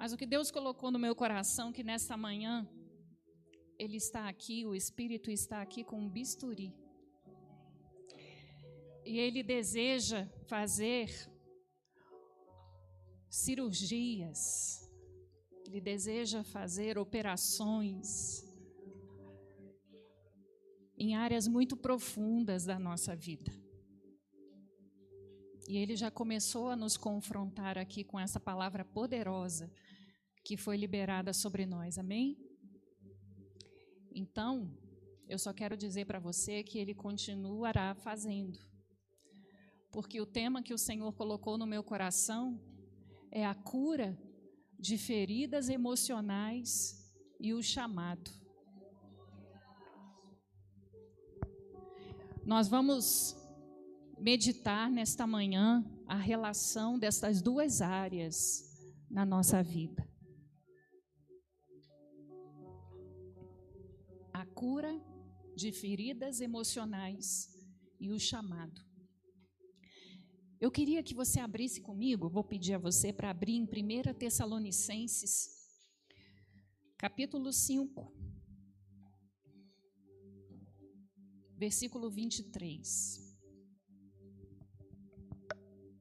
Mas 0.00 0.14
o 0.14 0.16
que 0.16 0.24
Deus 0.24 0.50
colocou 0.50 0.90
no 0.90 0.98
meu 0.98 1.14
coração 1.14 1.70
que 1.70 1.84
nesta 1.84 2.16
manhã 2.16 2.66
ele 3.78 3.98
está 3.98 4.30
aqui, 4.30 4.64
o 4.64 4.74
espírito 4.74 5.30
está 5.30 5.60
aqui 5.60 5.84
com 5.84 6.00
um 6.00 6.08
bisturi. 6.08 6.74
E 9.04 9.18
ele 9.18 9.42
deseja 9.42 10.26
fazer 10.48 11.10
cirurgias. 13.28 14.90
Ele 15.66 15.82
deseja 15.82 16.42
fazer 16.44 16.96
operações 16.96 18.42
em 20.96 21.14
áreas 21.14 21.46
muito 21.46 21.76
profundas 21.76 22.64
da 22.64 22.78
nossa 22.78 23.14
vida. 23.14 23.52
E 25.68 25.76
ele 25.76 25.94
já 25.94 26.10
começou 26.10 26.70
a 26.70 26.74
nos 26.74 26.96
confrontar 26.96 27.76
aqui 27.76 28.02
com 28.02 28.18
essa 28.18 28.40
palavra 28.40 28.82
poderosa 28.82 29.70
que 30.50 30.56
foi 30.56 30.76
liberada 30.76 31.32
sobre 31.32 31.64
nós. 31.64 31.96
Amém? 31.96 32.36
Então, 34.12 34.76
eu 35.28 35.38
só 35.38 35.52
quero 35.52 35.76
dizer 35.76 36.06
para 36.06 36.18
você 36.18 36.64
que 36.64 36.76
ele 36.76 36.92
continuará 36.92 37.94
fazendo. 37.94 38.58
Porque 39.92 40.20
o 40.20 40.26
tema 40.26 40.60
que 40.60 40.74
o 40.74 40.78
Senhor 40.78 41.12
colocou 41.12 41.56
no 41.56 41.68
meu 41.68 41.84
coração 41.84 42.60
é 43.30 43.46
a 43.46 43.54
cura 43.54 44.18
de 44.76 44.98
feridas 44.98 45.68
emocionais 45.68 47.08
e 47.38 47.54
o 47.54 47.62
chamado. 47.62 48.32
Nós 52.44 52.66
vamos 52.66 53.36
meditar 54.18 54.90
nesta 54.90 55.28
manhã 55.28 55.88
a 56.08 56.16
relação 56.16 56.98
destas 56.98 57.40
duas 57.40 57.80
áreas 57.80 58.68
na 59.08 59.24
nossa 59.24 59.62
vida. 59.62 60.09
Cura 64.60 64.92
de 65.56 65.72
feridas 65.72 66.42
emocionais 66.42 67.24
e 67.98 68.10
o 68.10 68.18
chamado. 68.20 68.80
Eu 70.60 70.70
queria 70.70 71.02
que 71.02 71.14
você 71.14 71.40
abrisse 71.40 71.80
comigo, 71.80 72.28
vou 72.28 72.44
pedir 72.44 72.74
a 72.74 72.78
você 72.78 73.10
para 73.10 73.30
abrir 73.30 73.54
em 73.54 73.64
1 73.64 74.14
Tessalonicenses, 74.22 75.32
capítulo 76.98 77.50
5. 77.52 78.12
versículo 81.56 82.10
23. 82.10 83.38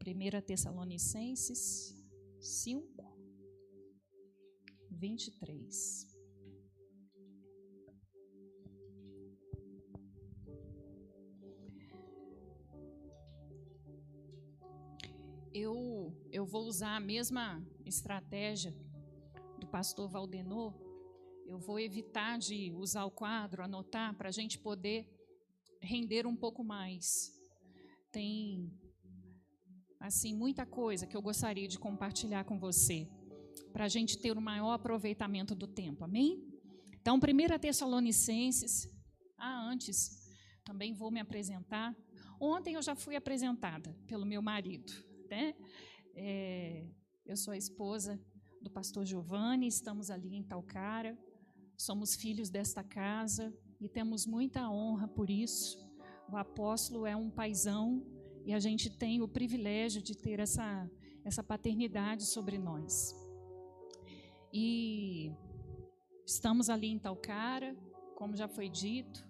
1 0.07 0.41
Tessalonicenses 0.47 1.93
5, 2.39 3.17
23. 4.89 6.08
Eu, 15.61 16.15
eu 16.31 16.45
vou 16.45 16.63
usar 16.63 16.95
a 16.95 17.01
mesma 17.01 17.61
estratégia 17.85 18.73
do 19.59 19.67
pastor 19.67 20.07
Valdenor. 20.07 20.73
Eu 21.45 21.59
vou 21.59 21.77
evitar 21.77 22.39
de 22.39 22.71
usar 22.71 23.03
o 23.03 23.11
quadro, 23.11 23.61
anotar, 23.61 24.15
para 24.15 24.29
a 24.29 24.31
gente 24.31 24.57
poder 24.57 25.05
render 25.81 26.25
um 26.25 26.35
pouco 26.35 26.63
mais. 26.63 27.37
Tem 28.09 28.71
assim 29.99 30.33
muita 30.33 30.65
coisa 30.65 31.05
que 31.05 31.17
eu 31.17 31.21
gostaria 31.21 31.67
de 31.67 31.77
compartilhar 31.77 32.45
com 32.45 32.57
você 32.57 33.05
para 33.73 33.83
a 33.83 33.89
gente 33.89 34.17
ter 34.17 34.37
o 34.37 34.41
maior 34.41 34.71
aproveitamento 34.71 35.53
do 35.53 35.67
tempo. 35.67 36.05
Amém? 36.05 36.41
Então, 37.01 37.17
1 37.17 37.59
Tessalonicenses. 37.59 38.87
Ah, 39.37 39.69
antes, 39.69 40.25
também 40.63 40.93
vou 40.93 41.11
me 41.11 41.19
apresentar. 41.19 41.93
Ontem 42.39 42.75
eu 42.75 42.81
já 42.81 42.95
fui 42.95 43.17
apresentada 43.17 43.93
pelo 44.07 44.25
meu 44.25 44.41
marido. 44.41 45.08
Né? 45.29 45.53
É, 46.15 46.87
eu 47.25 47.37
sou 47.37 47.53
a 47.53 47.57
esposa 47.57 48.19
do 48.61 48.69
pastor 48.69 49.05
Giovanni, 49.05 49.67
estamos 49.67 50.09
ali 50.09 50.35
em 50.35 50.43
Talcara, 50.43 51.17
somos 51.77 52.15
filhos 52.15 52.49
desta 52.49 52.83
casa, 52.83 53.53
e 53.79 53.87
temos 53.87 54.25
muita 54.25 54.69
honra 54.69 55.07
por 55.07 55.29
isso. 55.29 55.77
O 56.29 56.35
apóstolo 56.35 57.05
é 57.05 57.15
um 57.15 57.29
paisão 57.29 58.05
e 58.45 58.53
a 58.53 58.59
gente 58.59 58.89
tem 58.89 59.21
o 59.21 59.27
privilégio 59.27 60.01
de 60.01 60.15
ter 60.15 60.39
essa, 60.39 60.89
essa 61.23 61.43
paternidade 61.43 62.25
sobre 62.25 62.57
nós. 62.57 63.15
E 64.51 65.31
estamos 66.25 66.69
ali 66.69 66.87
em 66.87 66.99
Talcara, 66.99 67.75
como 68.15 68.35
já 68.35 68.47
foi 68.47 68.67
dito, 68.67 69.25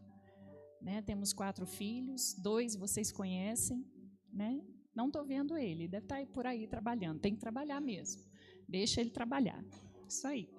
né? 0.81 1.01
Temos 1.01 1.33
quatro 1.33 1.65
filhos, 1.65 2.33
dois 2.41 2.75
vocês 2.75 3.11
conhecem, 3.11 3.85
né? 4.31 4.61
Não 4.93 5.07
estou 5.07 5.25
vendo 5.25 5.57
ele, 5.57 5.87
deve 5.87 6.05
estar 6.05 6.19
tá 6.19 6.25
por 6.27 6.45
aí 6.45 6.67
trabalhando. 6.67 7.19
Tem 7.19 7.33
que 7.33 7.39
trabalhar 7.39 7.79
mesmo. 7.79 8.21
Deixa 8.67 9.01
ele 9.01 9.09
trabalhar. 9.09 9.63
Isso 10.07 10.27
aí. 10.27 10.49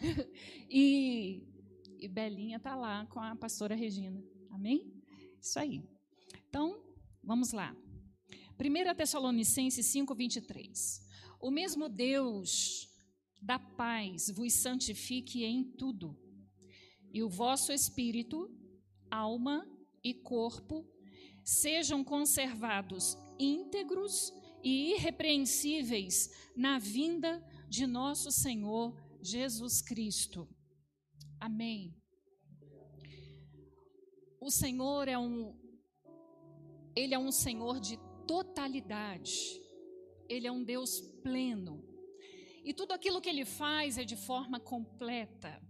e 0.70 1.46
e 2.02 2.08
Belinha 2.08 2.56
está 2.56 2.74
lá 2.74 3.06
com 3.06 3.20
a 3.20 3.36
pastora 3.36 3.76
Regina. 3.76 4.20
Amém? 4.50 4.92
Isso 5.40 5.56
aí. 5.56 5.88
Então, 6.48 6.82
vamos 7.22 7.52
lá. 7.52 7.76
1 8.58 8.96
Tessalonicenses 8.96 9.86
5, 9.86 10.12
23. 10.12 11.00
O 11.40 11.48
mesmo 11.48 11.88
Deus 11.88 12.88
da 13.40 13.56
paz 13.56 14.28
vos 14.30 14.52
santifique 14.52 15.44
em 15.44 15.62
tudo, 15.62 16.16
e 17.12 17.22
o 17.22 17.28
vosso 17.28 17.72
espírito, 17.72 18.50
alma 19.08 19.64
e 20.02 20.12
corpo 20.12 20.84
sejam 21.44 22.04
conservados 22.04 23.16
íntegros 23.38 24.32
e 24.62 24.92
irrepreensíveis 24.92 26.30
na 26.56 26.78
vinda 26.78 27.44
de 27.68 27.86
nosso 27.86 28.30
Senhor 28.30 28.94
Jesus 29.20 29.82
Cristo. 29.82 30.48
Amém. 31.40 31.96
O 34.40 34.50
Senhor 34.50 35.08
é 35.08 35.18
um 35.18 35.60
ele 36.94 37.14
é 37.14 37.18
um 37.18 37.32
Senhor 37.32 37.80
de 37.80 37.98
totalidade. 38.26 39.60
Ele 40.28 40.46
é 40.46 40.52
um 40.52 40.62
Deus 40.62 41.00
pleno. 41.22 41.82
E 42.64 42.72
tudo 42.72 42.92
aquilo 42.92 43.20
que 43.20 43.28
ele 43.28 43.44
faz 43.44 43.98
é 43.98 44.04
de 44.04 44.16
forma 44.16 44.60
completa. 44.60 45.60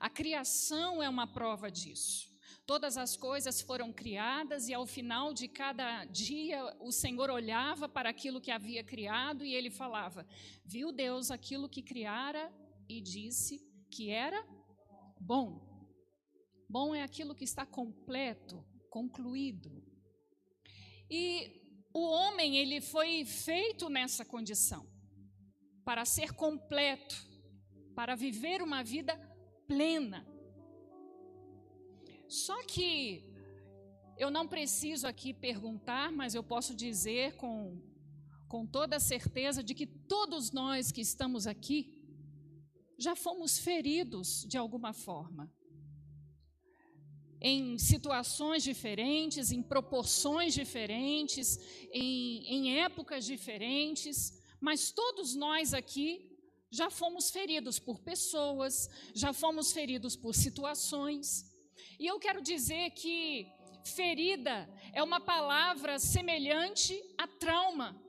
A 0.00 0.10
criação 0.10 1.02
é 1.02 1.08
uma 1.08 1.26
prova 1.26 1.70
disso. 1.70 2.33
Todas 2.66 2.96
as 2.96 3.14
coisas 3.14 3.60
foram 3.60 3.92
criadas 3.92 4.68
e 4.68 4.74
ao 4.74 4.86
final 4.86 5.34
de 5.34 5.46
cada 5.48 6.04
dia 6.06 6.64
o 6.80 6.90
Senhor 6.90 7.28
olhava 7.28 7.88
para 7.88 8.08
aquilo 8.08 8.40
que 8.40 8.50
havia 8.50 8.82
criado 8.82 9.44
e 9.44 9.54
ele 9.54 9.70
falava: 9.70 10.26
Viu 10.64 10.90
Deus 10.90 11.30
aquilo 11.30 11.68
que 11.68 11.82
criara 11.82 12.50
e 12.88 13.02
disse 13.02 13.58
que 13.90 14.10
era 14.10 14.42
bom. 15.20 15.74
Bom 16.68 16.94
é 16.94 17.02
aquilo 17.02 17.34
que 17.34 17.44
está 17.44 17.66
completo, 17.66 18.64
concluído. 18.88 19.70
E 21.10 21.62
o 21.92 22.00
homem, 22.00 22.56
ele 22.56 22.80
foi 22.80 23.24
feito 23.24 23.88
nessa 23.88 24.24
condição, 24.24 24.84
para 25.84 26.04
ser 26.04 26.32
completo, 26.32 27.14
para 27.94 28.16
viver 28.16 28.62
uma 28.62 28.82
vida 28.82 29.16
plena. 29.68 30.26
Só 32.34 32.64
que 32.64 33.24
eu 34.18 34.28
não 34.28 34.46
preciso 34.48 35.06
aqui 35.06 35.32
perguntar, 35.32 36.10
mas 36.10 36.34
eu 36.34 36.42
posso 36.42 36.74
dizer 36.74 37.36
com, 37.36 37.80
com 38.48 38.66
toda 38.66 38.98
certeza 38.98 39.62
de 39.62 39.72
que 39.72 39.86
todos 39.86 40.50
nós 40.50 40.90
que 40.90 41.00
estamos 41.00 41.46
aqui 41.46 41.96
já 42.98 43.14
fomos 43.14 43.56
feridos 43.58 44.44
de 44.48 44.58
alguma 44.58 44.92
forma. 44.92 45.48
Em 47.40 47.78
situações 47.78 48.64
diferentes, 48.64 49.52
em 49.52 49.62
proporções 49.62 50.54
diferentes, 50.54 51.56
em, 51.92 52.44
em 52.48 52.80
épocas 52.80 53.24
diferentes, 53.24 54.42
mas 54.60 54.90
todos 54.90 55.36
nós 55.36 55.72
aqui 55.72 56.36
já 56.68 56.90
fomos 56.90 57.30
feridos 57.30 57.78
por 57.78 58.00
pessoas, 58.00 58.90
já 59.14 59.32
fomos 59.32 59.72
feridos 59.72 60.16
por 60.16 60.34
situações. 60.34 61.53
E 61.98 62.06
eu 62.06 62.18
quero 62.18 62.40
dizer 62.40 62.90
que 62.90 63.46
ferida 63.84 64.68
é 64.92 65.02
uma 65.02 65.20
palavra 65.20 65.98
semelhante 65.98 67.00
a 67.18 67.26
trauma. 67.26 68.00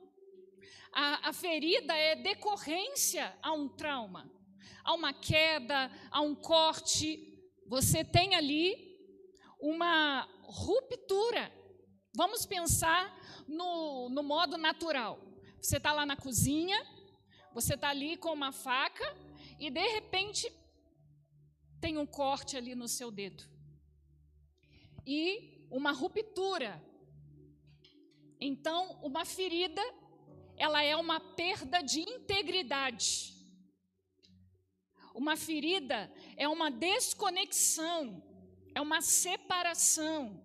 A, 0.92 1.28
a 1.28 1.32
ferida 1.32 1.94
é 1.94 2.16
decorrência 2.16 3.36
a 3.42 3.52
um 3.52 3.68
trauma 3.68 4.30
a 4.86 4.94
uma 4.94 5.12
queda, 5.12 5.90
a 6.12 6.20
um 6.20 6.34
corte, 6.34 7.36
você 7.66 8.04
tem 8.04 8.36
ali 8.36 8.96
uma 9.60 10.22
ruptura. 10.44 11.52
Vamos 12.14 12.46
pensar 12.46 13.12
no, 13.48 14.08
no 14.08 14.22
modo 14.22 14.56
natural. 14.56 15.20
Você 15.60 15.78
está 15.78 15.92
lá 15.92 16.06
na 16.06 16.16
cozinha, 16.16 16.78
Você 17.52 17.74
está 17.74 17.88
ali 17.88 18.16
com 18.16 18.32
uma 18.32 18.52
faca 18.52 19.04
e 19.58 19.70
de 19.70 19.86
repente 19.94 20.46
tem 21.80 21.98
um 21.98 22.06
corte 22.06 22.56
ali 22.56 22.74
no 22.74 22.86
seu 22.86 23.10
dedo. 23.10 23.42
E 25.06 25.66
uma 25.70 25.92
ruptura. 25.92 26.82
Então, 28.40 28.98
uma 29.02 29.24
ferida, 29.24 29.82
ela 30.56 30.82
é 30.82 30.96
uma 30.96 31.20
perda 31.20 31.80
de 31.82 32.00
integridade. 32.00 33.34
Uma 35.14 35.36
ferida 35.36 36.12
é 36.36 36.46
uma 36.46 36.70
desconexão, 36.70 38.22
é 38.74 38.80
uma 38.80 39.00
separação. 39.00 40.42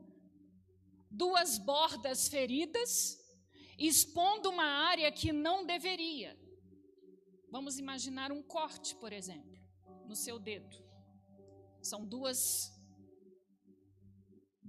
Duas 1.09 1.57
bordas 1.57 2.29
feridas 2.29 3.19
expondo 3.77 4.49
uma 4.49 4.63
área 4.63 5.11
que 5.11 5.33
não 5.33 5.65
deveria. 5.65 6.39
Vamos 7.49 7.77
imaginar 7.77 8.31
um 8.31 8.41
corte, 8.41 8.95
por 8.95 9.11
exemplo, 9.11 9.59
no 10.07 10.15
seu 10.15 10.39
dedo. 10.39 10.77
São 11.81 12.05
duas 12.05 12.71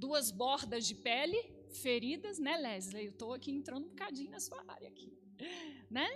duas 0.05 0.27
bordas 0.45 0.83
de 0.89 0.95
pele 1.09 1.41
feridas, 1.85 2.37
né, 2.47 2.55
Leslie? 2.67 3.05
Eu 3.07 3.13
estou 3.13 3.33
aqui 3.37 3.51
entrando 3.59 3.85
um 3.87 3.93
bocadinho 3.95 4.33
na 4.37 4.41
sua 4.47 4.61
área 4.77 4.89
aqui, 4.89 5.11
né? 5.99 6.09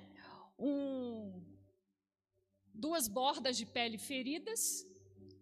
Um, 0.58 1.44
duas 2.86 3.06
bordas 3.06 3.56
de 3.60 3.66
pele 3.76 3.98
feridas 4.10 4.62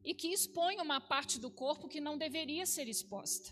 e 0.09 0.13
que 0.15 0.29
expõem 0.37 0.79
uma 0.87 1.01
parte 1.01 1.37
do 1.45 1.51
corpo 1.63 1.89
que 1.93 2.01
não 2.07 2.17
deveria 2.19 2.67
ser 2.75 2.87
exposta. 2.95 3.49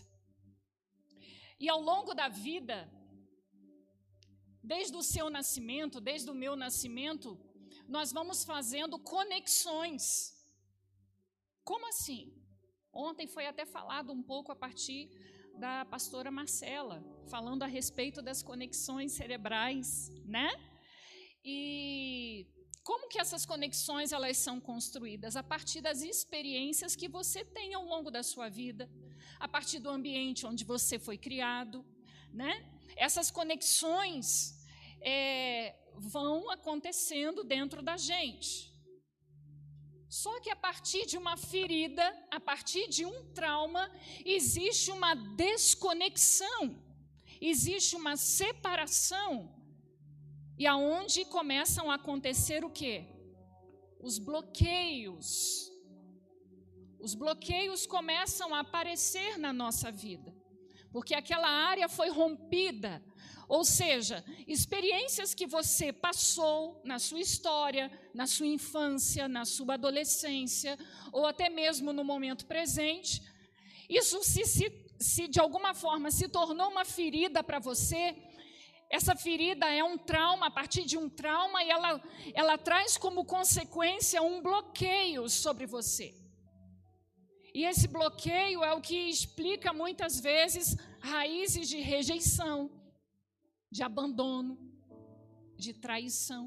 E 1.63 1.67
ao 1.75 1.81
longo 1.81 2.13
da 2.13 2.27
vida, 2.27 2.77
desde 4.73 4.95
o 5.01 5.07
seu 5.13 5.27
nascimento, 5.37 5.99
desde 6.11 6.29
o 6.29 6.39
meu 6.43 6.55
nascimento, 6.65 7.29
nós 7.87 8.11
vamos 8.17 8.43
fazendo 8.43 8.99
conexões. 8.99 10.05
Como 11.63 11.87
assim? 11.93 12.42
Ontem 12.93 13.27
foi 13.27 13.47
até 13.47 13.65
falado 13.65 14.13
um 14.13 14.21
pouco 14.21 14.51
a 14.51 14.55
partir 14.55 15.09
da 15.57 15.85
pastora 15.85 16.29
Marcela, 16.29 17.03
falando 17.27 17.63
a 17.63 17.67
respeito 17.67 18.21
das 18.21 18.43
conexões 18.43 19.13
cerebrais, 19.13 20.11
né? 20.25 20.49
E 21.43 22.47
como 22.83 23.07
que 23.07 23.19
essas 23.19 23.45
conexões 23.45 24.11
elas 24.11 24.37
são 24.37 24.59
construídas? 24.59 25.35
A 25.35 25.43
partir 25.43 25.81
das 25.81 26.01
experiências 26.01 26.95
que 26.95 27.07
você 27.07 27.43
tem 27.43 27.73
ao 27.73 27.83
longo 27.83 28.11
da 28.11 28.21
sua 28.21 28.49
vida, 28.49 28.89
a 29.39 29.47
partir 29.47 29.79
do 29.79 29.89
ambiente 29.89 30.45
onde 30.45 30.63
você 30.63 30.99
foi 30.99 31.17
criado, 31.17 31.85
né? 32.31 32.69
Essas 32.95 33.31
conexões 33.31 34.55
é, 35.01 35.75
vão 35.95 36.51
acontecendo 36.51 37.43
dentro 37.43 37.81
da 37.81 37.97
gente. 37.97 38.72
Só 40.21 40.39
que 40.41 40.51
a 40.51 40.55
partir 40.55 41.07
de 41.07 41.17
uma 41.17 41.35
ferida, 41.35 42.05
a 42.29 42.39
partir 42.39 42.87
de 42.87 43.03
um 43.03 43.33
trauma, 43.33 43.91
existe 44.23 44.91
uma 44.91 45.15
desconexão, 45.15 46.79
existe 47.41 47.95
uma 47.95 48.15
separação. 48.15 49.51
E 50.55 50.67
aonde 50.67 51.25
começam 51.25 51.89
a 51.89 51.95
acontecer 51.95 52.63
o 52.63 52.69
quê? 52.69 53.07
Os 53.99 54.19
bloqueios. 54.19 55.71
Os 56.99 57.15
bloqueios 57.15 57.87
começam 57.87 58.53
a 58.53 58.59
aparecer 58.59 59.39
na 59.39 59.51
nossa 59.51 59.91
vida, 59.91 60.31
porque 60.91 61.15
aquela 61.15 61.49
área 61.49 61.89
foi 61.89 62.09
rompida, 62.09 63.03
ou 63.47 63.63
seja, 63.63 64.23
experiências 64.47 65.33
que 65.33 65.45
você 65.45 65.91
passou 65.91 66.81
na 66.83 66.99
sua 66.99 67.19
história, 67.19 67.91
na 68.13 68.25
sua 68.25 68.47
infância, 68.47 69.27
na 69.27 69.45
sua 69.45 69.75
adolescência, 69.75 70.77
ou 71.11 71.25
até 71.25 71.49
mesmo 71.49 71.93
no 71.93 72.03
momento 72.03 72.45
presente, 72.45 73.21
isso 73.89 74.23
se, 74.23 74.45
se, 74.45 74.71
se 74.99 75.27
de 75.27 75.39
alguma 75.39 75.73
forma 75.73 76.09
se 76.09 76.27
tornou 76.27 76.69
uma 76.69 76.85
ferida 76.85 77.43
para 77.43 77.59
você, 77.59 78.15
essa 78.89 79.15
ferida 79.15 79.65
é 79.73 79.83
um 79.83 79.97
trauma, 79.97 80.47
a 80.47 80.51
partir 80.51 80.85
de 80.85 80.97
um 80.97 81.09
trauma, 81.09 81.63
e 81.63 81.69
ela, 81.69 82.01
ela 82.33 82.57
traz 82.57 82.97
como 82.97 83.25
consequência 83.25 84.21
um 84.21 84.41
bloqueio 84.41 85.27
sobre 85.29 85.65
você. 85.65 86.13
E 87.53 87.65
esse 87.65 87.87
bloqueio 87.87 88.63
é 88.63 88.73
o 88.73 88.81
que 88.81 89.09
explica 89.09 89.73
muitas 89.73 90.19
vezes 90.19 90.75
raízes 90.99 91.69
de 91.69 91.79
rejeição, 91.79 92.69
de 93.75 93.81
abandono, 93.81 94.53
de 95.63 95.71
traição. 95.73 96.45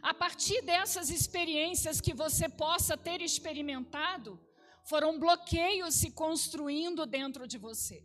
A 0.00 0.14
partir 0.14 0.62
dessas 0.62 1.10
experiências 1.10 2.00
que 2.00 2.14
você 2.14 2.48
possa 2.48 2.96
ter 2.96 3.20
experimentado, 3.20 4.30
foram 4.84 5.18
bloqueios 5.18 5.94
se 5.96 6.12
construindo 6.12 7.04
dentro 7.04 7.48
de 7.52 7.58
você. 7.58 7.98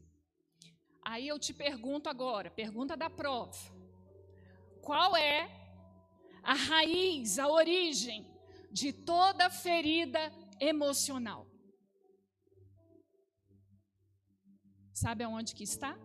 Aí 1.04 1.28
eu 1.28 1.38
te 1.38 1.54
pergunto 1.54 2.10
agora, 2.10 2.50
pergunta 2.50 2.98
da 2.98 3.10
prova. 3.10 3.60
Qual 4.82 5.16
é 5.16 5.40
a 6.42 6.56
raiz, 6.56 7.38
a 7.38 7.48
origem 7.48 8.20
de 8.72 8.92
toda 8.92 9.52
ferida 9.52 10.34
emocional? 10.60 11.48
Sabe 14.92 15.24
aonde 15.24 15.54
que 15.54 15.64
está? 15.64 15.96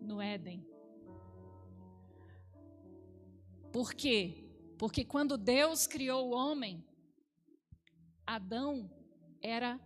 No 0.00 0.20
Éden. 0.20 0.66
Por 3.72 3.94
quê? 3.94 4.48
Porque 4.78 5.04
quando 5.04 5.38
Deus 5.38 5.86
criou 5.86 6.28
o 6.28 6.34
homem, 6.34 6.84
Adão 8.26 8.90
era 9.42 9.80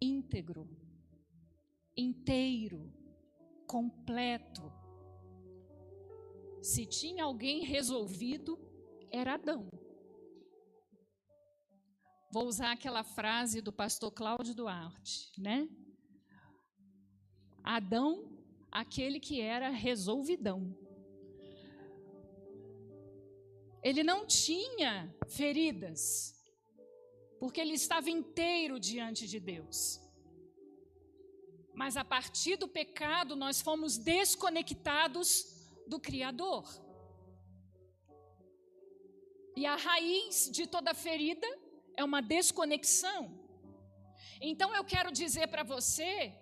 íntegro, 0.00 0.68
inteiro, 1.96 2.92
completo. 3.66 4.72
Se 6.62 6.86
tinha 6.86 7.24
alguém 7.24 7.64
resolvido, 7.64 8.58
era 9.10 9.34
Adão. 9.34 9.68
Vou 12.32 12.46
usar 12.46 12.72
aquela 12.72 13.02
frase 13.02 13.60
do 13.60 13.72
pastor 13.72 14.10
Cláudio 14.12 14.54
Duarte, 14.54 15.32
né? 15.40 15.68
Adão 17.62 18.36
aquele 18.70 19.18
que 19.20 19.40
era 19.40 19.68
resolvidão. 19.70 20.76
Ele 23.82 24.02
não 24.02 24.26
tinha 24.26 25.14
feridas, 25.28 26.34
porque 27.38 27.60
ele 27.60 27.74
estava 27.74 28.10
inteiro 28.10 28.80
diante 28.80 29.26
de 29.28 29.38
Deus. 29.38 30.00
Mas 31.72 31.96
a 31.96 32.04
partir 32.04 32.56
do 32.56 32.66
pecado, 32.66 33.36
nós 33.36 33.60
fomos 33.60 33.98
desconectados 33.98 35.28
do 35.86 36.00
Criador. 36.00 36.64
E 39.54 39.64
a 39.64 39.76
raiz 39.76 40.50
de 40.50 40.66
toda 40.66 40.92
ferida 40.92 41.46
é 41.96 42.02
uma 42.04 42.20
desconexão. 42.20 43.46
Então 44.40 44.74
eu 44.74 44.84
quero 44.84 45.10
dizer 45.10 45.46
para 45.48 45.62
você 45.62 46.34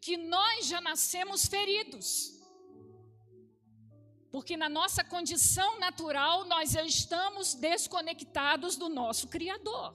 que 0.00 0.16
nós 0.16 0.66
já 0.66 0.80
nascemos 0.80 1.46
feridos. 1.46 2.38
Porque 4.30 4.56
na 4.56 4.68
nossa 4.68 5.02
condição 5.02 5.78
natural 5.78 6.44
nós 6.44 6.70
já 6.70 6.84
estamos 6.84 7.54
desconectados 7.54 8.76
do 8.76 8.88
nosso 8.88 9.28
Criador. 9.28 9.94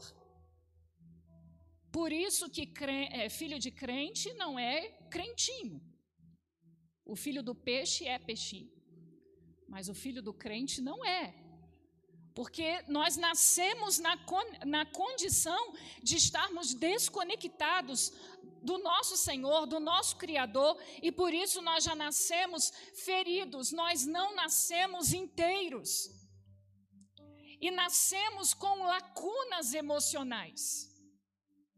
Por 1.92 2.12
isso 2.12 2.50
que 2.50 2.70
é, 3.12 3.30
filho 3.30 3.58
de 3.58 3.72
crente 3.72 4.34
não 4.34 4.60
é 4.60 4.90
crentinho. 5.10 5.82
O 7.06 7.16
filho 7.16 7.42
do 7.42 7.56
peixe 7.56 8.06
é 8.06 8.20
peixinho. 8.20 8.70
Mas 9.70 9.88
o 9.88 9.94
filho 9.94 10.22
do 10.22 10.34
crente 10.34 10.82
não 10.82 11.06
é. 11.06 11.45
Porque 12.36 12.84
nós 12.90 13.16
nascemos 13.16 13.98
na, 13.98 14.20
na 14.66 14.86
condição 14.86 15.74
de 16.04 16.18
estarmos 16.18 16.74
desconectados 16.74 18.12
do 18.62 18.78
nosso 18.78 19.16
Senhor, 19.16 19.66
do 19.66 19.80
nosso 19.80 20.18
Criador, 20.18 20.78
e 21.02 21.12
por 21.14 21.34
isso 21.34 21.62
nós 21.62 21.86
já 21.86 21.96
nascemos 21.96 22.74
feridos, 23.06 23.72
nós 23.72 24.06
não 24.06 24.36
nascemos 24.36 25.14
inteiros. 25.14 26.10
E 27.62 27.72
nascemos 27.72 28.54
com 28.54 28.84
lacunas 28.84 29.74
emocionais, 29.74 30.92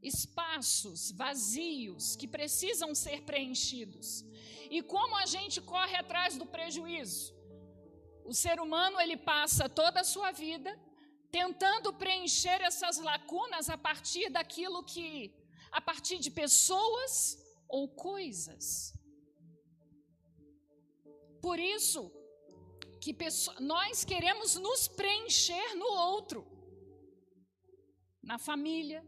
espaços 0.02 1.12
vazios 1.12 2.16
que 2.16 2.28
precisam 2.28 2.96
ser 2.96 3.22
preenchidos. 3.22 4.24
E 4.72 4.82
como 4.82 5.16
a 5.18 5.28
gente 5.28 5.62
corre 5.62 5.96
atrás 5.96 6.36
do 6.36 6.48
prejuízo? 6.48 7.37
O 8.32 8.34
ser 8.34 8.60
humano 8.60 9.00
ele 9.00 9.16
passa 9.16 9.70
toda 9.70 10.02
a 10.02 10.10
sua 10.14 10.32
vida 10.32 10.72
tentando 11.32 11.94
preencher 11.94 12.62
essas 12.62 12.98
lacunas 12.98 13.70
a 13.70 13.78
partir 13.78 14.30
daquilo 14.30 14.84
que 14.84 15.34
a 15.72 15.80
partir 15.80 16.18
de 16.20 16.30
pessoas 16.30 17.38
ou 17.70 17.88
coisas. 17.88 18.94
Por 21.42 21.58
isso, 21.58 22.12
que 23.00 23.16
nós 23.62 24.04
queremos 24.04 24.56
nos 24.56 24.88
preencher 24.88 25.76
no 25.76 25.86
outro, 25.86 26.46
na 28.22 28.38
família, 28.38 29.08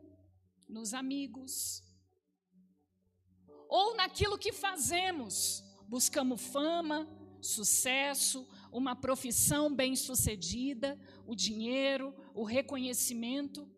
nos 0.68 0.94
amigos, 0.94 1.84
ou 3.68 3.96
naquilo 3.96 4.38
que 4.38 4.54
fazemos. 4.54 5.64
Buscamos 5.88 6.42
fama, 6.42 7.08
sucesso, 7.42 8.48
uma 8.72 8.96
profissão 8.96 9.74
bem-sucedida, 9.74 11.00
o 11.26 11.36
dinheiro, 11.36 12.14
o 12.34 12.44
reconhecimento. 12.44 13.70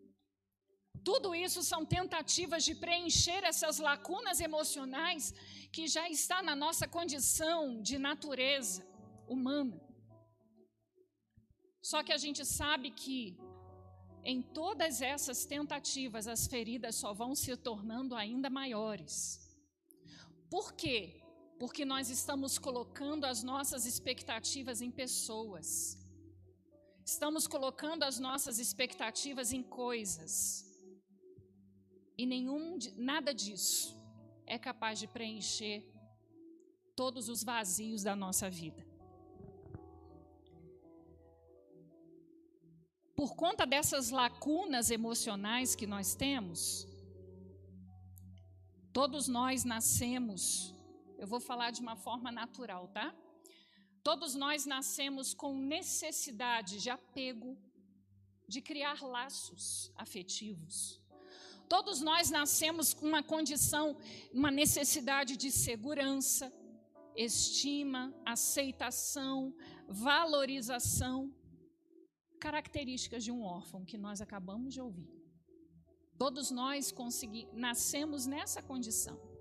Tudo 1.04 1.34
isso 1.34 1.62
são 1.62 1.84
tentativas 1.84 2.64
de 2.64 2.74
preencher 2.74 3.42
essas 3.44 3.78
lacunas 3.78 4.40
emocionais 4.40 5.34
que 5.72 5.88
já 5.88 6.08
está 6.08 6.42
na 6.42 6.54
nossa 6.54 6.86
condição 6.86 7.80
de 7.82 7.98
natureza 7.98 8.86
humana. 9.26 9.80
Só 11.82 12.02
que 12.02 12.12
a 12.12 12.18
gente 12.18 12.44
sabe 12.44 12.90
que 12.90 13.36
em 14.24 14.40
todas 14.40 15.02
essas 15.02 15.44
tentativas 15.44 16.28
as 16.28 16.46
feridas 16.46 16.94
só 16.94 17.12
vão 17.12 17.34
se 17.34 17.56
tornando 17.56 18.14
ainda 18.14 18.48
maiores. 18.48 19.40
Por 20.48 20.74
quê? 20.74 21.21
Porque 21.62 21.84
nós 21.84 22.06
estamos 22.10 22.52
colocando 22.58 23.24
as 23.24 23.40
nossas 23.44 23.82
expectativas 23.90 24.78
em 24.86 24.90
pessoas. 24.90 25.68
Estamos 27.10 27.46
colocando 27.46 28.02
as 28.02 28.18
nossas 28.18 28.58
expectativas 28.64 29.52
em 29.52 29.62
coisas. 29.62 30.32
E 32.18 32.26
nenhum 32.26 32.76
nada 32.96 33.32
disso 33.32 33.96
é 34.44 34.58
capaz 34.58 34.98
de 34.98 35.06
preencher 35.06 35.78
todos 36.96 37.28
os 37.28 37.44
vazios 37.44 38.02
da 38.02 38.16
nossa 38.16 38.50
vida. 38.50 38.84
Por 43.14 43.36
conta 43.36 43.64
dessas 43.64 44.10
lacunas 44.10 44.90
emocionais 44.90 45.76
que 45.76 45.86
nós 45.86 46.12
temos, 46.16 46.88
todos 48.92 49.28
nós 49.28 49.62
nascemos, 49.62 50.74
eu 51.22 51.28
vou 51.28 51.38
falar 51.38 51.70
de 51.70 51.80
uma 51.80 51.94
forma 51.94 52.32
natural, 52.32 52.88
tá? 52.88 53.14
Todos 54.02 54.34
nós 54.34 54.66
nascemos 54.66 55.32
com 55.32 55.56
necessidade 55.56 56.80
de 56.82 56.90
apego, 56.90 57.56
de 58.48 58.60
criar 58.60 59.00
laços 59.04 59.92
afetivos. 59.94 61.00
Todos 61.68 62.00
nós 62.00 62.28
nascemos 62.28 62.92
com 62.92 63.06
uma 63.06 63.22
condição, 63.22 63.96
uma 64.32 64.50
necessidade 64.50 65.36
de 65.36 65.52
segurança, 65.52 66.52
estima, 67.14 68.12
aceitação, 68.26 69.54
valorização, 69.86 71.32
características 72.40 73.22
de 73.22 73.30
um 73.30 73.44
órfão 73.44 73.84
que 73.84 73.96
nós 73.96 74.20
acabamos 74.20 74.74
de 74.74 74.80
ouvir. 74.80 75.08
Todos 76.18 76.50
nós 76.50 76.92
nascemos 77.52 78.26
nessa 78.26 78.60
condição. 78.60 79.31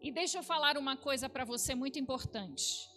E 0.00 0.10
deixa 0.10 0.38
eu 0.38 0.42
falar 0.42 0.78
uma 0.78 0.96
coisa 0.96 1.28
para 1.28 1.44
você 1.44 1.74
muito 1.74 1.98
importante. 1.98 2.88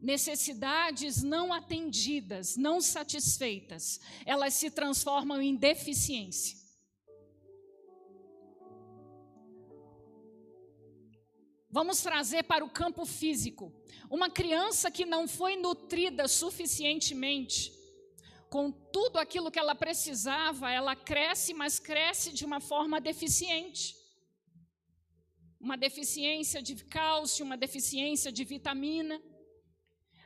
Necessidades 0.00 1.24
não 1.24 1.52
atendidas, 1.52 2.56
não 2.56 2.80
satisfeitas, 2.80 3.98
elas 4.24 4.54
se 4.54 4.70
transformam 4.70 5.42
em 5.42 5.56
deficiência. 5.56 6.56
Vamos 11.68 12.00
trazer 12.00 12.44
para 12.44 12.64
o 12.64 12.70
campo 12.70 13.04
físico. 13.04 13.72
Uma 14.08 14.30
criança 14.30 14.90
que 14.90 15.04
não 15.04 15.26
foi 15.26 15.56
nutrida 15.56 16.28
suficientemente 16.28 17.76
com 18.48 18.70
tudo 18.70 19.18
aquilo 19.18 19.50
que 19.50 19.58
ela 19.58 19.74
precisava, 19.74 20.70
ela 20.70 20.96
cresce, 20.96 21.52
mas 21.52 21.78
cresce 21.78 22.32
de 22.32 22.44
uma 22.44 22.60
forma 22.60 23.00
deficiente. 23.00 23.97
Uma 25.60 25.76
deficiência 25.76 26.62
de 26.62 26.74
cálcio, 26.84 27.44
uma 27.44 27.56
deficiência 27.56 28.30
de 28.30 28.44
vitamina. 28.44 29.20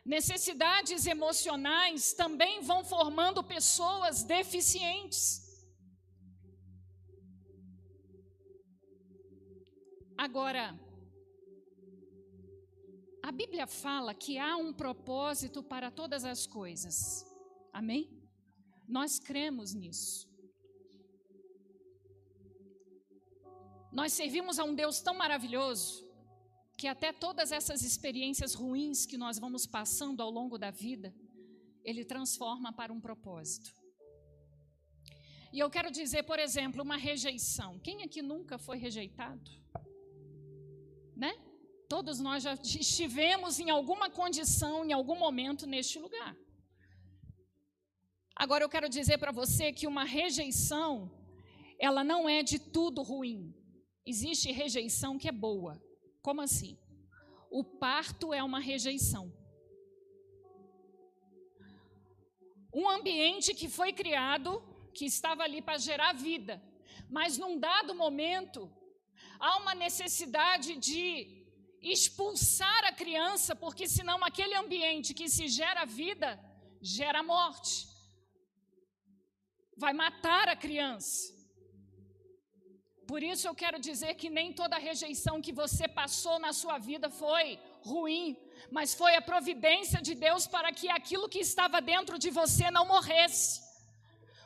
Necessidades 0.05 1.07
emocionais 1.07 2.12
também 2.12 2.61
vão 2.61 2.85
formando 2.85 3.43
pessoas 3.43 4.25
deficientes. 4.25 5.43
Agora, 10.17 10.79
a 13.23 13.31
Bíblia 13.31 13.67
fala 13.67 14.12
que 14.15 14.39
há 14.39 14.57
um 14.57 14.73
propósito 14.73 15.62
para 15.62 15.91
todas 15.91 16.25
as 16.25 16.47
coisas. 16.47 17.25
Amém? 17.73 18.11
Nós 18.89 19.19
cremos 19.19 19.73
nisso. 19.73 20.32
Nós 23.92 24.14
servimos 24.14 24.58
a 24.58 24.64
um 24.64 24.75
Deus 24.75 25.00
tão 25.00 25.14
maravilhoso 25.14 26.11
que 26.78 26.88
até 26.88 27.12
todas 27.12 27.52
essas 27.52 27.82
experiências 27.82 28.54
ruins 28.54 29.04
que 29.04 29.18
nós 29.18 29.38
vamos 29.38 29.66
passando 29.66 30.22
ao 30.22 30.30
longo 30.30 30.56
da 30.56 30.70
vida, 30.70 31.14
Ele 31.84 32.04
transforma 32.04 32.72
para 32.72 32.92
um 32.92 33.00
propósito. 33.00 33.76
E 35.52 35.58
eu 35.58 35.68
quero 35.68 35.90
dizer, 35.90 36.22
por 36.22 36.38
exemplo, 36.38 36.82
uma 36.82 36.96
rejeição. 36.96 37.78
Quem 37.80 38.02
aqui 38.02 38.22
nunca 38.22 38.56
foi 38.56 38.78
rejeitado? 38.78 39.50
Né? 41.14 41.38
Todos 41.87 42.18
nós 42.18 42.42
já 42.42 42.54
estivemos 42.64 43.61
em 43.61 43.68
alguma 43.68 44.08
condição, 44.08 44.84
em 44.84 44.92
algum 44.92 45.18
momento 45.18 45.66
neste 45.66 45.99
lugar. 45.99 46.34
Agora 48.34 48.64
eu 48.64 48.68
quero 48.70 48.88
dizer 48.88 49.18
para 49.18 49.30
você 49.30 49.70
que 49.70 49.87
uma 49.87 50.04
rejeição, 50.04 51.12
ela 51.78 52.02
não 52.02 52.26
é 52.26 52.42
de 52.42 52.58
tudo 52.58 53.02
ruim. 53.02 53.54
Existe 54.04 54.50
rejeição 54.50 55.18
que 55.18 55.28
é 55.28 55.32
boa. 55.32 55.80
Como 56.21 56.40
assim? 56.40 56.78
O 57.50 57.62
parto 57.62 58.32
é 58.32 58.42
uma 58.42 58.59
rejeição. 58.59 59.32
Um 62.75 62.88
ambiente 62.88 63.54
que 63.54 63.68
foi 63.68 63.92
criado, 63.92 64.62
que 64.94 65.04
estava 65.04 65.42
ali 65.42 65.61
para 65.61 65.78
gerar 65.78 66.12
vida, 66.14 66.62
mas 67.11 67.37
num 67.37 67.59
dado 67.59 67.94
momento, 67.94 68.71
há 69.38 69.59
uma 69.59 69.75
necessidade 69.75 70.76
de 70.76 71.42
expulsar 71.82 72.85
a 72.85 72.92
criança, 72.92 73.54
porque 73.54 73.87
senão 73.88 74.25
aquele 74.25 74.54
ambiente 74.54 75.12
que 75.12 75.28
se 75.28 75.49
gera 75.49 75.85
vida, 75.85 76.40
gera 76.80 77.23
morte. 77.23 77.87
Vai 79.76 79.92
matar 79.92 80.49
a 80.49 80.56
criança. 80.56 81.41
Por 83.12 83.23
isso 83.23 83.47
eu 83.47 83.54
quero 83.62 83.78
dizer 83.87 84.12
que 84.21 84.28
nem 84.37 84.54
toda 84.59 84.85
rejeição 84.85 85.42
que 85.47 85.52
você 85.52 85.87
passou 85.87 86.37
na 86.45 86.52
sua 86.59 86.76
vida 86.78 87.09
foi 87.11 87.59
ruim, 87.90 88.38
mas 88.76 88.95
foi 89.00 89.12
a 89.16 89.26
providência 89.31 90.00
de 90.07 90.14
Deus 90.14 90.47
para 90.54 90.71
que 90.73 90.88
aquilo 90.88 91.28
que 91.28 91.40
estava 91.40 91.78
dentro 91.83 92.16
de 92.19 92.31
você 92.31 92.71
não 92.71 92.87
morresse. 92.87 93.61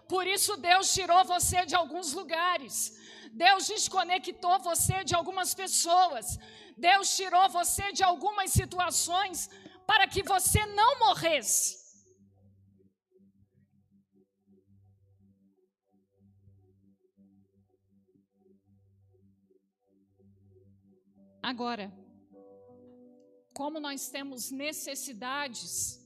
Por 0.08 0.26
isso 0.26 0.56
Deus 0.56 0.92
tirou 0.92 1.22
você 1.24 1.64
de 1.64 1.76
alguns 1.76 2.12
lugares. 2.12 2.76
Deus 3.44 3.68
desconectou 3.68 4.58
você 4.58 5.04
de 5.04 5.14
algumas 5.14 5.54
pessoas. 5.54 6.36
Deus 6.76 7.14
tirou 7.14 7.48
você 7.48 7.92
de 7.92 8.02
algumas 8.02 8.50
situações 8.50 9.48
para 9.86 10.08
que 10.08 10.24
você 10.24 10.66
não 10.80 10.98
morresse. 11.06 11.85
Agora, 21.46 21.96
como 23.54 23.78
nós 23.78 24.08
temos 24.08 24.50
necessidades 24.50 26.04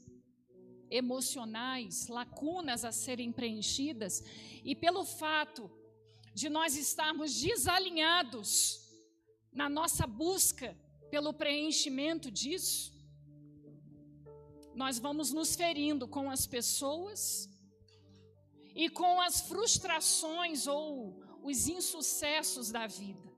emocionais, 0.91 2.09
lacunas 2.09 2.85
a 2.85 2.93
serem 2.93 3.33
preenchidas, 3.33 4.23
e 4.63 4.77
pelo 4.77 5.03
fato 5.03 5.71
de 6.35 6.51
nós 6.51 6.77
estarmos 6.77 7.41
desalinhados 7.41 8.87
na 9.51 9.67
nossa 9.67 10.07
busca 10.07 10.77
pelo 11.11 11.33
preenchimento 11.33 12.31
disso, 12.31 12.93
nós 14.75 14.99
vamos 14.99 15.33
nos 15.33 15.57
ferindo 15.57 16.07
com 16.07 16.31
as 16.31 16.47
pessoas 16.47 17.49
e 18.75 18.91
com 18.91 19.19
as 19.23 19.41
frustrações 19.41 20.67
ou 20.67 21.19
os 21.43 21.67
insucessos 21.67 22.71
da 22.71 22.87
vida. 22.87 23.30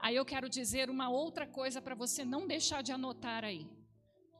Aí 0.00 0.16
eu 0.16 0.24
quero 0.24 0.48
dizer 0.48 0.88
uma 0.88 1.08
outra 1.10 1.46
coisa 1.46 1.80
para 1.80 1.94
você 1.94 2.24
não 2.24 2.46
deixar 2.46 2.82
de 2.82 2.92
anotar 2.92 3.44
aí. 3.44 3.66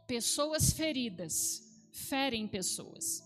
Pessoas 0.06 0.72
feridas 0.72 1.62
ferem 1.92 2.48
pessoas. 2.48 3.22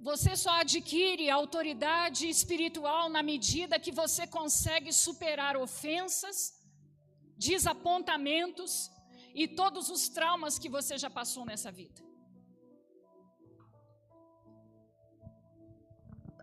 Você 0.00 0.34
só 0.34 0.50
adquire 0.60 1.30
autoridade 1.30 2.28
espiritual 2.28 3.08
na 3.08 3.22
medida 3.22 3.78
que 3.78 3.92
você 3.92 4.26
consegue 4.26 4.92
superar 4.92 5.56
ofensas, 5.56 6.36
desapontamentos 7.38 8.90
e 9.32 9.46
todos 9.46 9.90
os 9.90 10.08
traumas 10.08 10.58
que 10.58 10.68
você 10.68 10.98
já 10.98 11.08
passou 11.08 11.44
nessa 11.44 11.70
vida. 11.70 12.11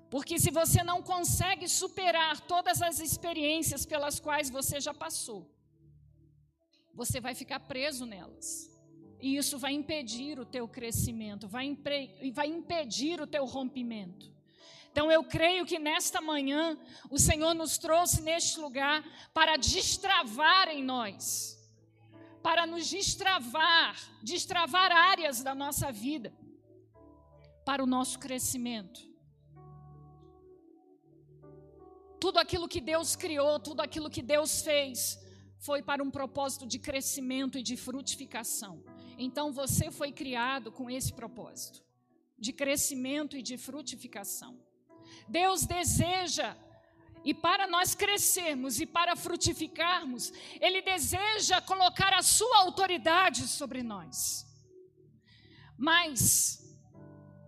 Porque 0.10 0.40
se 0.40 0.50
você 0.50 0.84
não 0.84 1.02
consegue 1.04 1.68
superar 1.68 2.42
todas 2.42 2.82
as 2.82 3.00
experiências 3.00 3.86
pelas 3.86 4.20
quais 4.20 4.50
você 4.50 4.80
já 4.80 4.94
passou, 4.94 5.48
você 6.94 7.22
vai 7.22 7.36
ficar 7.36 7.60
preso 7.60 8.06
nelas. 8.06 8.70
E 9.22 9.36
isso 9.36 9.60
vai 9.60 9.74
impedir 9.74 10.40
o 10.40 10.46
teu 10.46 10.68
crescimento, 10.68 11.48
vai, 11.48 11.78
vai 12.34 12.48
impedir 12.48 13.22
o 13.22 13.28
teu 13.28 13.46
rompimento. 13.46 14.32
Então 14.92 15.12
eu 15.12 15.24
creio 15.24 15.66
que 15.66 15.78
nesta 15.78 16.20
manhã 16.20 16.78
o 17.10 17.20
Senhor 17.20 17.54
nos 17.54 17.78
trouxe 17.78 18.22
neste 18.22 18.60
lugar 18.60 19.04
para 19.34 19.58
destravar 19.58 20.70
em 20.70 20.84
nós, 20.84 21.58
para 22.42 22.66
nos 22.66 22.90
destravar, 22.90 23.96
destravar 24.24 24.92
áreas 24.92 25.44
da 25.44 25.54
nossa 25.54 25.92
vida, 25.92 26.34
para 27.64 27.84
o 27.84 27.88
nosso 27.88 28.18
crescimento. 28.18 29.09
Tudo 32.20 32.38
aquilo 32.38 32.68
que 32.68 32.82
Deus 32.82 33.16
criou, 33.16 33.60
tudo 33.60 33.82
aquilo 33.82 34.10
que 34.10 34.22
Deus 34.22 34.62
fez, 34.62 35.20
foi 35.60 35.82
para 35.82 36.04
um 36.04 36.12
propósito 36.12 36.66
de 36.66 36.80
crescimento 36.80 37.58
e 37.58 37.64
de 37.64 37.76
frutificação. 37.76 38.84
Então 39.18 39.52
você 39.52 39.92
foi 39.92 40.12
criado 40.12 40.72
com 40.72 40.90
esse 40.90 41.12
propósito, 41.14 41.84
de 42.38 42.52
crescimento 42.54 43.38
e 43.38 43.42
de 43.42 43.58
frutificação. 43.58 44.58
Deus 45.28 45.66
deseja, 45.66 46.56
e 47.24 47.34
para 47.34 47.68
nós 47.68 47.94
crescermos 47.94 48.80
e 48.80 48.86
para 48.86 49.16
frutificarmos, 49.16 50.32
Ele 50.62 50.82
deseja 50.82 51.62
colocar 51.62 52.14
a 52.14 52.22
sua 52.22 52.60
autoridade 52.60 53.48
sobre 53.48 53.84
nós. 53.84 54.46
Mas 55.78 56.78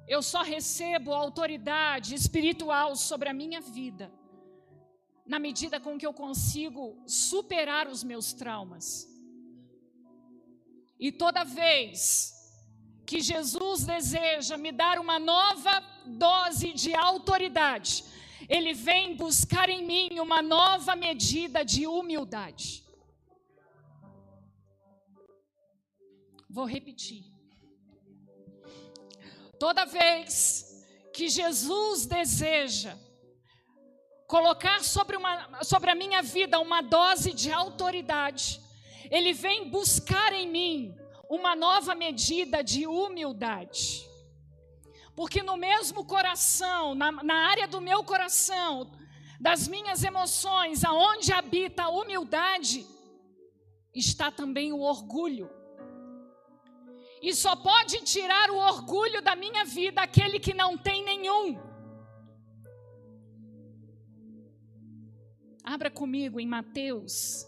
eu 0.08 0.22
só 0.22 0.42
recebo 0.42 1.14
autoridade 1.14 2.16
espiritual 2.16 2.96
sobre 2.96 3.30
a 3.30 3.34
minha 3.34 3.62
vida 3.62 4.21
na 5.26 5.40
medida 5.40 5.80
com 5.80 5.98
que 5.98 6.06
eu 6.06 6.14
consigo 6.14 7.02
superar 7.08 7.88
os 7.88 8.04
meus 8.04 8.34
traumas. 8.34 9.08
E 11.00 11.12
toda 11.12 11.44
vez 11.44 12.34
que 13.06 13.20
Jesus 13.20 13.86
deseja 13.86 14.56
me 14.58 14.72
dar 14.72 15.00
uma 15.00 15.20
nova 15.20 15.80
dose 16.06 16.74
de 16.74 16.94
autoridade, 16.94 18.04
Ele 18.48 18.74
vem 18.74 19.16
buscar 19.16 19.70
em 19.70 19.86
mim 19.86 20.20
uma 20.20 20.42
nova 20.42 20.96
medida 20.96 21.64
de 21.64 21.88
humildade. 21.88 22.84
Vou 26.50 26.66
repetir. 26.66 27.24
Toda 29.60 29.86
vez 29.86 30.86
que 31.14 31.30
Jesus 31.30 32.06
deseja 32.06 32.98
colocar 34.32 34.82
sobre, 34.82 35.18
uma, 35.18 35.62
sobre 35.62 35.92
a 35.92 35.96
minha 35.96 36.22
vida 36.22 36.58
uma 36.58 36.82
dose 36.82 37.34
de 37.34 37.52
autoridade. 37.52 38.62
Ele 39.10 39.34
vem 39.34 39.70
buscar 39.70 40.32
em 40.32 40.48
mim 40.48 40.96
uma 41.30 41.54
nova 41.54 41.94
medida 41.94 42.64
de 42.64 42.88
humildade. 42.88 44.10
Porque 45.18 45.44
no 45.44 45.58
mesmo 45.58 46.06
coração, 46.06 46.96
na, 46.96 47.12
na 47.12 47.50
área 47.50 47.68
do 47.68 47.82
meu 47.82 48.06
coração, 48.06 48.90
das 49.38 49.68
minhas 49.68 50.02
emoções, 50.02 50.86
aonde 50.86 51.34
habita 51.34 51.84
a 51.84 51.90
humildade, 51.90 52.88
está 53.94 54.32
também 54.32 54.72
o 54.72 54.80
orgulho. 54.80 55.50
E 57.22 57.36
só 57.36 57.54
pode 57.54 58.00
tirar 58.06 58.50
o 58.50 58.56
orgulho 58.56 59.22
da 59.22 59.36
minha 59.36 59.66
vida 59.66 60.02
aquele 60.02 60.40
que 60.40 60.54
não 60.54 60.78
tem 60.78 61.04
nenhum. 61.04 61.71
Abra 65.64 65.92
comigo 65.92 66.40
em 66.40 66.48
Mateus, 66.48 67.46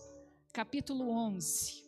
capítulo 0.54 1.10
11. 1.10 1.84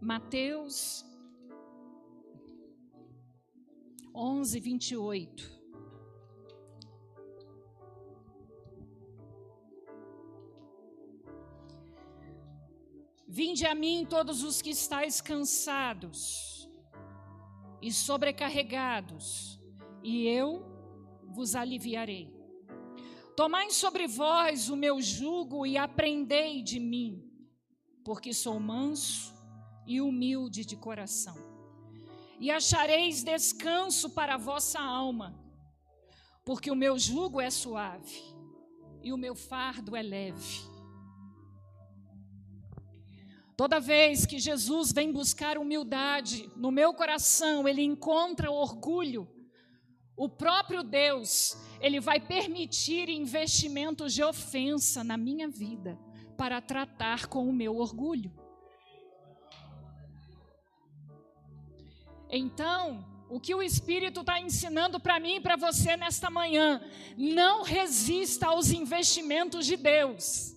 Mateus 0.00 1.04
11, 4.14 4.60
28. 4.60 5.55
Vinde 13.28 13.66
a 13.66 13.74
mim 13.74 14.06
todos 14.08 14.44
os 14.44 14.62
que 14.62 14.70
estáis 14.70 15.20
cansados 15.20 16.70
e 17.82 17.92
sobrecarregados, 17.92 19.60
e 20.02 20.26
eu 20.28 20.64
vos 21.34 21.56
aliviarei. 21.56 22.32
Tomai 23.36 23.70
sobre 23.70 24.06
vós 24.06 24.70
o 24.70 24.76
meu 24.76 25.02
jugo 25.02 25.66
e 25.66 25.76
aprendei 25.76 26.62
de 26.62 26.78
mim, 26.78 27.28
porque 28.04 28.32
sou 28.32 28.60
manso 28.60 29.34
e 29.86 30.00
humilde 30.00 30.64
de 30.64 30.76
coração. 30.76 31.36
E 32.38 32.50
achareis 32.50 33.24
descanso 33.24 34.10
para 34.10 34.34
a 34.34 34.38
vossa 34.38 34.80
alma, 34.80 35.36
porque 36.44 36.70
o 36.70 36.76
meu 36.76 36.96
jugo 36.96 37.40
é 37.40 37.50
suave 37.50 38.22
e 39.02 39.12
o 39.12 39.16
meu 39.16 39.34
fardo 39.34 39.96
é 39.96 40.02
leve. 40.02 40.75
Toda 43.56 43.80
vez 43.80 44.26
que 44.26 44.38
Jesus 44.38 44.92
vem 44.92 45.10
buscar 45.10 45.56
humildade 45.56 46.50
no 46.56 46.70
meu 46.70 46.92
coração, 46.92 47.66
ele 47.66 47.82
encontra 47.82 48.50
orgulho. 48.50 49.26
O 50.14 50.28
próprio 50.28 50.82
Deus, 50.82 51.56
ele 51.80 51.98
vai 51.98 52.20
permitir 52.20 53.08
investimentos 53.08 54.12
de 54.12 54.22
ofensa 54.22 55.02
na 55.02 55.16
minha 55.16 55.48
vida 55.48 55.98
para 56.36 56.60
tratar 56.60 57.26
com 57.26 57.48
o 57.48 57.52
meu 57.52 57.76
orgulho. 57.76 58.30
Então, 62.28 63.06
o 63.28 63.40
que 63.40 63.54
o 63.54 63.62
Espírito 63.62 64.20
está 64.20 64.38
ensinando 64.38 65.00
para 65.00 65.18
mim 65.18 65.36
e 65.36 65.40
para 65.40 65.56
você 65.56 65.96
nesta 65.96 66.28
manhã, 66.28 66.82
não 67.16 67.62
resista 67.62 68.48
aos 68.48 68.70
investimentos 68.70 69.64
de 69.64 69.76
Deus. 69.76 70.55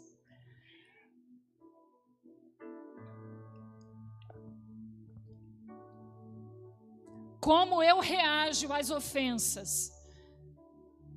Como 7.39 7.81
eu 7.81 7.99
reajo 7.99 8.71
às 8.73 8.89
ofensas 8.89 9.91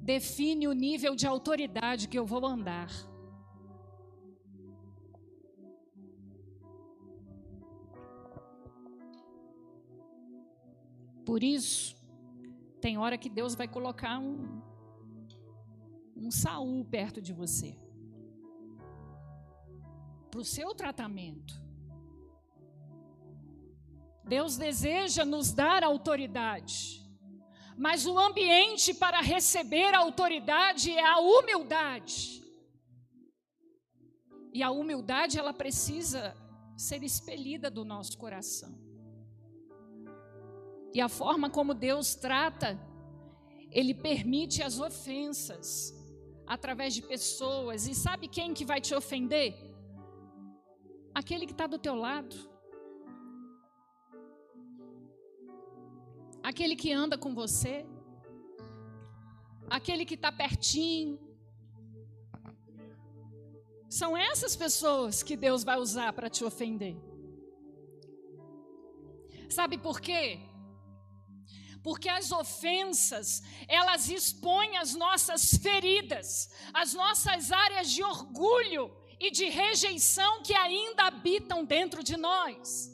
define 0.03 0.67
o 0.67 0.73
nível 0.73 1.15
de 1.15 1.27
autoridade 1.27 2.09
que 2.09 2.19
eu 2.19 2.27
vou 2.27 2.45
andar. 2.45 2.91
Por 11.25 11.43
isso, 11.43 11.97
tem 12.81 12.99
hora 12.99 13.17
que 13.17 13.31
Deus 13.31 13.55
vai 13.55 13.69
colocar 13.69 14.19
um, 14.19 14.61
um 16.17 16.31
Saul 16.33 16.85
perto 16.85 17.23
de 17.23 17.33
você. 17.33 17.79
Para 20.31 20.41
o 20.41 20.45
seu 20.45 20.75
tratamento. 20.75 21.62
Deus 24.25 24.57
deseja 24.57 25.25
nos 25.25 25.53
dar 25.53 25.83
autoridade, 25.83 27.03
mas 27.77 28.07
o 28.07 28.19
ambiente 28.19 28.95
para 28.95 29.21
receber 29.21 29.95
a 29.95 29.99
autoridade 29.99 30.91
é 30.91 31.05
a 31.05 31.19
humildade. 31.19 32.43
E 34.53 34.63
a 34.63 34.71
humildade 34.71 35.39
ela 35.39 35.53
precisa 35.53 36.37
ser 36.77 37.03
expelida 37.03 37.71
do 37.71 37.85
nosso 37.85 38.17
coração. 38.19 38.79
E 40.95 41.01
a 41.01 41.09
forma 41.09 41.49
como 41.49 41.73
Deus 41.73 42.15
trata, 42.15 42.79
Ele 43.71 43.95
permite 43.95 44.63
as 44.63 44.79
ofensas 44.79 45.95
através 46.47 46.95
de 46.95 47.01
pessoas. 47.03 47.89
E 47.89 47.95
sabe 47.95 48.29
quem 48.29 48.53
que 48.53 48.65
vai 48.65 48.81
te 48.81 48.95
ofender? 48.95 49.55
Aquele 51.15 51.47
que 51.47 51.53
está 51.53 51.67
do 51.67 51.79
teu 51.79 51.95
lado. 51.95 52.52
Aquele 56.43 56.77
que 56.77 56.93
anda 56.93 57.17
com 57.17 57.35
você, 57.35 57.87
aquele 59.69 60.05
que 60.05 60.15
está 60.15 60.31
pertinho. 60.31 61.19
São 63.89 64.17
essas 64.17 64.57
pessoas 64.57 65.23
que 65.23 65.37
Deus 65.37 65.63
vai 65.63 65.79
usar 65.79 66.13
para 66.13 66.31
te 66.31 66.45
ofender. 66.45 66.97
Sabe 69.49 69.77
por 69.77 70.01
quê? 70.01 70.41
porque 71.83 72.09
as 72.09 72.31
ofensas, 72.31 73.43
elas 73.67 74.09
expõem 74.09 74.77
as 74.77 74.95
nossas 74.95 75.55
feridas, 75.57 76.49
as 76.73 76.95
nossas 76.95 77.51
áreas 77.51 77.91
de 77.91 78.03
orgulho 78.05 78.95
e 79.19 79.31
de 79.31 79.47
rejeição 79.47 80.43
que 80.43 80.55
ainda 80.55 81.05
habitam 81.05 81.65
dentro 81.65 82.03
de 82.03 82.17
nós. 82.17 82.92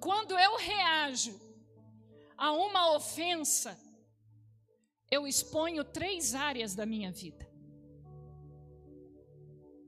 Quando 0.00 0.38
eu 0.38 0.56
reajo 0.56 1.38
a 2.36 2.52
uma 2.52 2.94
ofensa, 2.96 3.78
eu 5.10 5.26
exponho 5.26 5.84
três 5.84 6.34
áreas 6.34 6.74
da 6.74 6.86
minha 6.86 7.12
vida. 7.12 7.46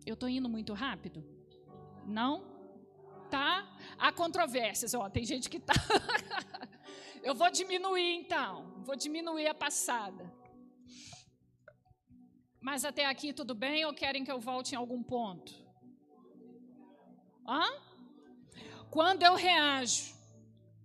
Eu 0.05 0.15
estou 0.15 0.29
indo 0.29 0.49
muito 0.49 0.75
rápido? 0.75 1.25
Não? 2.05 2.45
Tá? 3.31 3.67
Há 3.97 4.13
controvérsias. 4.13 4.93
Ó, 4.95 5.09
tem 5.09 5.25
gente 5.25 5.49
que 5.49 5.59
tá. 5.59 5.75
eu 7.23 7.35
vou 7.35 7.51
diminuir 7.51 8.17
então. 8.17 8.83
Vou 8.85 8.97
diminuir 8.97 9.47
a 9.47 9.55
passada. 9.55 10.31
Mas 12.61 12.85
até 12.85 13.07
aqui 13.07 13.33
tudo 13.33 13.55
bem 13.55 13.85
ou 13.85 13.95
querem 13.95 14.25
que 14.25 14.31
eu 14.31 14.41
volte 14.41 14.75
em 14.75 14.77
algum 14.77 15.03
ponto? 15.03 15.53
Hã? 17.47 17.92
Quando 18.93 19.23
eu 19.23 19.35
reajo 19.35 20.15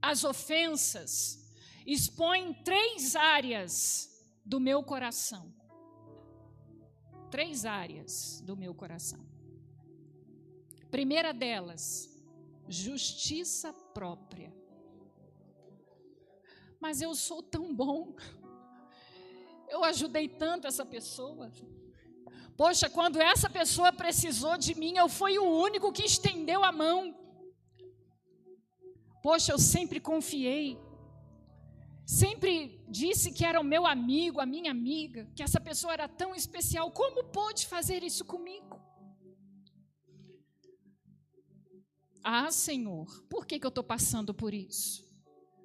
às 0.01 0.23
ofensas, 0.23 1.45
expõe 1.85 2.53
três 2.63 3.17
áreas 3.17 4.25
do 4.45 4.61
meu 4.61 4.81
coração. 4.81 5.53
Três 7.29 7.65
áreas 7.65 8.39
do 8.45 8.55
meu 8.55 8.73
coração. 8.73 9.19
Primeira 10.89 11.33
delas, 11.33 12.09
justiça 12.69 13.73
própria. 13.93 14.55
Mas 16.79 17.01
eu 17.01 17.13
sou 17.13 17.43
tão 17.43 17.75
bom. 17.75 18.15
Eu 19.67 19.83
ajudei 19.83 20.29
tanto 20.29 20.65
essa 20.65 20.85
pessoa. 20.85 21.51
Poxa, 22.55 22.89
quando 22.89 23.19
essa 23.19 23.49
pessoa 23.49 23.91
precisou 23.91 24.57
de 24.57 24.73
mim, 24.75 24.95
eu 24.95 25.09
fui 25.09 25.37
o 25.37 25.43
único 25.43 25.91
que 25.91 26.05
estendeu 26.05 26.63
a 26.63 26.71
mão. 26.71 27.26
Poxa, 29.27 29.51
eu 29.51 29.59
sempre 29.59 29.99
confiei. 29.99 30.79
Sempre 32.05 32.81
disse 32.87 33.29
que 33.29 33.43
era 33.43 33.59
o 33.59 33.63
meu 33.63 33.85
amigo, 33.85 34.39
a 34.39 34.45
minha 34.45 34.71
amiga, 34.71 35.29
que 35.35 35.43
essa 35.43 35.59
pessoa 35.59 35.91
era 35.91 36.07
tão 36.07 36.33
especial. 36.33 36.89
Como 36.91 37.25
pôde 37.25 37.67
fazer 37.67 38.03
isso 38.03 38.23
comigo? 38.23 38.79
Ah, 42.23 42.49
Senhor, 42.49 43.05
por 43.29 43.45
que, 43.45 43.59
que 43.59 43.65
eu 43.65 43.75
estou 43.75 43.83
passando 43.83 44.33
por 44.33 44.53
isso? 44.53 45.05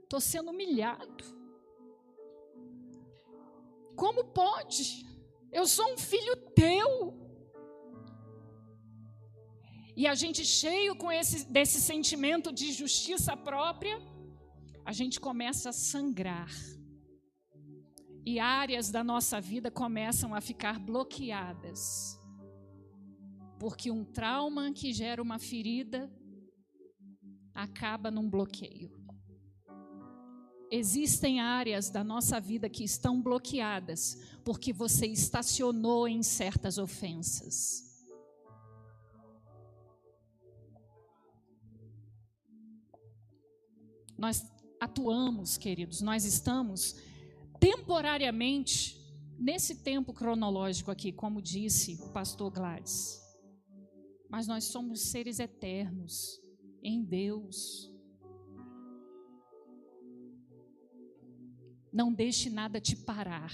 Estou 0.02 0.20
sendo 0.20 0.50
humilhado. 0.50 1.24
Como 3.94 4.24
pode? 4.24 5.06
Eu 5.52 5.68
sou 5.68 5.92
um 5.92 5.96
filho 5.96 6.34
teu. 6.50 7.21
E 9.94 10.06
a 10.06 10.14
gente 10.14 10.44
cheio 10.44 10.96
com 10.96 11.12
esse, 11.12 11.44
desse 11.44 11.80
sentimento 11.80 12.50
de 12.52 12.72
justiça 12.72 13.36
própria, 13.36 14.00
a 14.84 14.92
gente 14.92 15.20
começa 15.20 15.68
a 15.68 15.72
sangrar. 15.72 16.50
E 18.24 18.38
áreas 18.38 18.90
da 18.90 19.04
nossa 19.04 19.40
vida 19.40 19.70
começam 19.70 20.34
a 20.34 20.40
ficar 20.40 20.78
bloqueadas. 20.78 22.18
Porque 23.58 23.90
um 23.90 24.04
trauma 24.04 24.72
que 24.72 24.92
gera 24.92 25.22
uma 25.22 25.38
ferida 25.38 26.10
acaba 27.54 28.10
num 28.10 28.28
bloqueio. 28.28 28.90
Existem 30.70 31.38
áreas 31.38 31.90
da 31.90 32.02
nossa 32.02 32.40
vida 32.40 32.66
que 32.70 32.82
estão 32.82 33.20
bloqueadas 33.20 34.16
porque 34.42 34.72
você 34.72 35.06
estacionou 35.06 36.08
em 36.08 36.22
certas 36.22 36.78
ofensas. 36.78 37.91
Nós 44.22 44.48
atuamos, 44.80 45.56
queridos, 45.56 46.00
nós 46.00 46.24
estamos 46.24 46.94
temporariamente 47.58 48.96
nesse 49.36 49.82
tempo 49.82 50.12
cronológico 50.12 50.92
aqui, 50.92 51.10
como 51.10 51.42
disse 51.42 51.98
o 52.00 52.10
pastor 52.10 52.48
Gladys. 52.52 53.20
Mas 54.30 54.46
nós 54.46 54.62
somos 54.62 55.10
seres 55.10 55.40
eternos 55.40 56.40
em 56.84 57.02
Deus. 57.02 57.92
Não 61.92 62.12
deixe 62.12 62.48
nada 62.48 62.80
te 62.80 62.94
parar. 62.94 63.52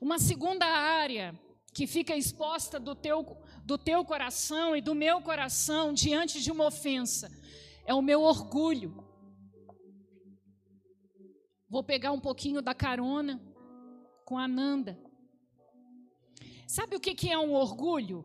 Uma 0.00 0.18
segunda 0.18 0.66
área 0.66 1.40
que 1.72 1.86
fica 1.86 2.16
exposta 2.16 2.80
do 2.80 2.96
teu, 2.96 3.24
do 3.64 3.78
teu 3.78 4.04
coração 4.04 4.76
e 4.76 4.80
do 4.80 4.94
meu 4.94 5.20
coração 5.22 5.92
diante 5.92 6.40
de 6.40 6.50
uma 6.50 6.66
ofensa 6.66 7.30
é 7.84 7.94
o 7.94 8.02
meu 8.02 8.22
orgulho. 8.22 9.04
Vou 11.68 11.82
pegar 11.82 12.12
um 12.12 12.20
pouquinho 12.20 12.60
da 12.60 12.74
carona 12.74 13.40
com 14.24 14.38
a 14.38 14.46
Nanda. 14.46 14.98
Sabe 16.66 16.96
o 16.96 17.00
que 17.00 17.30
é 17.30 17.38
um 17.38 17.52
orgulho? 17.52 18.24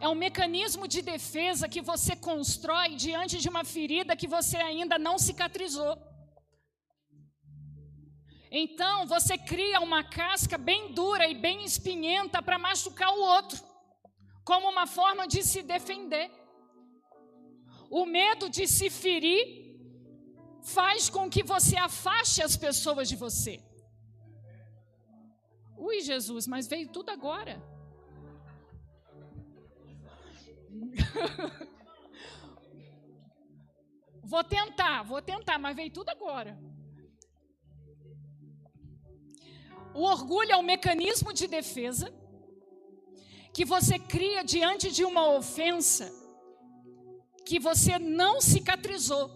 É 0.00 0.08
um 0.08 0.14
mecanismo 0.14 0.86
de 0.86 1.02
defesa 1.02 1.68
que 1.68 1.80
você 1.80 2.16
constrói 2.16 2.96
diante 2.96 3.38
de 3.38 3.48
uma 3.48 3.64
ferida 3.64 4.16
que 4.16 4.26
você 4.26 4.56
ainda 4.56 4.98
não 4.98 5.18
cicatrizou. 5.18 5.96
Então 8.50 9.04
você 9.06 9.36
cria 9.36 9.80
uma 9.80 10.04
casca 10.04 10.56
bem 10.56 10.92
dura 10.92 11.26
e 11.26 11.34
bem 11.34 11.64
espinhenta 11.64 12.40
para 12.40 12.58
machucar 12.58 13.10
o 13.12 13.20
outro, 13.20 13.60
como 14.44 14.68
uma 14.68 14.86
forma 14.86 15.26
de 15.26 15.42
se 15.42 15.62
defender. 15.62 16.30
O 17.90 18.04
medo 18.04 18.48
de 18.50 18.66
se 18.66 18.90
ferir 18.90 19.64
faz 20.62 21.08
com 21.08 21.30
que 21.30 21.42
você 21.42 21.76
afaste 21.76 22.42
as 22.42 22.56
pessoas 22.56 23.08
de 23.08 23.16
você. 23.16 23.62
Ui, 25.76 26.00
Jesus, 26.00 26.46
mas 26.46 26.66
veio 26.66 26.88
tudo 26.88 27.10
agora. 27.10 27.62
vou 34.22 34.44
tentar, 34.44 35.02
vou 35.02 35.22
tentar, 35.22 35.58
mas 35.58 35.76
veio 35.76 35.90
tudo 35.90 36.08
agora. 36.10 36.58
O 39.94 40.02
orgulho 40.02 40.52
é 40.52 40.56
um 40.56 40.62
mecanismo 40.62 41.32
de 41.32 41.46
defesa 41.46 42.23
que 43.54 43.64
você 43.64 44.00
cria 44.00 44.42
diante 44.42 44.90
de 44.90 45.04
uma 45.04 45.30
ofensa 45.30 46.12
que 47.46 47.60
você 47.60 48.00
não 48.00 48.40
cicatrizou. 48.40 49.30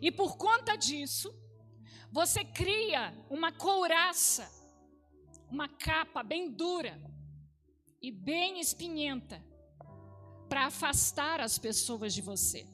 E 0.00 0.12
por 0.12 0.36
conta 0.36 0.76
disso, 0.76 1.34
você 2.12 2.44
cria 2.44 3.12
uma 3.28 3.50
couraça, 3.50 4.48
uma 5.50 5.68
capa 5.68 6.22
bem 6.22 6.52
dura 6.52 7.02
e 8.00 8.12
bem 8.12 8.60
espinhenta 8.60 9.44
para 10.48 10.66
afastar 10.66 11.40
as 11.40 11.58
pessoas 11.58 12.14
de 12.14 12.22
você. 12.22 12.64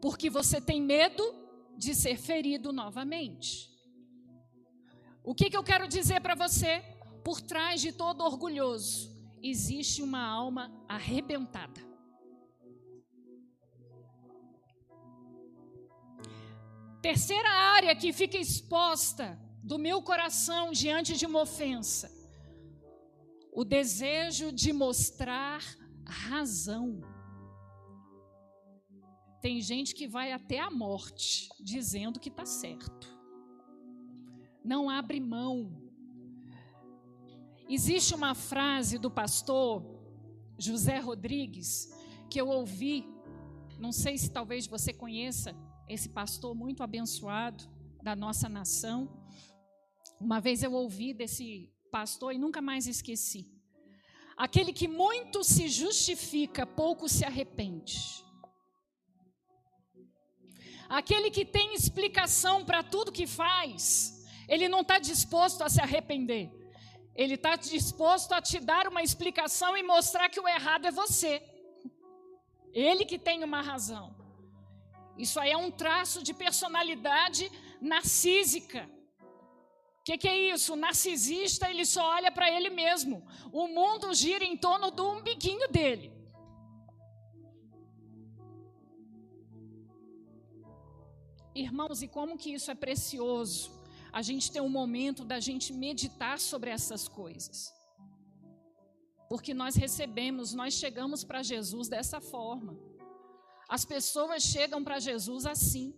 Porque 0.00 0.30
você 0.30 0.58
tem 0.58 0.80
medo 0.80 1.22
de 1.76 1.94
ser 1.94 2.16
ferido 2.16 2.72
novamente. 2.72 3.77
O 5.28 5.34
que, 5.34 5.50
que 5.50 5.56
eu 5.58 5.62
quero 5.62 5.86
dizer 5.86 6.22
para 6.22 6.34
você? 6.34 6.82
Por 7.22 7.38
trás 7.42 7.82
de 7.82 7.92
todo 7.92 8.24
orgulhoso 8.24 9.14
existe 9.42 10.00
uma 10.00 10.24
alma 10.26 10.72
arrebentada. 10.88 11.82
Terceira 17.02 17.50
área 17.50 17.94
que 17.94 18.10
fica 18.10 18.38
exposta 18.38 19.38
do 19.62 19.78
meu 19.78 20.00
coração 20.00 20.72
diante 20.72 21.14
de 21.14 21.26
uma 21.26 21.42
ofensa: 21.42 22.10
o 23.52 23.66
desejo 23.66 24.50
de 24.50 24.72
mostrar 24.72 25.62
razão. 26.06 27.02
Tem 29.42 29.60
gente 29.60 29.94
que 29.94 30.08
vai 30.08 30.32
até 30.32 30.58
a 30.58 30.70
morte 30.70 31.50
dizendo 31.60 32.18
que 32.18 32.30
está 32.30 32.46
certo. 32.46 33.17
Não 34.64 34.88
abre 34.90 35.20
mão. 35.20 35.82
Existe 37.68 38.14
uma 38.14 38.34
frase 38.34 38.98
do 38.98 39.10
pastor 39.10 39.84
José 40.58 40.98
Rodrigues 40.98 41.92
que 42.30 42.40
eu 42.40 42.48
ouvi, 42.48 43.06
não 43.78 43.92
sei 43.92 44.18
se 44.18 44.30
talvez 44.30 44.66
você 44.66 44.92
conheça 44.92 45.54
esse 45.88 46.08
pastor 46.08 46.54
muito 46.54 46.82
abençoado 46.82 47.64
da 48.02 48.14
nossa 48.14 48.48
nação. 48.48 49.08
Uma 50.20 50.40
vez 50.40 50.62
eu 50.62 50.72
ouvi 50.72 51.14
desse 51.14 51.72
pastor 51.90 52.34
e 52.34 52.38
nunca 52.38 52.60
mais 52.60 52.86
esqueci. 52.86 53.50
Aquele 54.36 54.72
que 54.72 54.86
muito 54.86 55.42
se 55.42 55.68
justifica, 55.68 56.66
pouco 56.66 57.08
se 57.08 57.24
arrepende. 57.24 58.24
Aquele 60.88 61.30
que 61.30 61.44
tem 61.44 61.74
explicação 61.74 62.64
para 62.64 62.82
tudo 62.82 63.12
que 63.12 63.26
faz, 63.26 64.17
ele 64.48 64.68
não 64.68 64.80
está 64.80 64.98
disposto 64.98 65.62
a 65.62 65.68
se 65.68 65.80
arrepender. 65.80 66.50
Ele 67.14 67.34
está 67.34 67.54
disposto 67.56 68.32
a 68.32 68.40
te 68.40 68.58
dar 68.58 68.88
uma 68.88 69.02
explicação 69.02 69.76
e 69.76 69.82
mostrar 69.82 70.28
que 70.28 70.40
o 70.40 70.48
errado 70.48 70.86
é 70.86 70.90
você. 70.90 71.42
Ele 72.72 73.04
que 73.04 73.18
tem 73.18 73.44
uma 73.44 73.60
razão. 73.60 74.16
Isso 75.16 75.38
aí 75.40 75.50
é 75.50 75.56
um 75.56 75.70
traço 75.70 76.22
de 76.22 76.32
personalidade 76.32 77.50
narcísica. 77.80 78.88
O 80.00 80.04
que, 80.04 80.16
que, 80.16 80.28
é 80.28 80.54
isso? 80.54 80.72
O 80.72 80.76
narcisista 80.76 81.68
ele 81.68 81.84
só 81.84 82.02
olha 82.16 82.30
para 82.32 82.50
ele 82.50 82.70
mesmo. 82.70 83.26
O 83.52 83.66
mundo 83.66 84.14
gira 84.14 84.44
em 84.44 84.56
torno 84.56 84.90
do 84.90 85.10
umbiguinho 85.10 85.68
dele. 85.68 86.12
Irmãos, 91.54 92.00
e 92.00 92.08
como 92.08 92.38
que 92.38 92.54
isso 92.54 92.70
é 92.70 92.74
precioso? 92.74 93.77
A 94.12 94.22
gente 94.22 94.50
tem 94.50 94.62
um 94.62 94.68
momento 94.68 95.24
da 95.24 95.40
gente 95.40 95.72
meditar 95.72 96.38
sobre 96.38 96.70
essas 96.70 97.06
coisas. 97.08 97.72
Porque 99.28 99.52
nós 99.52 99.74
recebemos, 99.76 100.54
nós 100.54 100.74
chegamos 100.74 101.22
para 101.22 101.42
Jesus 101.42 101.88
dessa 101.88 102.20
forma. 102.20 102.78
As 103.68 103.84
pessoas 103.84 104.42
chegam 104.42 104.82
para 104.82 104.98
Jesus 104.98 105.44
assim, 105.44 105.94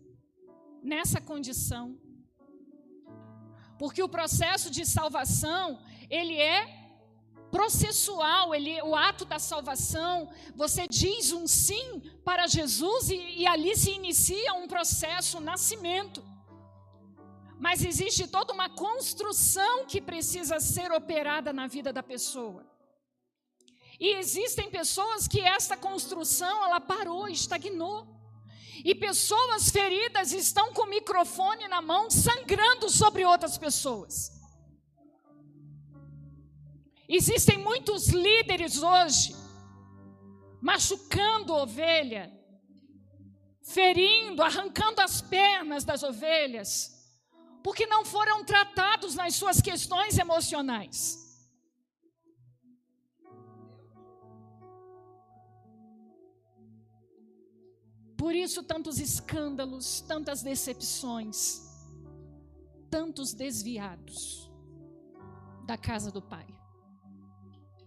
nessa 0.82 1.20
condição. 1.20 1.96
Porque 3.78 4.02
o 4.02 4.08
processo 4.08 4.70
de 4.70 4.84
salvação, 4.84 5.80
ele 6.10 6.36
é 6.36 6.80
processual, 7.50 8.54
ele, 8.54 8.80
o 8.82 8.94
ato 8.94 9.24
da 9.24 9.38
salvação, 9.38 10.28
você 10.54 10.86
diz 10.88 11.32
um 11.32 11.46
sim 11.46 12.00
para 12.24 12.46
Jesus 12.46 13.10
e, 13.10 13.16
e 13.40 13.46
ali 13.46 13.76
se 13.76 13.90
inicia 13.90 14.54
um 14.54 14.68
processo, 14.68 15.38
um 15.38 15.40
nascimento. 15.40 16.22
Mas 17.60 17.84
existe 17.84 18.26
toda 18.26 18.54
uma 18.54 18.70
construção 18.70 19.84
que 19.86 20.00
precisa 20.00 20.58
ser 20.58 20.90
operada 20.90 21.52
na 21.52 21.66
vida 21.66 21.92
da 21.92 22.02
pessoa. 22.02 22.66
E 24.00 24.14
existem 24.14 24.70
pessoas 24.70 25.28
que 25.28 25.40
esta 25.42 25.76
construção 25.76 26.64
ela 26.64 26.80
parou, 26.80 27.28
estagnou. 27.28 28.08
E 28.82 28.94
pessoas 28.94 29.68
feridas 29.68 30.32
estão 30.32 30.72
com 30.72 30.84
o 30.84 30.88
microfone 30.88 31.68
na 31.68 31.82
mão, 31.82 32.10
sangrando 32.10 32.88
sobre 32.88 33.26
outras 33.26 33.58
pessoas. 33.58 34.32
Existem 37.06 37.58
muitos 37.58 38.08
líderes 38.08 38.82
hoje 38.82 39.36
machucando 40.62 41.54
ovelha, 41.54 42.32
ferindo, 43.62 44.42
arrancando 44.42 45.00
as 45.00 45.20
pernas 45.20 45.84
das 45.84 46.02
ovelhas, 46.02 46.99
porque 47.62 47.86
não 47.86 48.04
foram 48.04 48.44
tratados 48.44 49.14
nas 49.14 49.34
suas 49.34 49.60
questões 49.60 50.18
emocionais. 50.18 51.18
Por 58.16 58.34
isso, 58.34 58.62
tantos 58.62 58.98
escândalos, 58.98 60.02
tantas 60.02 60.42
decepções, 60.42 61.62
tantos 62.90 63.32
desviados 63.32 64.50
da 65.66 65.78
casa 65.78 66.10
do 66.10 66.20
Pai 66.20 66.60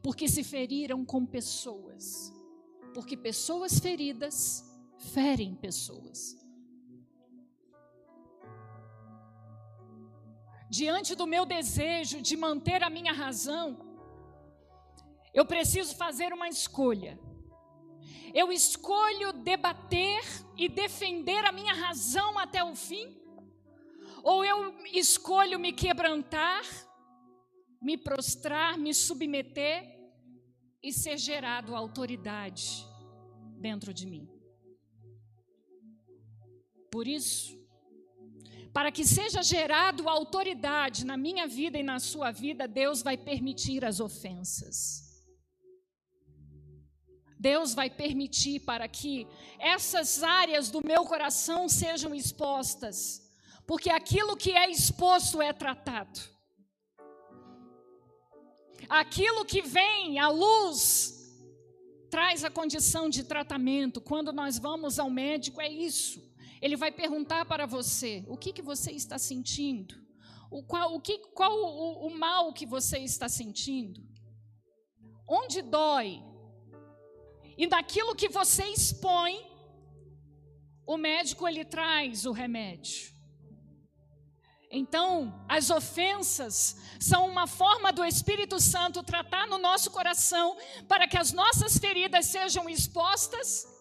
porque 0.03 0.27
se 0.27 0.43
feriram 0.43 1.05
com 1.05 1.25
pessoas. 1.25 2.31
Porque 2.93 3.15
pessoas 3.15 3.79
feridas 3.79 4.63
ferem 5.13 5.55
pessoas. 5.55 6.37
Diante 10.79 11.11
do 11.19 11.27
meu 11.33 11.45
desejo 11.55 12.17
de 12.27 12.35
manter 12.45 12.81
a 12.83 12.89
minha 12.97 13.13
razão, 13.23 13.65
eu 15.39 15.45
preciso 15.53 15.95
fazer 16.03 16.29
uma 16.37 16.47
escolha. 16.57 17.13
Eu 18.41 18.47
escolho 18.51 19.33
debater 19.51 20.23
e 20.57 20.67
defender 20.67 21.43
a 21.45 21.51
minha 21.59 21.73
razão 21.85 22.31
até 22.45 22.63
o 22.63 22.75
fim? 22.87 23.07
Ou 24.23 24.43
eu 24.51 24.57
escolho 25.03 25.59
me 25.59 25.71
quebrantar 25.83 26.63
me 27.83 27.97
prostrar, 27.97 28.77
me 28.77 28.93
submeter 28.93 29.77
e 30.81 30.93
ser 30.93 31.17
gerado 31.17 31.75
autoridade 31.75 32.87
dentro 33.59 33.93
de 33.93 34.07
mim. 34.07 34.29
Por 36.89 37.05
isso, 37.05 37.61
para 38.73 38.91
que 38.91 39.05
seja 39.05 39.43
gerado 39.43 40.09
autoridade 40.09 41.05
na 41.05 41.15
minha 41.15 41.45
vida 41.47 41.77
e 41.77 41.83
na 41.83 41.99
sua 41.99 42.31
vida, 42.31 42.67
Deus 42.67 43.03
vai 43.03 43.15
permitir 43.15 43.85
as 43.85 43.99
ofensas. 43.99 45.13
Deus 47.39 47.73
vai 47.75 47.89
permitir 47.89 48.61
para 48.61 48.87
que 48.87 49.27
essas 49.59 50.23
áreas 50.23 50.71
do 50.71 50.81
meu 50.83 51.03
coração 51.05 51.69
sejam 51.69 52.15
expostas, 52.15 53.21
porque 53.67 53.91
aquilo 53.91 54.35
que 54.35 54.53
é 54.53 54.71
exposto 54.71 55.41
é 55.41 55.53
tratado. 55.53 56.19
Aquilo 58.89 59.45
que 59.45 59.61
vem 59.61 60.17
à 60.19 60.29
luz 60.29 61.13
traz 62.09 62.43
a 62.43 62.49
condição 62.49 63.09
de 63.09 63.23
tratamento. 63.23 64.01
Quando 64.01 64.33
nós 64.33 64.57
vamos 64.57 64.97
ao 64.97 65.09
médico, 65.09 65.61
é 65.61 65.69
isso. 65.69 66.32
Ele 66.63 66.77
vai 66.77 66.93
perguntar 66.93 67.43
para 67.43 67.65
você: 67.65 68.23
o 68.25 68.37
que, 68.37 68.53
que 68.53 68.61
você 68.61 68.91
está 68.91 69.17
sentindo? 69.19 70.01
O 70.49 70.63
qual, 70.63 70.95
o 70.95 71.01
que, 71.01 71.17
qual 71.39 71.51
o, 71.51 72.07
o 72.07 72.17
mal 72.17 72.53
que 72.53 72.65
você 72.65 72.99
está 72.99 73.27
sentindo? 73.27 74.01
Onde 75.27 75.61
dói? 75.61 76.23
E 77.57 77.67
daquilo 77.67 78.15
que 78.15 78.29
você 78.29 78.63
expõe, 78.67 79.45
o 80.87 80.95
médico 80.95 81.45
ele 81.45 81.65
traz 81.65 82.25
o 82.25 82.31
remédio. 82.31 83.11
Então, 84.71 85.45
as 85.49 85.69
ofensas 85.69 86.77
são 86.97 87.27
uma 87.27 87.45
forma 87.45 87.91
do 87.91 88.05
Espírito 88.05 88.57
Santo 88.61 89.03
tratar 89.03 89.47
no 89.47 89.57
nosso 89.57 89.91
coração 89.91 90.55
para 90.87 91.09
que 91.09 91.17
as 91.17 91.33
nossas 91.33 91.77
feridas 91.77 92.27
sejam 92.27 92.69
expostas 92.69 93.72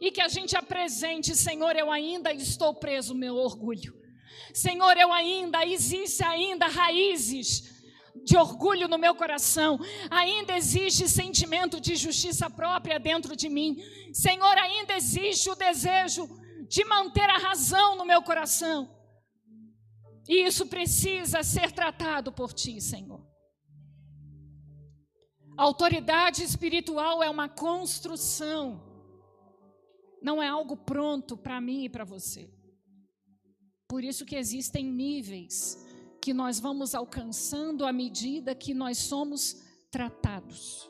e 0.00 0.10
que 0.10 0.20
a 0.20 0.28
gente 0.28 0.56
apresente, 0.56 1.36
Senhor, 1.36 1.76
eu 1.76 1.90
ainda 1.90 2.32
estou 2.32 2.74
preso 2.74 3.14
meu 3.14 3.36
orgulho. 3.36 3.94
Senhor, 4.54 4.96
eu 4.96 5.12
ainda 5.12 5.64
existe 5.66 6.24
ainda 6.24 6.66
raízes 6.66 7.80
de 8.24 8.36
orgulho 8.36 8.88
no 8.88 8.98
meu 8.98 9.14
coração, 9.14 9.78
ainda 10.10 10.56
existe 10.56 11.08
sentimento 11.08 11.80
de 11.80 11.94
justiça 11.96 12.50
própria 12.50 12.98
dentro 12.98 13.36
de 13.36 13.48
mim. 13.48 13.76
Senhor, 14.12 14.56
ainda 14.58 14.94
existe 14.94 15.48
o 15.50 15.54
desejo 15.54 16.28
de 16.68 16.84
manter 16.84 17.28
a 17.28 17.38
razão 17.38 17.96
no 17.96 18.04
meu 18.04 18.22
coração. 18.22 18.88
E 20.28 20.44
isso 20.46 20.66
precisa 20.66 21.42
ser 21.42 21.72
tratado 21.72 22.32
por 22.32 22.52
ti, 22.52 22.80
Senhor. 22.80 23.26
A 25.56 25.62
autoridade 25.64 26.42
espiritual 26.42 27.22
é 27.22 27.28
uma 27.28 27.48
construção, 27.48 28.89
não 30.20 30.42
é 30.42 30.48
algo 30.48 30.76
pronto 30.76 31.36
para 31.36 31.60
mim 31.60 31.84
e 31.84 31.88
para 31.88 32.04
você. 32.04 32.50
Por 33.88 34.04
isso 34.04 34.24
que 34.24 34.36
existem 34.36 34.84
níveis 34.84 35.84
que 36.20 36.34
nós 36.34 36.60
vamos 36.60 36.94
alcançando 36.94 37.86
à 37.86 37.92
medida 37.92 38.54
que 38.54 38.74
nós 38.74 38.98
somos 38.98 39.62
tratados. 39.90 40.88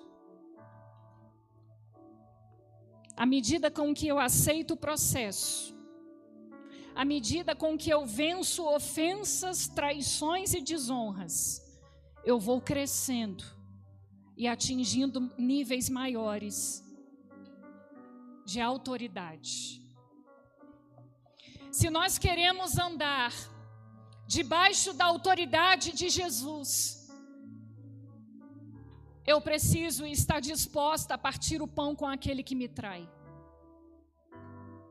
À 3.17 3.25
medida 3.25 3.71
com 3.71 3.95
que 3.95 4.09
eu 4.09 4.19
aceito 4.19 4.73
o 4.73 4.77
processo, 4.77 5.75
à 6.95 7.05
medida 7.05 7.55
com 7.55 7.79
que 7.79 7.91
eu 7.91 8.05
venço 8.05 8.67
ofensas, 8.67 9.69
traições 9.69 10.53
e 10.53 10.61
desonras, 10.61 11.63
eu 12.25 12.39
vou 12.39 12.61
crescendo 12.61 13.45
e 14.37 14.49
atingindo 14.49 15.33
níveis 15.39 15.89
maiores 15.89 16.85
de 18.53 18.61
autoridade. 18.61 19.53
Se 21.79 21.89
nós 21.97 22.19
queremos 22.19 22.79
andar 22.79 23.33
debaixo 24.27 24.93
da 24.93 25.05
autoridade 25.05 25.93
de 25.93 26.09
Jesus, 26.09 27.09
eu 29.33 29.41
preciso 29.41 30.05
estar 30.05 30.41
disposta 30.41 31.15
a 31.15 31.19
partir 31.27 31.63
o 31.63 31.69
pão 31.69 31.95
com 31.95 32.07
aquele 32.07 32.43
que 32.43 32.57
me 32.57 32.69
trai. 32.69 33.09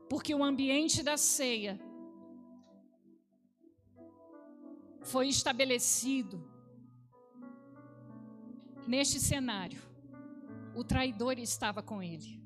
Porque 0.08 0.34
o 0.34 0.42
ambiente 0.42 1.02
da 1.02 1.16
ceia 1.16 1.78
foi 5.02 5.28
estabelecido 5.28 6.36
neste 8.86 9.20
cenário 9.20 9.90
o 10.74 10.84
traidor 10.84 11.38
estava 11.38 11.82
com 11.82 12.02
ele. 12.02 12.39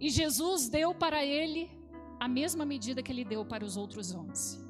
E 0.00 0.10
Jesus 0.10 0.68
deu 0.68 0.94
para 0.94 1.24
ele 1.24 1.70
a 2.18 2.28
mesma 2.28 2.64
medida 2.64 3.02
que 3.02 3.12
ele 3.12 3.24
deu 3.24 3.44
para 3.44 3.64
os 3.64 3.76
outros 3.76 4.14
onze. 4.14 4.64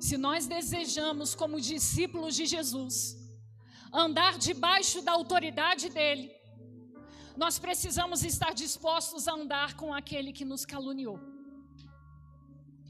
Se 0.00 0.16
nós 0.16 0.46
desejamos, 0.46 1.34
como 1.34 1.60
discípulos 1.60 2.34
de 2.34 2.46
Jesus, 2.46 3.16
andar 3.92 4.38
debaixo 4.38 5.02
da 5.02 5.12
autoridade 5.12 5.88
dele, 5.90 6.32
nós 7.36 7.58
precisamos 7.58 8.24
estar 8.24 8.52
dispostos 8.52 9.28
a 9.28 9.34
andar 9.34 9.76
com 9.76 9.92
aquele 9.94 10.32
que 10.32 10.44
nos 10.44 10.64
caluniou, 10.64 11.20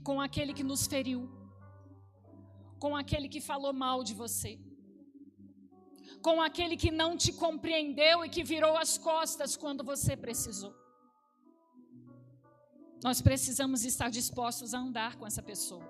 com 0.03 0.21
aquele 0.21 0.55
que 0.55 0.63
nos 0.63 0.87
feriu, 0.87 1.29
com 2.79 2.97
aquele 2.97 3.29
que 3.29 3.41
falou 3.41 3.73
mal 3.73 4.03
de 4.03 4.15
você, 4.15 4.59
com 6.23 6.41
aquele 6.41 6.77
que 6.77 6.91
não 6.91 7.17
te 7.17 7.33
compreendeu 7.33 8.25
e 8.25 8.29
que 8.29 8.45
virou 8.45 8.77
as 8.77 8.99
costas 8.99 9.57
quando 9.57 9.83
você 9.83 10.17
precisou. 10.17 10.75
Nós 13.03 13.23
precisamos 13.23 13.85
estar 13.85 14.11
dispostos 14.11 14.75
a 14.75 14.79
andar 14.79 15.17
com 15.17 15.27
essa 15.27 15.43
pessoa, 15.43 15.85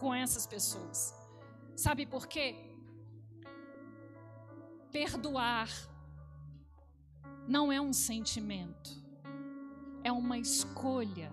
com 0.00 0.12
essas 0.12 0.46
pessoas. 0.46 1.14
Sabe 1.76 2.04
por 2.04 2.26
quê? 2.26 2.56
Perdoar 4.90 5.68
não 7.46 7.70
é 7.70 7.80
um 7.80 7.92
sentimento, 7.92 8.90
é 10.02 10.10
uma 10.10 10.38
escolha. 10.38 11.30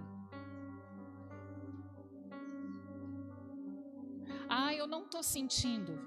Ah, 4.47 4.73
eu 4.73 4.85
não 4.85 5.05
estou 5.05 5.23
sentindo. 5.23 6.06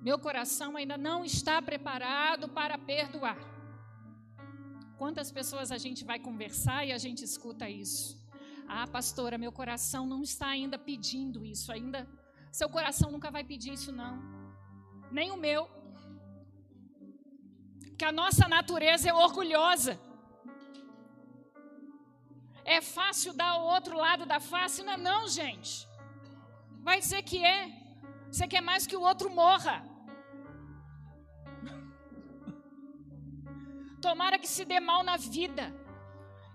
Meu 0.00 0.18
coração 0.18 0.76
ainda 0.76 0.96
não 0.96 1.24
está 1.24 1.60
preparado 1.60 2.48
para 2.48 2.78
perdoar. 2.78 3.38
Quantas 4.96 5.30
pessoas 5.30 5.70
a 5.70 5.78
gente 5.78 6.04
vai 6.04 6.18
conversar 6.18 6.84
e 6.84 6.92
a 6.92 6.98
gente 6.98 7.24
escuta 7.24 7.68
isso? 7.68 8.18
Ah, 8.66 8.86
pastora, 8.86 9.38
meu 9.38 9.50
coração 9.50 10.06
não 10.06 10.22
está 10.22 10.48
ainda 10.48 10.78
pedindo 10.78 11.44
isso, 11.44 11.72
ainda. 11.72 12.08
Seu 12.52 12.68
coração 12.68 13.10
nunca 13.10 13.30
vai 13.30 13.44
pedir 13.44 13.72
isso, 13.72 13.92
não. 13.92 14.14
Nem 15.10 15.30
o 15.30 15.36
meu 15.36 15.68
que 17.98 18.04
a 18.04 18.12
nossa 18.12 18.46
natureza 18.46 19.08
é 19.08 19.12
orgulhosa. 19.12 19.98
É 22.64 22.80
fácil 22.80 23.32
dar 23.32 23.56
o 23.56 23.64
outro 23.74 23.96
lado 23.96 24.24
da 24.24 24.38
face? 24.38 24.82
Não 24.82 24.92
é 24.92 24.96
não, 24.96 25.26
gente. 25.26 25.88
Vai 26.80 27.00
dizer 27.00 27.22
que 27.22 27.44
é. 27.44 27.60
Você 28.30 28.46
quer 28.46 28.60
mais 28.60 28.86
que 28.86 28.96
o 28.96 29.00
outro 29.00 29.30
morra. 29.30 29.87
Tomara 34.00 34.38
que 34.38 34.48
se 34.48 34.64
dê 34.64 34.80
mal 34.80 35.02
na 35.02 35.16
vida 35.16 35.74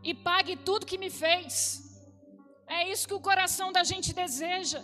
e 0.03 0.13
pague 0.13 0.55
tudo 0.55 0.85
que 0.85 0.97
me 0.97 1.09
fez. 1.09 1.83
É 2.67 2.89
isso 2.89 3.07
que 3.07 3.13
o 3.13 3.19
coração 3.19 3.71
da 3.71 3.83
gente 3.83 4.13
deseja. 4.13 4.83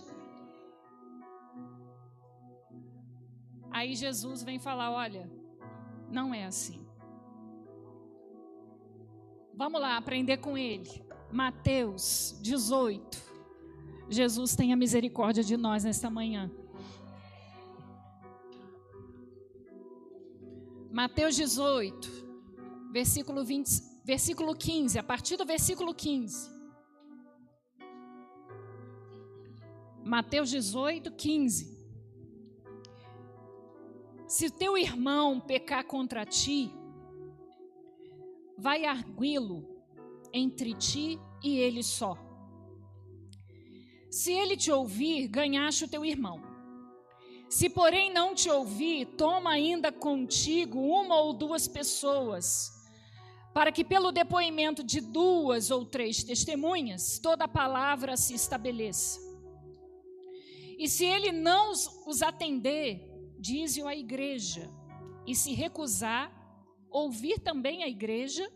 Aí 3.71 3.95
Jesus 3.95 4.43
vem 4.43 4.59
falar: 4.59 4.91
olha, 4.91 5.29
não 6.09 6.33
é 6.33 6.45
assim. 6.45 6.85
Vamos 9.53 9.81
lá 9.81 9.97
aprender 9.97 10.37
com 10.37 10.57
ele. 10.57 11.03
Mateus 11.31 12.39
18. 12.41 13.29
Jesus 14.09 14.55
tenha 14.55 14.75
misericórdia 14.75 15.43
de 15.43 15.55
nós 15.55 15.83
nesta 15.83 16.09
manhã. 16.09 16.49
Mateus 20.91 21.35
18, 21.35 22.28
versículo 22.89 23.43
20, 23.43 23.69
versículo 24.03 24.55
15, 24.55 24.97
a 24.97 25.03
partir 25.03 25.37
do 25.37 25.45
versículo 25.45 25.93
15. 25.93 26.49
Mateus 30.03 30.49
18, 30.49 31.11
15. 31.11 31.77
Se 34.27 34.49
teu 34.49 34.77
irmão 34.77 35.39
pecar 35.39 35.83
contra 35.85 36.25
ti, 36.25 36.71
vai 38.57 38.85
arguí-lo 38.85 39.67
entre 40.33 40.73
ti 40.73 41.19
e 41.43 41.57
ele 41.57 41.83
só. 41.83 42.17
Se 44.09 44.31
ele 44.31 44.57
te 44.57 44.71
ouvir, 44.71 45.27
ganhaste 45.27 45.85
o 45.85 45.87
teu 45.87 46.03
irmão. 46.03 46.41
Se, 47.47 47.69
porém, 47.69 48.11
não 48.11 48.35
te 48.35 48.49
ouvir, 48.49 49.05
toma 49.17 49.51
ainda 49.51 49.91
contigo 49.91 50.79
uma 50.79 51.19
ou 51.19 51.33
duas 51.33 51.67
pessoas, 51.67 52.78
para 53.53 53.71
que, 53.71 53.83
pelo 53.83 54.11
depoimento 54.11 54.83
de 54.83 55.01
duas 55.01 55.71
ou 55.71 55.85
três 55.85 56.23
testemunhas, 56.23 57.19
toda 57.19 57.45
a 57.45 57.47
palavra 57.47 58.15
se 58.15 58.33
estabeleça. 58.33 59.19
E 60.77 60.87
se 60.87 61.05
ele 61.05 61.31
não 61.31 61.71
os 61.71 62.21
atender, 62.21 63.01
dize-o 63.39 63.87
à 63.87 63.95
igreja, 63.95 64.69
e 65.25 65.35
se 65.35 65.53
recusar, 65.53 66.31
ouvir 66.89 67.39
também 67.39 67.83
a 67.83 67.87
igreja, 67.87 68.49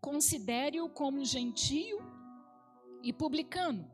considere-o 0.00 0.88
como 0.88 1.24
gentio 1.24 1.98
e 3.02 3.12
publicano. 3.12 3.90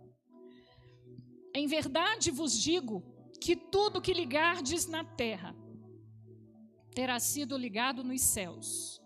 Em 1.55 1.67
verdade 1.67 2.31
vos 2.31 2.59
digo 2.59 3.03
que 3.41 3.57
tudo 3.57 4.01
que 4.01 4.13
ligardes 4.13 4.87
na 4.87 5.05
terra 5.05 5.55
terá 6.95 7.19
sido 7.21 7.57
ligado 7.57 8.03
nos 8.03 8.21
céus. 8.23 9.01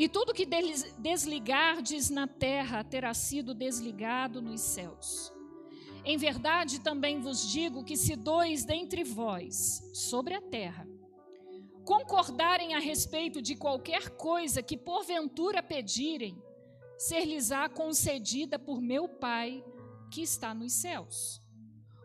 E 0.00 0.08
tudo 0.08 0.32
que 0.32 0.48
desligardes 0.96 2.08
na 2.08 2.26
terra 2.26 2.82
terá 2.82 3.12
sido 3.12 3.52
desligado 3.52 4.40
nos 4.40 4.62
céus. 4.62 5.30
Em 6.02 6.16
verdade 6.16 6.80
também 6.80 7.20
vos 7.20 7.46
digo 7.46 7.84
que 7.84 7.98
se 7.98 8.16
dois 8.16 8.64
dentre 8.64 9.04
vós 9.04 9.86
sobre 9.92 10.32
a 10.32 10.40
terra 10.40 10.88
concordarem 11.84 12.72
a 12.74 12.78
respeito 12.78 13.42
de 13.42 13.54
qualquer 13.54 14.08
coisa 14.16 14.62
que 14.62 14.74
porventura 14.74 15.62
pedirem, 15.62 16.42
ser-lhes-á 16.96 17.68
concedida 17.68 18.58
por 18.58 18.80
meu 18.80 19.06
Pai 19.06 19.62
que 20.10 20.22
está 20.22 20.54
nos 20.54 20.72
céus. 20.72 21.42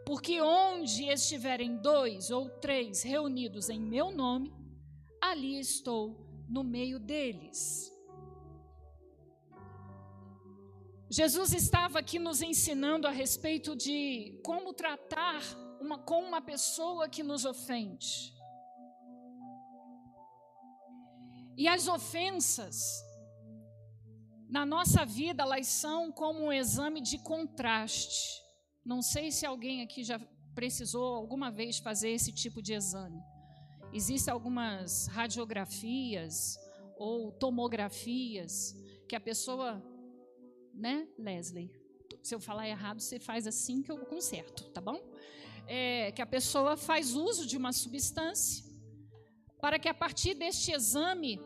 Porque 0.05 0.41
onde 0.41 1.05
estiverem 1.05 1.77
dois 1.77 2.29
ou 2.29 2.49
três 2.49 3.03
reunidos 3.03 3.69
em 3.69 3.79
meu 3.79 4.11
nome, 4.11 4.53
ali 5.21 5.57
estou 5.57 6.24
no 6.47 6.63
meio 6.63 6.99
deles. 6.99 7.91
Jesus 11.09 11.53
estava 11.53 11.99
aqui 11.99 12.17
nos 12.17 12.41
ensinando 12.41 13.07
a 13.07 13.11
respeito 13.11 13.75
de 13.75 14.39
como 14.43 14.73
tratar 14.73 15.41
uma, 15.79 15.99
com 15.99 16.21
uma 16.21 16.41
pessoa 16.41 17.07
que 17.07 17.23
nos 17.23 17.45
ofende. 17.45 18.33
E 21.57 21.67
as 21.67 21.87
ofensas, 21.87 23.01
na 24.49 24.65
nossa 24.65 25.05
vida, 25.05 25.43
elas 25.43 25.67
são 25.67 26.11
como 26.11 26.45
um 26.45 26.51
exame 26.51 26.99
de 26.99 27.17
contraste. 27.19 28.43
Não 28.83 29.01
sei 29.01 29.31
se 29.31 29.45
alguém 29.45 29.81
aqui 29.81 30.03
já 30.03 30.19
precisou 30.53 31.15
alguma 31.15 31.49
vez 31.49 31.77
fazer 31.77 32.09
esse 32.09 32.31
tipo 32.31 32.61
de 32.61 32.73
exame. 32.73 33.21
Existem 33.95 34.33
algumas 34.33 35.07
radiografias 35.07 36.59
ou 36.97 37.31
tomografias 37.31 38.75
que 39.07 39.15
a 39.15 39.21
pessoa 39.21 39.81
né, 40.73 41.07
Leslie? 41.17 41.71
Se 42.21 42.35
eu 42.35 42.39
falar 42.41 42.67
errado, 42.67 42.99
você 42.99 43.21
faz 43.21 43.47
assim 43.47 43.81
que 43.81 43.89
eu 43.89 43.99
conserto, 43.99 44.65
tá 44.71 44.81
bom? 44.81 44.99
É, 45.65 46.11
que 46.11 46.21
a 46.21 46.25
pessoa 46.25 46.75
faz 46.75 47.15
uso 47.15 47.47
de 47.47 47.55
uma 47.55 47.71
substância 47.71 48.65
para 49.61 49.79
que 49.79 49.87
a 49.87 49.93
partir 49.93 50.33
deste 50.33 50.73
exame 50.73 51.39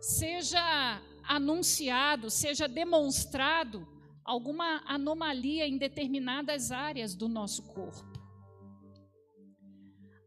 seja 0.00 1.02
anunciado, 1.24 2.30
seja 2.30 2.68
demonstrado 2.68 3.84
alguma 4.24 4.80
anomalia 4.86 5.66
em 5.66 5.76
determinadas 5.76 6.70
áreas 6.70 7.16
do 7.16 7.28
nosso 7.28 7.64
corpo. 7.64 8.07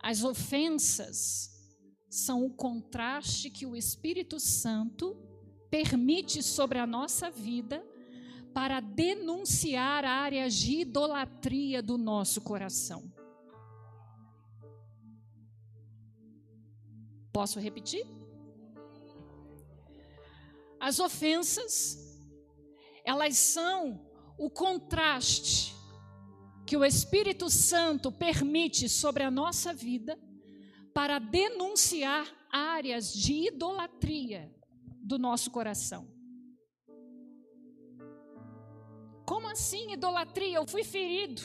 As 0.01 0.23
ofensas 0.23 1.51
são 2.09 2.43
o 2.43 2.49
contraste 2.49 3.49
que 3.49 3.65
o 3.65 3.75
Espírito 3.75 4.39
Santo 4.39 5.15
permite 5.69 6.41
sobre 6.41 6.79
a 6.79 6.87
nossa 6.87 7.29
vida 7.29 7.85
para 8.53 8.79
denunciar 8.79 10.03
áreas 10.03 10.55
de 10.55 10.81
idolatria 10.81 11.81
do 11.81 11.97
nosso 11.97 12.41
coração. 12.41 13.13
Posso 17.31 17.59
repetir? 17.59 18.05
As 20.79 20.99
ofensas, 20.99 22.19
elas 23.05 23.37
são 23.37 24.03
o 24.37 24.49
contraste 24.49 25.80
que 26.65 26.77
o 26.77 26.85
Espírito 26.85 27.49
Santo 27.49 28.11
permite 28.11 28.87
sobre 28.87 29.23
a 29.23 29.31
nossa 29.31 29.73
vida 29.73 30.17
para 30.93 31.19
denunciar 31.19 32.27
áreas 32.51 33.13
de 33.13 33.47
idolatria 33.47 34.53
do 35.01 35.17
nosso 35.17 35.51
coração. 35.51 36.07
Como 39.25 39.47
assim 39.47 39.93
idolatria? 39.93 40.57
Eu 40.57 40.67
fui 40.67 40.83
ferido. 40.83 41.41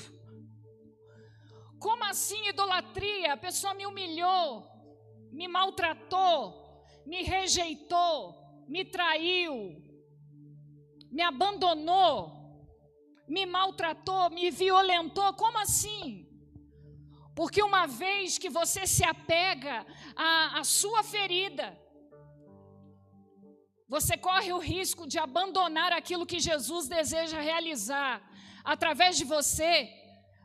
Como 1.78 2.02
assim 2.04 2.48
idolatria? 2.48 3.32
A 3.32 3.36
pessoa 3.36 3.74
me 3.74 3.86
humilhou, 3.86 4.66
me 5.30 5.46
maltratou, 5.46 6.84
me 7.06 7.22
rejeitou, 7.22 8.34
me 8.66 8.84
traiu, 8.84 9.80
me 11.10 11.22
abandonou, 11.22 12.35
me 13.28 13.44
maltratou, 13.46 14.30
me 14.30 14.50
violentou. 14.50 15.32
Como 15.34 15.58
assim? 15.58 16.26
Porque 17.34 17.62
uma 17.62 17.86
vez 17.86 18.38
que 18.38 18.48
você 18.48 18.86
se 18.86 19.04
apega 19.04 19.86
à, 20.14 20.60
à 20.60 20.64
sua 20.64 21.02
ferida, 21.02 21.78
você 23.88 24.16
corre 24.16 24.52
o 24.52 24.58
risco 24.58 25.06
de 25.06 25.18
abandonar 25.18 25.92
aquilo 25.92 26.26
que 26.26 26.40
Jesus 26.40 26.88
deseja 26.88 27.40
realizar 27.40 28.22
através 28.64 29.16
de 29.16 29.24
você, 29.24 29.88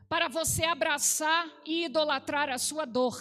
para 0.07 0.27
você 0.27 0.63
abraçar 0.65 1.49
e 1.65 1.86
idolatrar 1.86 2.49
a 2.49 2.57
sua 2.57 2.86
dor. 2.86 3.15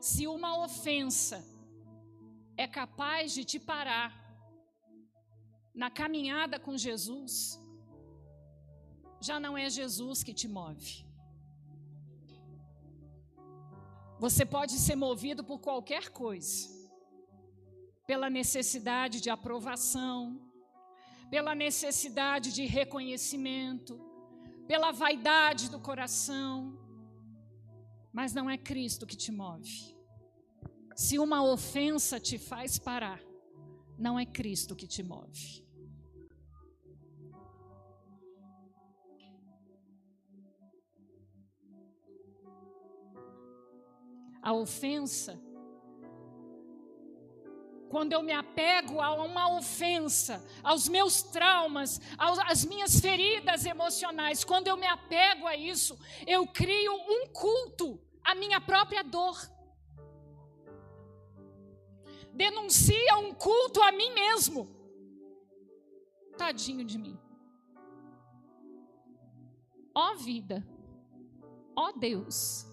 Se 0.00 0.26
uma 0.26 0.58
ofensa 0.64 1.44
é 2.56 2.66
capaz 2.66 3.32
de 3.32 3.44
te 3.44 3.60
parar 3.60 4.19
na 5.74 5.90
caminhada 5.90 6.58
com 6.58 6.76
Jesus, 6.76 7.60
já 9.20 9.38
não 9.38 9.56
é 9.56 9.68
Jesus 9.68 10.22
que 10.22 10.34
te 10.34 10.48
move. 10.48 11.04
Você 14.18 14.44
pode 14.44 14.72
ser 14.72 14.96
movido 14.96 15.42
por 15.42 15.60
qualquer 15.60 16.10
coisa, 16.10 16.68
pela 18.06 18.28
necessidade 18.28 19.20
de 19.20 19.30
aprovação, 19.30 20.40
pela 21.30 21.54
necessidade 21.54 22.52
de 22.52 22.66
reconhecimento, 22.66 23.98
pela 24.66 24.90
vaidade 24.90 25.70
do 25.70 25.80
coração, 25.80 26.78
mas 28.12 28.34
não 28.34 28.50
é 28.50 28.58
Cristo 28.58 29.06
que 29.06 29.16
te 29.16 29.30
move. 29.30 29.96
Se 30.94 31.18
uma 31.18 31.42
ofensa 31.42 32.18
te 32.18 32.36
faz 32.36 32.78
parar, 32.78 33.20
não 34.00 34.18
é 34.18 34.24
Cristo 34.24 34.74
que 34.74 34.86
te 34.86 35.02
move. 35.02 35.62
A 44.42 44.54
ofensa, 44.54 45.38
quando 47.90 48.14
eu 48.14 48.22
me 48.22 48.32
apego 48.32 49.02
a 49.02 49.12
uma 49.22 49.54
ofensa, 49.58 50.42
aos 50.62 50.88
meus 50.88 51.22
traumas, 51.22 52.00
às 52.18 52.64
minhas 52.64 52.98
feridas 52.98 53.66
emocionais, 53.66 54.42
quando 54.44 54.68
eu 54.68 54.78
me 54.78 54.86
apego 54.86 55.46
a 55.46 55.54
isso, 55.54 55.98
eu 56.26 56.46
crio 56.46 56.94
um 56.94 57.26
culto 57.26 58.00
à 58.24 58.34
minha 58.34 58.62
própria 58.62 59.04
dor 59.04 59.38
denuncia 62.32 63.18
um 63.18 63.34
culto 63.34 63.82
a 63.82 63.92
mim 63.92 64.12
mesmo. 64.12 64.68
Tadinho 66.36 66.84
de 66.84 66.98
mim. 66.98 67.18
Ó 69.94 70.14
vida, 70.16 70.66
ó 71.76 71.92
Deus, 71.92 72.64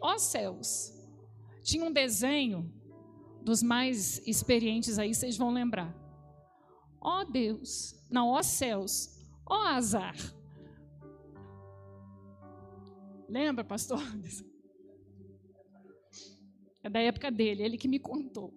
ó 0.00 0.16
céus. 0.18 0.92
Tinha 1.62 1.84
um 1.84 1.92
desenho 1.92 2.72
dos 3.42 3.62
mais 3.62 4.26
experientes 4.26 4.98
aí, 4.98 5.14
vocês 5.14 5.36
vão 5.36 5.52
lembrar. 5.52 5.94
Ó 7.00 7.24
Deus, 7.24 7.94
não, 8.10 8.30
ó 8.30 8.42
céus, 8.42 9.20
ó 9.44 9.66
azar. 9.66 10.16
Lembra, 13.28 13.62
pastor? 13.62 14.00
É 16.86 16.88
da 16.88 17.00
época 17.00 17.32
dele, 17.32 17.64
ele 17.64 17.76
que 17.76 17.88
me 17.88 17.98
contou. 17.98 18.54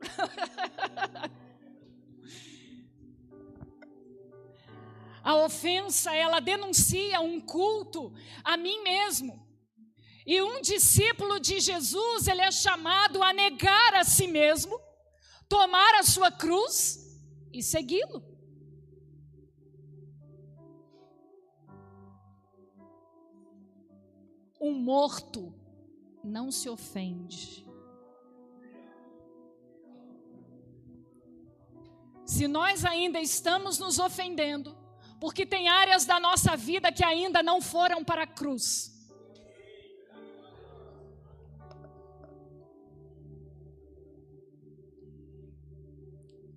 A 5.24 5.34
ofensa, 5.44 6.14
ela 6.14 6.38
denuncia 6.38 7.20
um 7.20 7.40
culto 7.40 8.12
a 8.44 8.56
mim 8.56 8.84
mesmo. 8.84 9.44
E 10.24 10.40
um 10.40 10.60
discípulo 10.60 11.40
de 11.40 11.58
Jesus, 11.58 12.28
ele 12.28 12.42
é 12.42 12.52
chamado 12.52 13.20
a 13.24 13.32
negar 13.32 13.94
a 13.94 14.04
si 14.04 14.28
mesmo, 14.28 14.80
tomar 15.48 15.96
a 15.96 16.04
sua 16.04 16.30
cruz 16.30 17.20
e 17.52 17.60
segui-lo. 17.60 18.31
Um 24.64 24.74
morto 24.74 25.52
não 26.22 26.52
se 26.52 26.68
ofende. 26.68 27.66
Se 32.24 32.46
nós 32.46 32.84
ainda 32.84 33.20
estamos 33.20 33.80
nos 33.80 33.98
ofendendo, 33.98 34.76
porque 35.18 35.44
tem 35.44 35.66
áreas 35.68 36.06
da 36.06 36.20
nossa 36.20 36.56
vida 36.56 36.92
que 36.92 37.04
ainda 37.04 37.42
não 37.42 37.60
foram 37.60 38.04
para 38.04 38.22
a 38.22 38.26
cruz. 38.26 38.92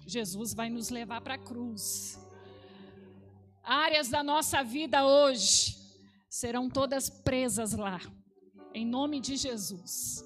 Jesus 0.06 0.54
vai 0.54 0.70
nos 0.70 0.92
levar 0.92 1.22
para 1.22 1.34
a 1.34 1.40
cruz. 1.40 2.20
Áreas 3.64 4.10
da 4.10 4.24
nossa 4.24 4.64
vida 4.64 5.08
hoje 5.08 5.85
serão 6.36 6.70
todas 6.70 7.10
presas 7.10 7.72
lá, 7.72 7.98
em 8.74 8.86
nome 8.86 9.22
de 9.22 9.38
Jesus. 9.38 10.22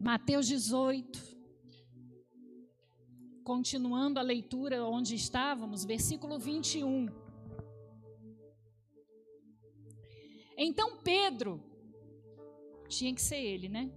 Mateus 0.00 0.46
18, 0.46 1.20
continuando 3.44 4.18
a 4.18 4.22
leitura 4.22 4.82
onde 4.86 5.14
estávamos, 5.14 5.84
versículo 5.84 6.38
21. 6.38 7.08
Então 10.56 10.96
Pedro, 10.96 11.62
tinha 12.88 13.14
que 13.14 13.20
ser 13.20 13.36
ele, 13.36 13.68
né? 13.68 13.92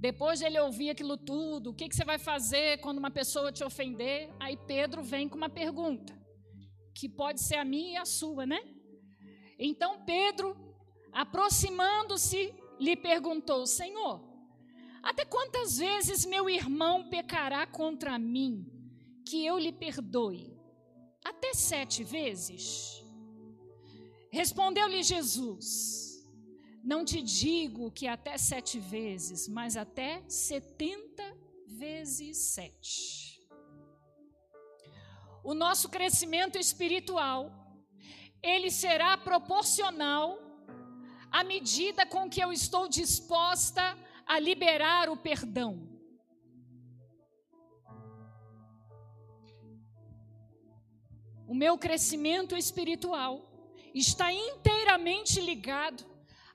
Depois 0.00 0.38
de 0.38 0.46
ele 0.46 0.58
ouvir 0.60 0.88
aquilo 0.88 1.18
tudo, 1.18 1.70
o 1.70 1.74
que, 1.74 1.90
que 1.90 1.94
você 1.94 2.06
vai 2.06 2.18
fazer 2.18 2.80
quando 2.80 2.96
uma 2.96 3.10
pessoa 3.10 3.52
te 3.52 3.62
ofender? 3.62 4.32
Aí 4.40 4.56
Pedro 4.56 5.02
vem 5.02 5.28
com 5.28 5.36
uma 5.36 5.50
pergunta 5.50 6.23
que 6.94 7.08
pode 7.08 7.40
ser 7.40 7.56
a 7.56 7.64
minha 7.64 7.92
e 7.92 7.96
a 7.96 8.04
sua, 8.04 8.46
né? 8.46 8.62
Então 9.58 10.04
Pedro, 10.04 10.56
aproximando-se, 11.12 12.54
lhe 12.78 12.96
perguntou: 12.96 13.66
Senhor, 13.66 14.22
até 15.02 15.24
quantas 15.24 15.78
vezes 15.78 16.24
meu 16.24 16.48
irmão 16.48 17.08
pecará 17.08 17.66
contra 17.66 18.18
mim, 18.18 18.66
que 19.26 19.44
eu 19.44 19.58
lhe 19.58 19.72
perdoe? 19.72 20.56
Até 21.24 21.52
sete 21.54 22.04
vezes? 22.04 23.04
Respondeu-lhe 24.30 25.02
Jesus: 25.02 26.26
Não 26.82 27.04
te 27.04 27.20
digo 27.20 27.90
que 27.90 28.06
até 28.06 28.38
sete 28.38 28.78
vezes, 28.78 29.48
mas 29.48 29.76
até 29.76 30.22
setenta 30.28 31.24
vezes 31.66 32.36
sete 32.38 33.33
o 35.44 35.52
nosso 35.52 35.90
crescimento 35.90 36.56
espiritual, 36.58 37.52
ele 38.42 38.70
será 38.70 39.16
proporcional 39.16 40.38
à 41.30 41.44
medida 41.44 42.06
com 42.06 42.30
que 42.30 42.42
eu 42.42 42.50
estou 42.50 42.88
disposta 42.88 43.96
a 44.26 44.38
liberar 44.38 45.10
o 45.10 45.16
perdão. 45.16 45.72
O 51.46 51.54
meu 51.54 51.76
crescimento 51.76 52.56
espiritual 52.56 53.32
está 53.94 54.32
inteiramente 54.32 55.40
ligado 55.40 56.04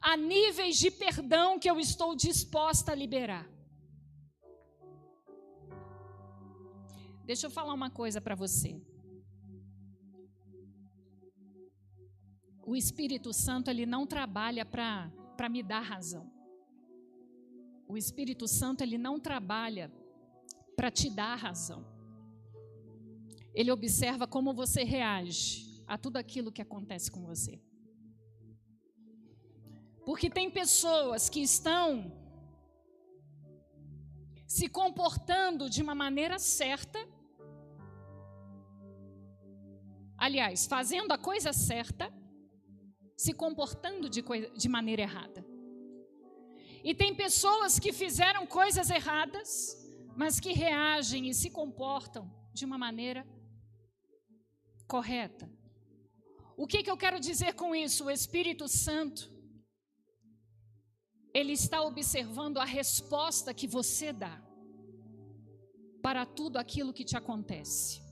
a 0.02 0.18
níveis 0.18 0.78
de 0.78 0.90
perdão 0.90 1.60
que 1.60 1.70
eu 1.70 1.80
estou 1.80 2.16
disposta 2.16 2.92
a 2.92 2.96
liberar. 2.96 3.59
Deixa 7.30 7.46
eu 7.48 7.52
falar 7.52 7.74
uma 7.82 7.92
coisa 8.02 8.20
para 8.20 8.36
você. 8.44 8.72
o 12.72 12.76
Espírito 12.76 13.34
Santo 13.34 13.68
ele 13.72 13.84
não 13.94 14.06
trabalha 14.06 14.64
para 14.64 15.50
me 15.50 15.64
dar 15.64 15.82
razão. 15.82 16.32
O 17.88 17.98
Espírito 17.98 18.48
Santo 18.48 18.84
ele 18.84 18.96
não 18.96 19.20
trabalha 19.20 19.92
para 20.76 20.92
te 20.92 21.10
dar 21.10 21.36
razão. 21.36 21.84
Ele 23.56 23.72
observa 23.72 24.28
como 24.28 24.54
você 24.54 24.84
reage 24.84 25.84
a 25.88 25.98
tudo 25.98 26.18
aquilo 26.18 26.52
que 26.52 26.62
acontece 26.62 27.10
com 27.10 27.26
você. 27.26 27.60
Porque 30.06 30.30
tem 30.30 30.48
pessoas 30.52 31.28
que 31.28 31.42
estão 31.42 31.88
se 34.46 34.70
comportando 34.70 35.68
de 35.68 35.82
uma 35.82 35.96
maneira 35.96 36.38
certa, 36.38 37.00
aliás, 40.20 40.68
fazendo 40.68 41.12
a 41.12 41.18
coisa 41.18 41.54
certa, 41.54 42.14
se 43.18 43.34
comportando 43.34 44.10
de, 44.10 44.22
coisa, 44.22 44.50
de 44.52 44.70
maneira 44.70 45.02
errada. 45.02 45.46
E 46.84 46.94
tem 46.94 47.14
pessoas 47.16 47.80
que 47.80 47.92
fizeram 47.92 48.46
coisas 48.46 48.90
erradas, 48.90 49.76
mas 50.16 50.40
que 50.40 50.54
reagem 50.54 51.28
e 51.30 51.34
se 51.34 51.50
comportam 51.50 52.30
de 52.54 52.66
uma 52.66 52.78
maneira 52.78 53.26
correta. 54.88 55.50
O 56.58 56.68
que, 56.68 56.84
que 56.84 56.92
eu 56.92 56.98
quero 56.98 57.20
dizer 57.20 57.54
com 57.54 57.74
isso? 57.74 58.06
O 58.06 58.12
Espírito 58.12 58.68
Santo, 58.68 59.32
ele 61.34 61.54
está 61.54 61.82
observando 61.82 62.58
a 62.58 62.66
resposta 62.66 63.54
que 63.54 63.68
você 63.68 64.12
dá 64.12 64.42
para 66.02 66.26
tudo 66.26 66.58
aquilo 66.58 66.94
que 66.94 67.06
te 67.06 67.16
acontece. 67.16 68.09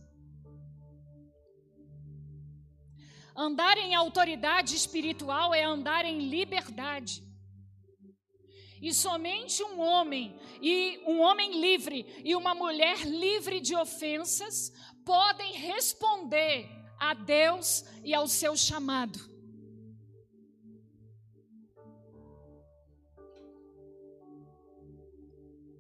Andar 3.38 3.77
em 3.77 3.93
autoridade 3.93 4.75
espiritual 4.75 5.53
é 5.53 5.63
andar 5.63 6.03
em 6.05 6.27
liberdade. 6.27 7.21
E 8.81 8.91
somente 8.91 9.63
um 9.63 9.79
homem 9.79 10.35
e 10.59 10.99
um 11.05 11.19
homem 11.19 11.61
livre 11.61 12.03
e 12.25 12.35
uma 12.35 12.55
mulher 12.55 13.05
livre 13.05 13.59
de 13.59 13.75
ofensas 13.75 14.71
podem 15.05 15.53
responder 15.53 16.67
a 16.99 17.13
Deus 17.13 17.85
e 18.03 18.11
ao 18.11 18.27
seu 18.27 18.57
chamado. 18.57 19.19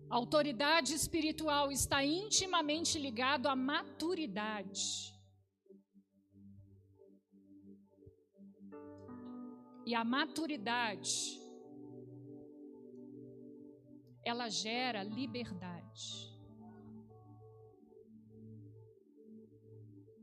Autoridade 0.09 0.93
espiritual 0.93 1.71
está 1.71 2.03
intimamente 2.03 2.99
ligado 2.99 3.47
à 3.47 3.55
maturidade. 3.55 5.16
E 9.89 9.95
a 9.95 10.03
maturidade 10.03 11.39
ela 14.31 14.49
gera 14.49 15.01
liberdade. 15.01 16.05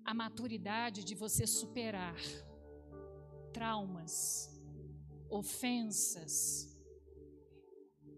A 0.05 0.13
maturidade 0.13 1.03
de 1.03 1.15
você 1.15 1.47
superar 1.47 2.15
traumas, 3.55 4.53
ofensas, 5.31 6.79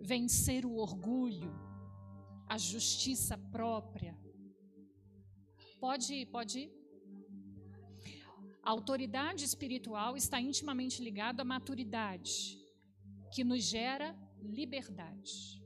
vencer 0.01 0.67
o 0.67 0.75
orgulho, 0.75 1.55
a 2.49 2.59
justiça 2.59 3.39
própria. 3.39 4.19
Pode, 5.79 6.27
pode 6.27 6.59
ir. 6.59 6.86
A 8.67 8.71
autoridade 8.71 9.45
espiritual 9.45 10.17
está 10.17 10.41
intimamente 10.41 11.01
ligada 11.01 11.43
à 11.43 11.45
maturidade, 11.45 12.59
que 13.33 13.45
nos 13.45 13.62
gera 13.62 14.12
liberdade. 14.43 15.62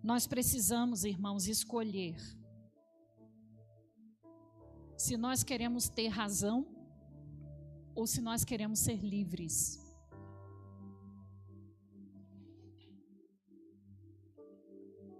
Nós 0.00 0.28
precisamos, 0.28 1.02
irmãos, 1.02 1.48
escolher 1.48 2.16
se 4.96 5.16
nós 5.16 5.42
queremos 5.42 5.88
ter 5.88 6.06
razão 6.06 6.64
ou 7.96 8.06
se 8.06 8.20
nós 8.20 8.44
queremos 8.44 8.78
ser 8.78 8.98
livres. 8.98 9.81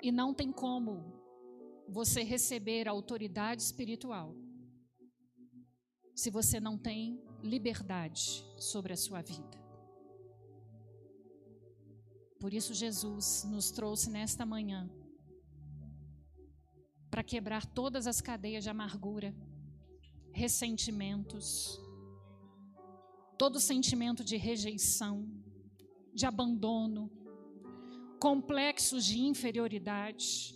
E 0.03 0.11
não 0.11 0.35
tem 0.35 0.51
como 0.51 1.23
você 1.89 2.23
receber 2.23 2.89
autoridade 2.89 3.63
espiritual 3.63 4.35
se 6.15 6.31
você 6.31 6.61
não 6.61 6.77
tem 6.77 7.23
liberdade 7.43 8.45
sobre 8.59 8.93
a 8.93 8.97
sua 8.97 9.23
vida. 9.23 9.63
Por 12.39 12.53
isso, 12.53 12.75
Jesus 12.75 13.45
nos 13.45 13.71
trouxe 13.71 14.11
nesta 14.11 14.45
manhã 14.45 14.91
para 17.09 17.23
quebrar 17.23 17.65
todas 17.65 18.07
as 18.07 18.21
cadeias 18.21 18.65
de 18.65 18.71
amargura, 18.71 19.33
ressentimentos, 20.33 21.81
todo 23.39 23.61
sentimento 23.61 24.25
de 24.25 24.37
rejeição, 24.37 25.29
de 26.13 26.27
abandono, 26.27 27.11
complexos 28.23 29.05
de 29.05 29.19
inferioridade, 29.21 30.55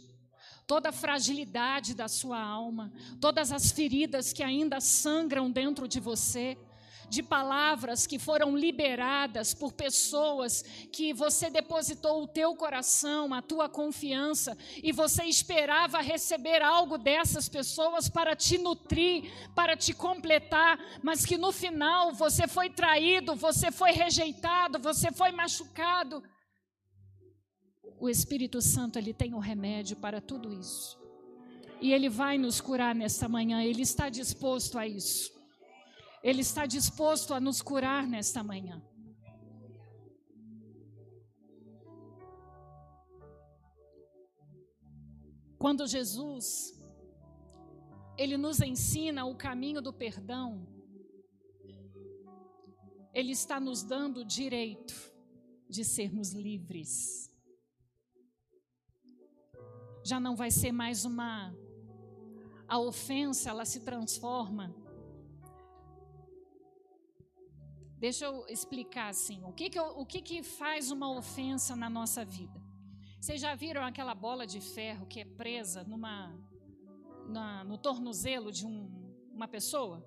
toda 0.69 0.91
a 0.91 0.93
fragilidade 0.93 1.97
da 1.97 2.07
sua 2.07 2.41
alma, 2.41 2.93
todas 3.21 3.51
as 3.51 3.73
feridas 3.73 4.33
que 4.33 4.45
ainda 4.45 4.81
sangram 4.81 5.51
dentro 5.51 5.89
de 5.89 5.99
você, 5.99 6.57
de 7.09 7.25
palavras 7.25 8.07
que 8.07 8.21
foram 8.21 8.57
liberadas 8.57 9.53
por 9.53 9.73
pessoas 9.73 10.63
que 10.93 11.13
você 11.13 11.51
depositou 11.51 12.23
o 12.23 12.29
teu 12.29 12.55
coração, 12.55 13.35
a 13.35 13.43
tua 13.43 13.69
confiança, 13.69 14.57
e 14.81 14.93
você 14.93 15.25
esperava 15.25 16.01
receber 16.01 16.63
algo 16.63 16.97
dessas 16.97 17.49
pessoas 17.49 18.09
para 18.09 18.37
te 18.37 18.59
nutrir, 18.59 19.29
para 19.57 19.77
te 19.77 19.93
completar, 19.93 20.79
mas 21.03 21.27
que 21.27 21.37
no 21.37 21.51
final 21.51 22.13
você 22.13 22.47
foi 22.47 22.71
traído, 22.71 23.35
você 23.35 23.73
foi 23.73 23.91
rejeitado, 23.91 24.79
você 24.79 25.11
foi 25.11 25.33
machucado. 25.33 26.23
O 27.99 28.09
Espírito 28.09 28.61
Santo 28.61 28.99
ele 28.99 29.15
tem 29.15 29.35
o 29.35 29.37
um 29.37 29.41
remédio 29.41 29.97
para 29.97 30.21
tudo 30.21 30.53
isso. 30.53 30.99
E 31.81 31.93
ele 31.93 32.09
vai 32.09 32.39
nos 32.39 32.61
curar 32.61 32.95
nesta 32.95 33.29
manhã, 33.29 33.63
ele 33.63 33.83
está 33.83 34.09
disposto 34.09 34.79
a 34.79 34.87
isso. 34.87 35.33
Ele 36.23 36.41
está 36.41 36.67
disposto 36.67 37.35
a 37.35 37.41
nos 37.41 37.63
curar 37.63 38.07
nesta 38.07 38.43
manhã. 38.43 38.83
Quando 45.59 45.87
Jesus 45.87 46.77
ele 48.17 48.37
nos 48.37 48.61
ensina 48.61 49.27
o 49.27 49.37
caminho 49.37 49.83
do 49.83 49.93
perdão, 49.93 50.67
ele 53.13 53.33
está 53.33 53.61
nos 53.61 53.83
dando 53.83 54.21
o 54.21 54.25
direito 54.25 54.95
de 55.69 55.85
sermos 55.85 56.33
livres. 56.33 57.31
Já 60.11 60.21
não 60.21 60.37
vai 60.37 60.53
ser 60.53 60.71
mais 60.71 61.05
uma 61.05 61.53
a 62.69 62.79
ofensa, 62.79 63.51
ela 63.51 63.65
se 63.65 63.81
transforma 63.81 64.73
Deixa 67.99 68.27
eu 68.27 68.47
explicar 68.47 69.09
assim, 69.09 69.43
o 69.43 69.53
que 69.53 69.69
que, 69.69 69.81
o 69.81 70.07
que 70.07 70.21
que 70.23 70.43
faz 70.45 70.93
uma 70.93 71.11
ofensa 71.11 71.75
na 71.75 71.91
nossa 71.91 72.25
vida? 72.25 72.63
Vocês 73.21 73.41
já 73.41 73.57
viram 73.57 73.83
aquela 73.83 74.15
bola 74.15 74.47
de 74.47 74.61
ferro 74.61 75.07
que 75.07 75.19
é 75.19 75.25
presa 75.25 75.83
numa, 75.83 76.33
na, 77.27 77.65
no 77.65 77.77
tornozelo 77.77 78.53
de 78.53 78.65
um, 78.65 78.89
uma 79.33 79.49
pessoa? 79.49 80.07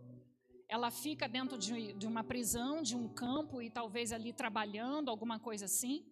Ela 0.70 0.91
fica 0.91 1.28
dentro 1.28 1.58
de, 1.58 1.91
de 1.91 2.08
uma 2.08 2.24
prisão, 2.24 2.82
de 2.82 2.95
um 2.95 3.10
campo 3.10 3.62
e 3.62 3.70
talvez 3.70 4.14
ali 4.14 4.32
trabalhando, 4.32 5.10
alguma 5.10 5.38
coisa 5.39 5.66
assim, 5.66 6.06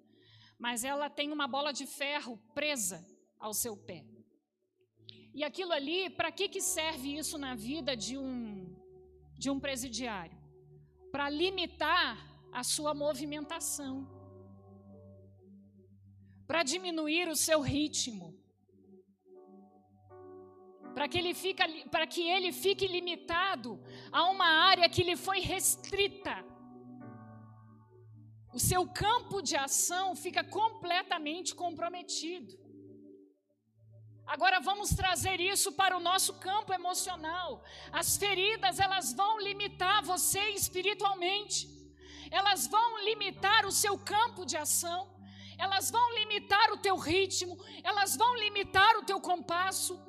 mas 0.60 0.84
ela 0.84 1.10
tem 1.10 1.32
uma 1.32 1.48
bola 1.48 1.72
de 1.72 1.86
ferro 1.86 2.38
presa 2.54 3.16
ao 3.40 3.54
seu 3.54 3.76
pé. 3.76 4.06
E 5.34 5.44
aquilo 5.44 5.72
ali, 5.72 6.10
para 6.10 6.32
que, 6.32 6.50
que 6.50 6.62
serve 6.62 7.16
isso 7.18 7.38
na 7.38 7.54
vida 7.56 7.96
de 7.96 8.18
um, 8.18 8.76
de 9.38 9.50
um 9.50 9.60
presidiário? 9.60 10.38
para 11.12 11.30
limitar 11.30 12.16
a 12.52 12.64
sua 12.64 12.94
movimentação, 12.94 13.94
para 16.46 16.64
diminuir 16.64 17.28
o 17.28 17.36
seu 17.36 17.60
ritmo, 17.60 18.28
para 20.94 21.08
que 21.08 21.18
ele 21.18 21.34
fique, 21.34 21.90
para 21.90 22.08
que 22.08 22.22
ele 22.22 22.52
fique 22.52 22.88
limitado 22.88 23.80
a 24.12 24.30
uma 24.30 24.48
área 24.48 24.90
que 24.90 25.04
lhe 25.04 25.16
foi 25.16 25.40
restrita. 25.40 26.36
O 28.54 28.60
seu 28.60 28.88
campo 28.88 29.42
de 29.42 29.56
ação 29.56 30.16
fica 30.16 30.44
completamente 30.44 31.54
comprometido. 31.54 32.54
Agora 34.28 34.60
vamos 34.60 34.90
trazer 34.90 35.40
isso 35.40 35.72
para 35.72 35.96
o 35.96 36.02
nosso 36.02 36.34
campo 36.48 36.74
emocional. 36.74 37.64
As 37.92 38.18
feridas, 38.18 38.80
elas 38.80 39.14
vão 39.14 39.40
limitar 39.40 40.04
você 40.04 40.42
espiritualmente. 40.50 41.60
Elas 42.30 42.68
vão 42.68 43.04
limitar 43.06 43.66
o 43.66 43.72
seu 43.72 43.98
campo 43.98 44.46
de 44.46 44.58
ação. 44.58 45.02
Elas 45.58 45.90
vão 45.90 46.14
limitar 46.20 46.72
o 46.72 46.78
teu 46.78 46.98
ritmo, 46.98 47.58
elas 47.84 48.16
vão 48.16 48.36
limitar 48.36 48.98
o 48.98 49.04
teu 49.04 49.20
compasso. 49.20 50.00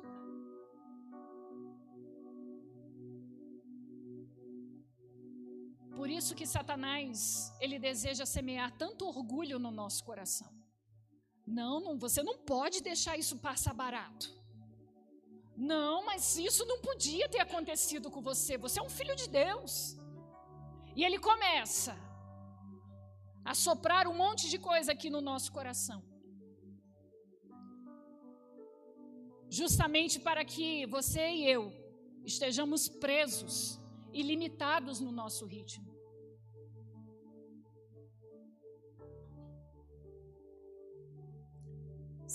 Por 5.95 6.09
isso 6.09 6.35
que 6.35 6.45
Satanás, 6.45 7.51
ele 7.59 7.79
deseja 7.79 8.25
semear 8.25 8.71
tanto 8.77 9.05
orgulho 9.05 9.57
no 9.57 9.71
nosso 9.71 10.03
coração. 10.03 10.58
Não, 11.57 11.79
não, 11.85 11.97
você 11.97 12.21
não 12.21 12.37
pode 12.37 12.81
deixar 12.89 13.17
isso 13.17 13.35
passar 13.37 13.73
barato. 13.73 14.27
Não, 15.57 16.05
mas 16.05 16.37
isso 16.37 16.63
não 16.71 16.79
podia 16.79 17.27
ter 17.27 17.39
acontecido 17.39 18.09
com 18.11 18.21
você. 18.21 18.57
Você 18.57 18.79
é 18.79 18.83
um 18.83 18.95
filho 18.97 19.15
de 19.15 19.27
Deus. 19.27 19.97
E 20.95 21.03
ele 21.03 21.17
começa 21.17 21.93
a 23.43 23.53
soprar 23.55 24.07
um 24.07 24.15
monte 24.23 24.47
de 24.53 24.59
coisa 24.59 24.91
aqui 24.91 25.09
no 25.09 25.21
nosso 25.21 25.51
coração. 25.51 25.99
Justamente 29.49 30.19
para 30.19 30.45
que 30.45 30.85
você 30.85 31.23
e 31.31 31.49
eu 31.49 31.63
estejamos 32.23 32.87
presos 32.87 33.53
e 34.13 34.21
limitados 34.21 34.99
no 34.99 35.11
nosso 35.11 35.45
ritmo. 35.45 35.89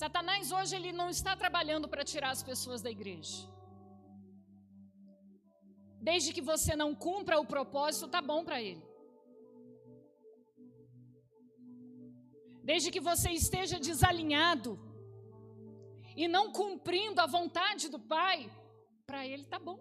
Satanás 0.02 0.50
hoje 0.50 0.74
ele 0.74 0.92
não 1.00 1.08
está 1.08 1.32
trabalhando 1.42 1.88
para 1.88 2.04
tirar 2.12 2.30
as 2.30 2.42
pessoas 2.42 2.82
da 2.82 2.90
igreja. 2.90 3.36
Desde 6.08 6.32
que 6.32 6.42
você 6.42 6.74
não 6.74 6.90
cumpra 7.06 7.38
o 7.38 7.46
propósito, 7.46 8.08
tá 8.08 8.20
bom 8.20 8.44
para 8.44 8.60
ele. 8.60 8.84
Desde 12.64 12.90
que 12.90 13.00
você 13.08 13.30
esteja 13.30 13.78
desalinhado 13.78 14.72
e 16.16 16.26
não 16.26 16.50
cumprindo 16.50 17.20
a 17.20 17.26
vontade 17.26 17.88
do 17.88 18.00
Pai, 18.00 18.50
para 19.06 19.24
ele 19.24 19.44
tá 19.44 19.60
bom. 19.60 19.78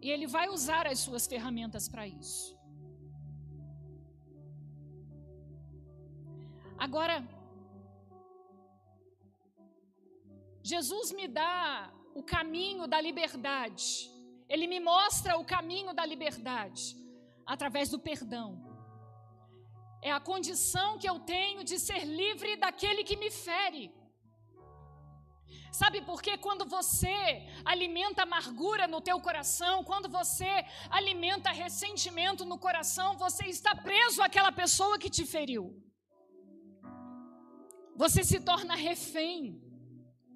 E 0.00 0.10
ele 0.10 0.26
vai 0.26 0.48
usar 0.48 0.86
as 0.86 1.00
suas 1.00 1.26
ferramentas 1.26 1.90
para 1.90 2.08
isso. 2.08 2.55
Agora, 6.78 7.26
Jesus 10.62 11.12
me 11.12 11.26
dá 11.26 11.92
o 12.14 12.22
caminho 12.22 12.86
da 12.86 13.00
liberdade. 13.00 14.10
Ele 14.48 14.66
me 14.66 14.80
mostra 14.80 15.38
o 15.38 15.44
caminho 15.44 15.94
da 15.94 16.04
liberdade 16.04 16.96
através 17.46 17.88
do 17.88 17.98
perdão. 17.98 18.48
É 20.02 20.10
a 20.10 20.20
condição 20.20 20.98
que 20.98 21.08
eu 21.08 21.18
tenho 21.20 21.64
de 21.64 21.78
ser 21.78 22.04
livre 22.04 22.56
daquele 22.56 23.02
que 23.04 23.16
me 23.16 23.30
fere. 23.30 23.92
Sabe 25.72 26.00
por 26.02 26.22
quê? 26.22 26.38
Quando 26.38 26.64
você 26.64 27.16
alimenta 27.64 28.22
amargura 28.22 28.86
no 28.86 29.00
teu 29.00 29.20
coração, 29.20 29.84
quando 29.84 30.08
você 30.08 30.64
alimenta 30.90 31.50
ressentimento 31.50 32.44
no 32.44 32.58
coração, 32.58 33.16
você 33.16 33.46
está 33.46 33.74
preso 33.74 34.22
àquela 34.22 34.50
pessoa 34.50 34.98
que 34.98 35.10
te 35.10 35.24
feriu. 35.24 35.85
Você 37.96 38.22
se 38.22 38.38
torna 38.38 38.74
refém 38.74 39.58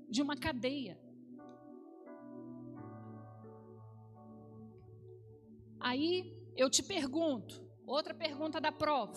de 0.09 0.23
uma 0.23 0.35
cadeia. 0.35 0.99
Aí 5.79 6.35
eu 6.57 6.71
te 6.71 6.83
pergunto, 6.83 7.63
outra 7.87 8.15
pergunta 8.15 8.59
da 8.61 8.73
prova. 8.73 9.15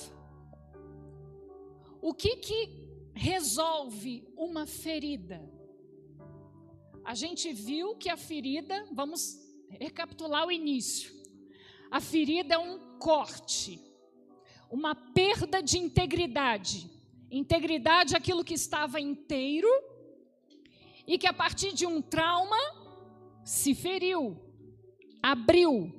O 2.02 2.14
que 2.14 2.36
que 2.36 2.84
resolve 3.14 4.28
uma 4.36 4.68
ferida? 4.68 5.42
A 7.06 7.16
gente 7.16 7.54
viu 7.54 7.96
que 7.96 8.10
a 8.10 8.18
ferida, 8.18 8.86
vamos 8.92 9.40
recapitular 9.70 10.46
o 10.46 10.52
início. 10.52 11.14
A 11.90 12.02
ferida 12.02 12.56
é 12.56 12.58
um 12.58 12.98
corte, 13.00 13.80
uma 14.70 14.94
perda 14.94 15.64
de 15.64 15.78
integridade 15.78 16.93
Integridade 17.36 18.14
é 18.14 18.18
aquilo 18.18 18.44
que 18.44 18.54
estava 18.54 19.02
inteiro 19.02 19.68
e 21.08 21.18
que 21.18 21.26
a 21.26 21.34
partir 21.34 21.74
de 21.74 21.84
um 21.84 22.00
trauma 22.00 22.56
se 23.44 23.74
feriu, 23.74 24.40
abriu, 25.20 25.92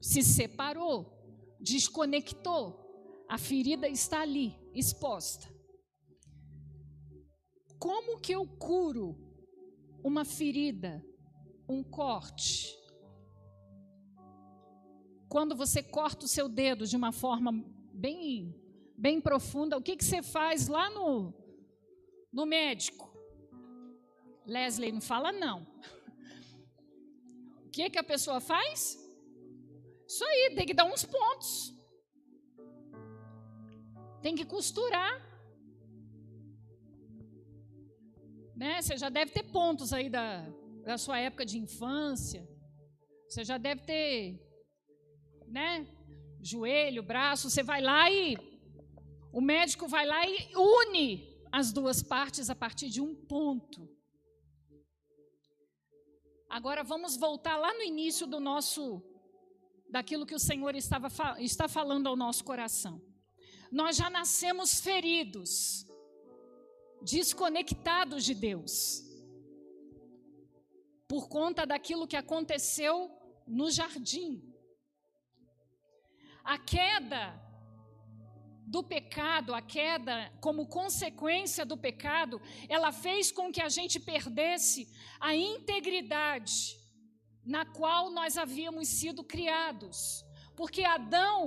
se 0.00 0.22
separou, 0.22 1.12
desconectou. 1.60 2.80
A 3.28 3.36
ferida 3.36 3.86
está 3.86 4.22
ali, 4.22 4.58
exposta. 4.74 5.46
Como 7.78 8.18
que 8.18 8.32
eu 8.32 8.46
curo 8.46 9.18
uma 10.02 10.24
ferida, 10.24 11.04
um 11.68 11.82
corte? 11.84 12.74
Quando 15.28 15.54
você 15.54 15.82
corta 15.82 16.24
o 16.24 16.28
seu 16.28 16.48
dedo 16.48 16.86
de 16.86 16.96
uma 16.96 17.12
forma 17.12 17.52
bem 17.92 18.59
bem 19.00 19.18
profunda, 19.18 19.78
o 19.78 19.82
que, 19.82 19.96
que 19.96 20.04
você 20.04 20.22
faz 20.22 20.68
lá 20.68 20.90
no, 20.90 21.32
no 22.30 22.44
médico? 22.44 23.10
Leslie 24.46 24.92
não 24.92 25.00
fala 25.00 25.32
não. 25.32 25.66
O 27.64 27.70
que, 27.70 27.88
que 27.88 27.98
a 27.98 28.04
pessoa 28.04 28.40
faz? 28.40 28.98
Isso 30.06 30.24
aí, 30.24 30.52
tem 30.54 30.66
que 30.66 30.74
dar 30.74 30.84
uns 30.84 31.04
pontos. 31.04 31.74
Tem 34.20 34.34
que 34.34 34.44
costurar. 34.44 35.14
Né? 38.54 38.82
Você 38.82 38.98
já 38.98 39.08
deve 39.08 39.30
ter 39.32 39.44
pontos 39.44 39.94
aí 39.94 40.10
da, 40.10 40.46
da 40.84 40.98
sua 40.98 41.18
época 41.18 41.46
de 41.46 41.58
infância. 41.58 42.46
Você 43.28 43.44
já 43.44 43.56
deve 43.56 43.82
ter, 43.82 44.38
né? 45.46 45.86
Joelho, 46.42 47.02
braço. 47.02 47.48
Você 47.48 47.62
vai 47.62 47.80
lá 47.80 48.10
e 48.10 48.49
o 49.32 49.40
médico 49.40 49.86
vai 49.86 50.06
lá 50.06 50.26
e 50.26 50.50
une 50.56 51.30
as 51.52 51.72
duas 51.72 52.02
partes 52.02 52.48
a 52.50 52.54
partir 52.54 52.88
de 52.88 53.00
um 53.00 53.14
ponto. 53.14 53.88
Agora 56.48 56.82
vamos 56.82 57.16
voltar 57.16 57.56
lá 57.56 57.72
no 57.74 57.82
início 57.82 58.26
do 58.26 58.40
nosso 58.40 59.02
daquilo 59.88 60.26
que 60.26 60.34
o 60.34 60.38
Senhor 60.38 60.74
estava 60.74 61.08
está 61.40 61.68
falando 61.68 62.08
ao 62.08 62.16
nosso 62.16 62.44
coração. 62.44 63.00
Nós 63.70 63.96
já 63.96 64.10
nascemos 64.10 64.80
feridos, 64.80 65.86
desconectados 67.02 68.24
de 68.24 68.34
Deus. 68.34 69.04
Por 71.06 71.28
conta 71.28 71.64
daquilo 71.64 72.06
que 72.06 72.16
aconteceu 72.16 73.10
no 73.46 73.70
jardim. 73.70 74.42
A 76.42 76.58
queda 76.58 77.49
do 78.70 78.84
pecado, 78.84 79.52
a 79.52 79.60
queda, 79.60 80.32
como 80.40 80.68
consequência 80.68 81.64
do 81.66 81.76
pecado, 81.76 82.40
ela 82.68 82.92
fez 82.92 83.32
com 83.32 83.50
que 83.50 83.60
a 83.60 83.68
gente 83.68 83.98
perdesse 83.98 84.88
a 85.18 85.34
integridade 85.34 86.78
na 87.44 87.64
qual 87.64 88.10
nós 88.10 88.38
havíamos 88.38 88.86
sido 88.86 89.24
criados. 89.24 90.24
Porque 90.56 90.84
Adão, 90.84 91.40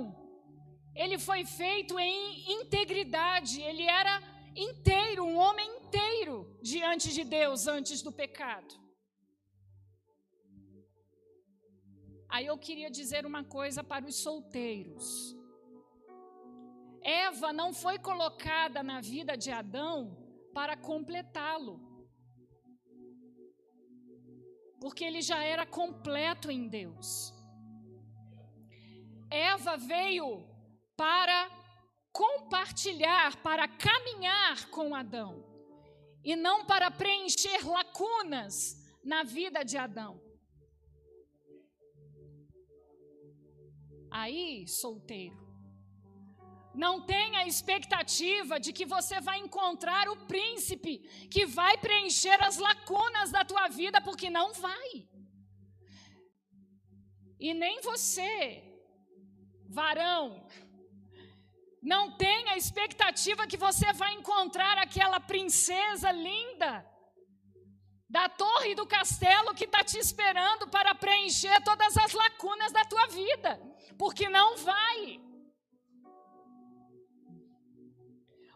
ele 0.94 1.18
foi 1.18 1.46
feito 1.46 1.98
em 1.98 2.52
integridade, 2.60 3.58
ele 3.62 3.84
era 3.84 4.14
inteiro, 4.54 5.24
um 5.24 5.36
homem 5.36 5.68
inteiro 5.78 6.58
diante 6.62 7.10
de 7.10 7.24
Deus 7.24 7.66
antes 7.66 8.02
do 8.02 8.12
pecado. 8.12 8.74
Aí 12.28 12.46
eu 12.46 12.58
queria 12.58 12.90
dizer 12.90 13.24
uma 13.24 13.44
coisa 13.44 13.82
para 13.82 14.04
os 14.04 14.16
solteiros. 14.16 15.43
Eva 17.04 17.52
não 17.52 17.74
foi 17.74 17.98
colocada 17.98 18.82
na 18.82 19.00
vida 19.00 19.36
de 19.36 19.50
Adão 19.50 20.16
para 20.54 20.74
completá-lo. 20.74 21.78
Porque 24.80 25.04
ele 25.04 25.20
já 25.20 25.42
era 25.44 25.66
completo 25.66 26.50
em 26.50 26.66
Deus. 26.66 27.32
Eva 29.30 29.76
veio 29.76 30.48
para 30.96 31.50
compartilhar, 32.10 33.42
para 33.42 33.68
caminhar 33.68 34.70
com 34.70 34.94
Adão, 34.94 35.44
e 36.22 36.34
não 36.36 36.64
para 36.64 36.90
preencher 36.90 37.66
lacunas 37.66 38.76
na 39.02 39.24
vida 39.24 39.62
de 39.64 39.76
Adão. 39.76 40.22
Aí, 44.10 44.66
solteiro, 44.68 45.43
Não 46.74 47.00
tenha 47.00 47.46
expectativa 47.46 48.58
de 48.58 48.72
que 48.72 48.84
você 48.84 49.20
vai 49.20 49.38
encontrar 49.38 50.08
o 50.08 50.16
príncipe 50.26 50.98
que 51.30 51.46
vai 51.46 51.78
preencher 51.78 52.42
as 52.42 52.56
lacunas 52.56 53.30
da 53.30 53.44
tua 53.44 53.68
vida, 53.68 54.00
porque 54.00 54.28
não 54.28 54.52
vai. 54.52 55.08
E 57.38 57.54
nem 57.54 57.80
você, 57.80 58.62
varão, 59.68 60.46
não 61.82 62.16
tenha 62.16 62.56
expectativa 62.56 63.46
que 63.46 63.58
você 63.58 63.92
vai 63.92 64.14
encontrar 64.14 64.78
aquela 64.78 65.20
princesa 65.20 66.10
linda 66.10 66.84
da 68.08 68.28
torre 68.28 68.74
do 68.74 68.86
castelo 68.86 69.54
que 69.54 69.64
está 69.64 69.82
te 69.84 69.98
esperando 69.98 70.68
para 70.68 70.94
preencher 70.94 71.62
todas 71.62 71.96
as 71.96 72.12
lacunas 72.12 72.72
da 72.72 72.84
tua 72.84 73.06
vida, 73.08 73.60
porque 73.98 74.28
não 74.28 74.56
vai. 74.56 75.20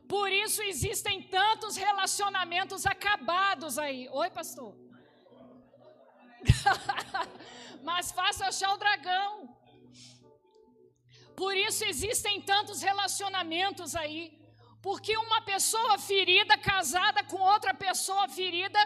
Por 0.08 0.32
isso 0.32 0.62
existem 0.62 1.22
tantos 1.22 1.76
relacionamentos 1.76 2.86
acabados 2.86 3.78
aí. 3.78 4.08
Oi, 4.08 4.30
pastor. 4.30 4.74
Mas 7.82 8.10
faça 8.10 8.46
achar 8.46 8.72
o 8.72 8.78
dragão. 8.78 9.54
Por 11.36 11.54
isso 11.54 11.84
existem 11.84 12.40
tantos 12.40 12.80
relacionamentos 12.80 13.94
aí. 13.94 14.22
Porque 14.80 15.14
uma 15.18 15.42
pessoa 15.42 15.98
ferida 15.98 16.56
casada 16.56 17.22
com 17.24 17.36
outra 17.36 17.74
pessoa 17.74 18.28
ferida 18.28 18.78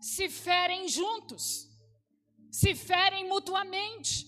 se 0.00 0.28
ferem 0.28 0.86
juntos, 0.88 1.68
se 2.50 2.76
ferem 2.76 3.26
mutuamente. 3.28 4.24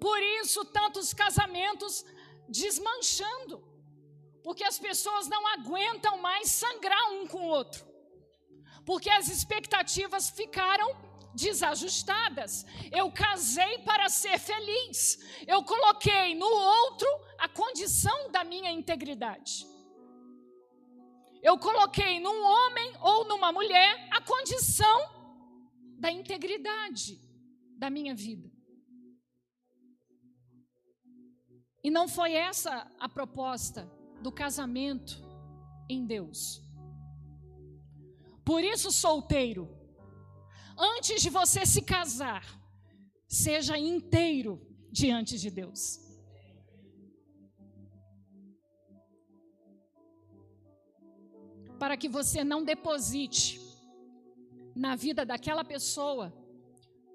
Por 0.00 0.18
isso 0.40 0.64
tantos 0.64 1.12
casamentos 1.12 2.04
desmanchando 2.48 3.73
porque 4.44 4.62
as 4.62 4.78
pessoas 4.78 5.26
não 5.26 5.42
aguentam 5.54 6.18
mais 6.18 6.50
sangrar 6.50 7.12
um 7.12 7.26
com 7.26 7.38
o 7.38 7.48
outro, 7.48 7.82
porque 8.84 9.08
as 9.08 9.28
expectativas 9.28 10.28
ficaram 10.28 10.88
desajustadas. 11.34 12.66
Eu 12.92 13.10
casei 13.10 13.78
para 13.78 14.10
ser 14.10 14.38
feliz, 14.38 15.18
eu 15.46 15.64
coloquei 15.64 16.34
no 16.34 16.46
outro 16.46 17.08
a 17.38 17.48
condição 17.48 18.30
da 18.30 18.44
minha 18.44 18.70
integridade. 18.70 19.66
Eu 21.42 21.58
coloquei 21.58 22.20
num 22.20 22.44
homem 22.44 22.92
ou 23.00 23.24
numa 23.26 23.50
mulher 23.50 24.08
a 24.12 24.20
condição 24.20 24.98
da 25.98 26.12
integridade 26.12 27.18
da 27.78 27.88
minha 27.88 28.14
vida. 28.14 28.50
E 31.82 31.90
não 31.90 32.06
foi 32.08 32.32
essa 32.32 32.90
a 32.98 33.08
proposta 33.08 33.90
do 34.24 34.32
casamento 34.32 35.14
em 35.94 36.06
Deus. 36.14 36.38
Por 38.42 38.64
isso, 38.64 38.90
solteiro, 38.90 39.64
antes 40.94 41.20
de 41.24 41.30
você 41.38 41.66
se 41.66 41.82
casar, 41.82 42.44
seja 43.28 43.76
inteiro 43.76 44.52
diante 44.90 45.38
de 45.38 45.50
Deus. 45.50 45.80
Para 51.78 51.96
que 52.00 52.08
você 52.08 52.42
não 52.42 52.64
deposite 52.64 53.60
na 54.74 54.96
vida 54.96 55.26
daquela 55.26 55.64
pessoa 55.64 56.32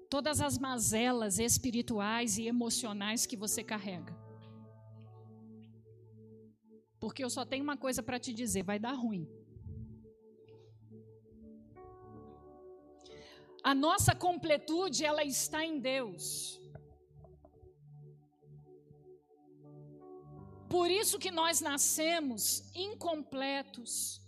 todas 0.08 0.40
as 0.40 0.56
mazelas 0.58 1.38
espirituais 1.40 2.38
e 2.38 2.46
emocionais 2.46 3.26
que 3.26 3.36
você 3.36 3.64
carrega. 3.64 4.29
Porque 7.00 7.24
eu 7.24 7.30
só 7.30 7.44
tenho 7.46 7.64
uma 7.64 7.76
coisa 7.76 8.02
para 8.02 8.20
te 8.20 8.32
dizer: 8.32 8.62
vai 8.62 8.78
dar 8.78 8.92
ruim. 8.92 9.26
A 13.62 13.74
nossa 13.74 14.14
completude, 14.14 15.04
ela 15.04 15.24
está 15.24 15.64
em 15.64 15.78
Deus. 15.80 16.60
Por 20.68 20.88
isso 20.90 21.18
que 21.18 21.30
nós 21.30 21.60
nascemos 21.60 22.70
incompletos, 22.74 24.20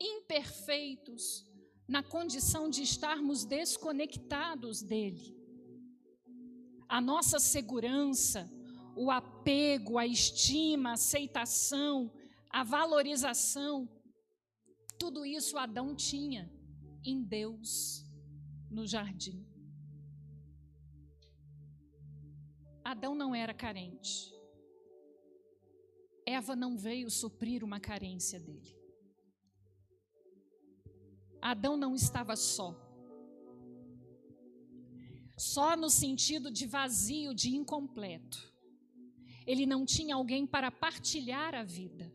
imperfeitos, 0.00 1.44
na 1.86 2.02
condição 2.02 2.70
de 2.70 2.82
estarmos 2.82 3.44
desconectados 3.44 4.80
dele. 4.80 5.36
A 6.88 7.00
nossa 7.00 7.38
segurança, 7.38 8.50
o 8.96 9.10
apego, 9.10 9.98
a 9.98 10.06
estima, 10.06 10.90
a 10.90 10.92
aceitação, 10.94 12.10
a 12.50 12.64
valorização, 12.64 13.88
tudo 14.98 15.24
isso 15.24 15.56
Adão 15.56 15.94
tinha 15.94 16.52
em 17.04 17.22
Deus 17.22 18.04
no 18.68 18.86
jardim. 18.86 19.46
Adão 22.84 23.14
não 23.14 23.34
era 23.34 23.54
carente. 23.54 24.34
Eva 26.26 26.56
não 26.56 26.76
veio 26.76 27.08
suprir 27.08 27.62
uma 27.62 27.78
carência 27.78 28.38
dele. 28.38 28.76
Adão 31.40 31.76
não 31.76 31.94
estava 31.94 32.34
só. 32.36 32.74
Só 35.38 35.76
no 35.76 35.88
sentido 35.88 36.50
de 36.50 36.66
vazio, 36.66 37.32
de 37.32 37.54
incompleto. 37.54 38.52
Ele 39.46 39.64
não 39.64 39.86
tinha 39.86 40.16
alguém 40.16 40.46
para 40.46 40.70
partilhar 40.70 41.54
a 41.54 41.62
vida. 41.62 42.12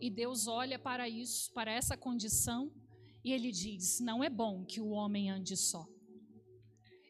E 0.00 0.10
Deus 0.10 0.46
olha 0.46 0.78
para 0.78 1.08
isso, 1.08 1.52
para 1.52 1.72
essa 1.72 1.96
condição, 1.96 2.72
e 3.24 3.32
ele 3.32 3.50
diz: 3.50 4.00
Não 4.00 4.22
é 4.22 4.28
bom 4.28 4.64
que 4.64 4.80
o 4.80 4.90
homem 4.90 5.30
ande 5.30 5.56
só. 5.56 5.86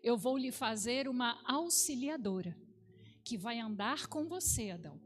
Eu 0.02 0.16
vou 0.16 0.38
lhe 0.38 0.52
fazer 0.52 1.08
uma 1.08 1.40
auxiliadora, 1.44 2.56
que 3.24 3.36
vai 3.36 3.58
andar 3.58 4.06
com 4.06 4.28
você, 4.28 4.70
Adão, 4.70 5.00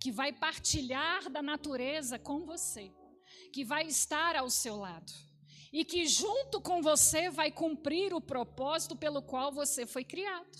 que 0.00 0.10
vai 0.10 0.32
partilhar 0.32 1.28
da 1.30 1.42
natureza 1.42 2.18
com 2.18 2.46
você, 2.46 2.90
que 3.52 3.64
vai 3.64 3.86
estar 3.86 4.34
ao 4.34 4.48
seu 4.48 4.76
lado, 4.76 5.12
e 5.70 5.84
que 5.84 6.06
junto 6.06 6.60
com 6.60 6.80
você 6.80 7.28
vai 7.28 7.52
cumprir 7.52 8.14
o 8.14 8.20
propósito 8.20 8.96
pelo 8.96 9.20
qual 9.20 9.52
você 9.52 9.86
foi 9.86 10.04
criado. 10.04 10.58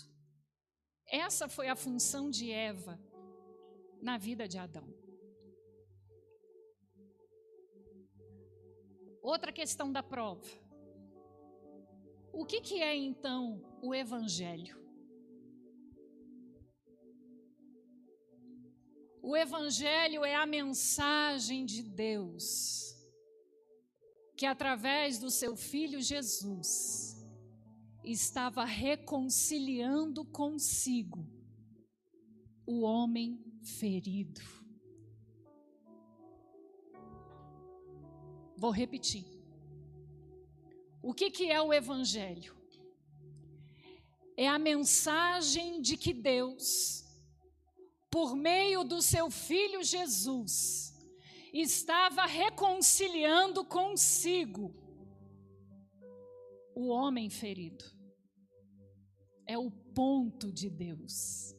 Essa 1.09 1.49
foi 1.49 1.69
a 1.69 1.75
função 1.75 2.31
de 2.31 2.53
Eva 2.53 3.01
na 4.01 4.17
vida 4.19 4.47
de 4.47 4.59
Adão. 4.59 5.00
Outra 9.23 9.53
questão 9.53 9.93
da 9.93 10.03
prova. 10.03 10.49
O 12.33 12.45
que, 12.45 12.61
que 12.61 12.81
é 12.81 12.97
então 12.97 13.63
o 13.83 13.95
Evangelho? 13.95 14.79
O 19.23 19.37
Evangelho 19.37 20.25
é 20.25 20.35
a 20.35 20.47
mensagem 20.47 21.67
de 21.67 21.83
Deus, 21.83 22.97
que 24.37 24.47
através 24.47 25.19
do 25.19 25.31
seu 25.31 25.55
Filho 25.55 26.01
Jesus 26.01 27.17
estava 28.03 28.65
reconciliando 28.65 30.25
consigo 30.25 31.29
o 32.67 32.81
homem 32.81 33.45
ferido. 33.63 34.60
Vou 38.61 38.71
repetir. 38.71 39.25
O 41.03 41.15
que, 41.15 41.31
que 41.31 41.51
é 41.51 41.63
o 41.63 41.73
Evangelho? 41.73 42.55
É 44.37 44.47
a 44.47 44.59
mensagem 44.59 45.81
de 45.81 45.97
que 45.97 46.13
Deus, 46.13 47.07
por 48.11 48.37
meio 48.37 48.85
do 48.85 49.01
seu 49.01 49.31
Filho 49.31 49.83
Jesus, 49.83 50.95
estava 51.55 52.27
reconciliando 52.27 53.65
consigo 53.65 54.75
o 56.75 56.89
homem 56.89 57.31
ferido. 57.31 57.87
É 59.47 59.57
o 59.57 59.71
ponto 59.71 60.53
de 60.53 60.69
Deus. 60.69 61.57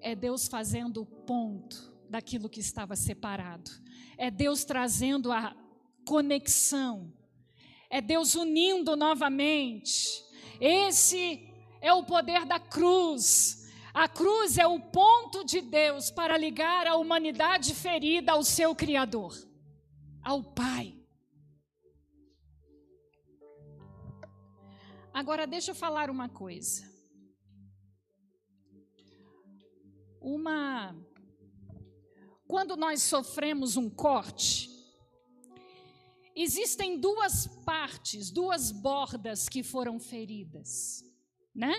É 0.00 0.14
Deus 0.14 0.46
fazendo 0.46 1.02
o 1.02 1.06
ponto 1.06 1.93
daquilo 2.14 2.48
que 2.48 2.60
estava 2.60 2.94
separado. 2.94 3.68
É 4.16 4.30
Deus 4.30 4.64
trazendo 4.64 5.32
a 5.32 5.52
conexão. 6.06 7.12
É 7.90 8.00
Deus 8.00 8.36
unindo 8.36 8.94
novamente. 8.94 10.24
Esse 10.60 11.48
é 11.80 11.92
o 11.92 12.04
poder 12.04 12.44
da 12.44 12.60
cruz. 12.60 13.68
A 13.92 14.08
cruz 14.08 14.58
é 14.58 14.66
o 14.66 14.78
ponto 14.78 15.44
de 15.44 15.60
Deus 15.60 16.08
para 16.08 16.36
ligar 16.36 16.86
a 16.86 16.94
humanidade 16.94 17.74
ferida 17.74 18.30
ao 18.32 18.44
seu 18.44 18.76
Criador, 18.76 19.34
ao 20.22 20.42
Pai. 20.42 20.94
Agora, 25.12 25.48
deixa 25.48 25.72
eu 25.72 25.74
falar 25.74 26.10
uma 26.10 26.28
coisa. 26.28 26.94
uma. 30.24 30.96
Quando 32.54 32.76
nós 32.76 33.02
sofremos 33.02 33.76
um 33.76 33.90
corte, 33.90 34.70
existem 36.36 37.00
duas 37.00 37.48
partes, 37.66 38.30
duas 38.30 38.70
bordas 38.70 39.48
que 39.48 39.60
foram 39.64 39.98
feridas, 39.98 41.04
né? 41.52 41.74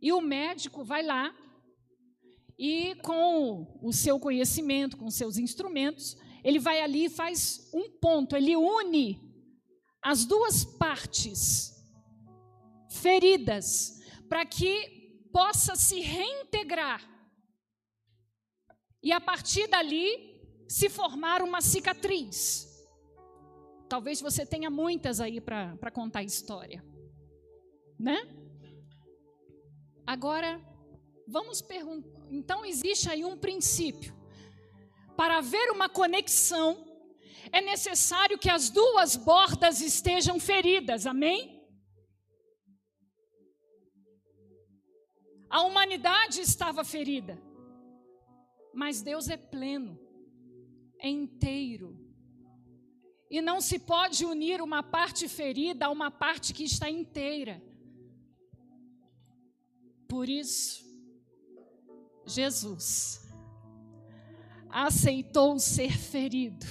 E 0.00 0.12
o 0.12 0.20
médico 0.20 0.84
vai 0.84 1.02
lá 1.02 1.34
e 2.56 2.94
com 3.02 3.76
o 3.82 3.92
seu 3.92 4.20
conhecimento, 4.20 4.96
com 4.96 5.10
seus 5.10 5.36
instrumentos, 5.36 6.16
ele 6.44 6.60
vai 6.60 6.80
ali 6.80 7.06
e 7.06 7.10
faz 7.10 7.68
um 7.74 7.90
ponto, 7.90 8.36
ele 8.36 8.54
une 8.56 9.20
as 10.00 10.24
duas 10.24 10.64
partes 10.64 11.74
feridas 12.88 14.00
para 14.28 14.46
que 14.46 15.26
possa 15.32 15.74
se 15.74 15.98
reintegrar. 15.98 17.09
E 19.02 19.12
a 19.12 19.20
partir 19.20 19.66
dali 19.66 20.40
se 20.68 20.88
formar 20.88 21.42
uma 21.42 21.60
cicatriz. 21.60 22.68
Talvez 23.88 24.20
você 24.20 24.46
tenha 24.46 24.70
muitas 24.70 25.20
aí 25.20 25.40
para 25.40 25.90
contar 25.90 26.20
a 26.20 26.24
história. 26.24 26.84
Né? 27.98 28.18
Agora, 30.06 30.60
vamos 31.26 31.60
perguntar. 31.60 32.20
Então, 32.30 32.64
existe 32.64 33.10
aí 33.10 33.24
um 33.24 33.36
princípio. 33.36 34.14
Para 35.16 35.38
haver 35.38 35.70
uma 35.70 35.88
conexão, 35.88 36.86
é 37.52 37.60
necessário 37.60 38.38
que 38.38 38.48
as 38.48 38.70
duas 38.70 39.16
bordas 39.16 39.80
estejam 39.80 40.38
feridas, 40.38 41.06
amém? 41.06 41.60
A 45.48 45.62
humanidade 45.62 46.40
estava 46.40 46.84
ferida, 46.84 47.36
mas 48.72 49.02
Deus 49.02 49.28
é 49.28 49.36
pleno, 49.36 49.98
é 50.98 51.08
inteiro. 51.08 51.98
E 53.30 53.40
não 53.40 53.60
se 53.60 53.78
pode 53.78 54.24
unir 54.24 54.60
uma 54.60 54.82
parte 54.82 55.28
ferida 55.28 55.86
a 55.86 55.90
uma 55.90 56.10
parte 56.10 56.52
que 56.52 56.64
está 56.64 56.90
inteira. 56.90 57.62
Por 60.08 60.28
isso, 60.28 60.84
Jesus 62.26 63.28
aceitou 64.68 65.58
ser 65.58 65.96
ferido, 65.96 66.66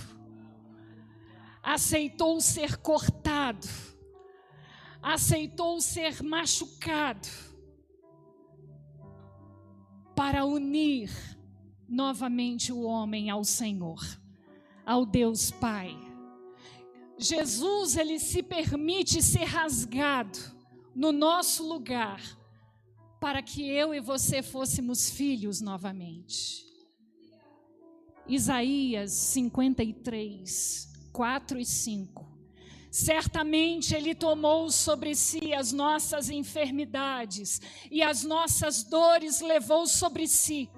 aceitou 1.62 2.39
ser 2.39 2.78
cortado, 2.78 3.68
aceitou 5.02 5.80
ser 5.82 6.22
machucado, 6.24 7.28
para 10.16 10.43
unir 10.43 11.10
novamente 11.90 12.72
o 12.72 12.82
homem 12.84 13.30
ao 13.30 13.44
Senhor, 13.44 14.00
ao 14.86 15.06
Deus 15.06 15.52
Pai. 15.52 15.98
Jesus, 17.18 17.98
ele 17.98 18.20
se 18.20 18.42
permite 18.42 19.22
ser 19.22 19.44
rasgado 19.44 20.40
no 20.96 21.12
nosso 21.12 21.68
lugar, 21.68 22.22
para 23.20 23.42
que 23.42 23.68
eu 23.68 23.94
e 23.94 24.00
você 24.00 24.42
fôssemos 24.42 25.10
filhos 25.10 25.60
novamente. 25.60 26.66
Isaías 28.28 29.12
53, 29.12 30.90
4 31.12 31.60
e 31.60 31.66
5. 31.66 32.40
Certamente 32.92 33.94
Ele 33.94 34.16
tomou 34.16 34.72
sobre 34.72 35.16
si 35.16 35.54
as 35.54 35.72
nossas 35.72 36.30
enfermidades 36.30 37.62
e 37.92 38.02
as 38.02 38.24
nossas 38.24 38.84
dores 38.84 39.42
levou 39.42 39.86
sobre 39.86 40.28
si. 40.28 40.70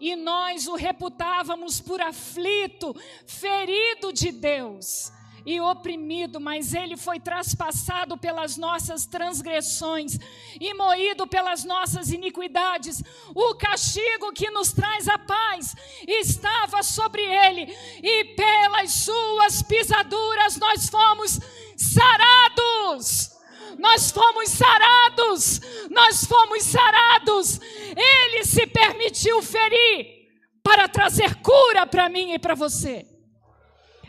E 0.00 0.14
nós 0.14 0.66
o 0.66 0.74
reputávamos 0.74 1.80
por 1.80 2.00
aflito, 2.00 2.94
ferido 3.26 4.12
de 4.12 4.30
Deus 4.32 5.12
e 5.48 5.60
oprimido, 5.62 6.38
mas 6.38 6.74
ele 6.74 6.94
foi 6.94 7.18
traspassado 7.18 8.18
pelas 8.18 8.58
nossas 8.58 9.06
transgressões 9.06 10.18
e 10.60 10.74
moído 10.74 11.26
pelas 11.26 11.64
nossas 11.64 12.10
iniquidades. 12.10 13.02
O 13.34 13.54
castigo 13.54 14.30
que 14.32 14.50
nos 14.50 14.72
traz 14.72 15.08
a 15.08 15.18
paz 15.18 15.74
estava 16.06 16.82
sobre 16.82 17.22
ele, 17.22 17.74
e 18.02 18.24
pelas 18.34 18.92
suas 18.92 19.62
pisaduras 19.62 20.58
nós 20.58 20.88
fomos 20.90 21.40
sarados. 21.76 23.37
Nós 23.78 24.10
fomos 24.10 24.48
sarados, 24.50 25.60
nós 25.88 26.24
fomos 26.24 26.64
sarados. 26.64 27.60
Ele 27.96 28.44
se 28.44 28.66
permitiu 28.66 29.40
ferir 29.40 30.18
para 30.62 30.88
trazer 30.88 31.40
cura 31.42 31.86
para 31.86 32.08
mim 32.08 32.32
e 32.32 32.38
para 32.38 32.54
você. 32.54 33.06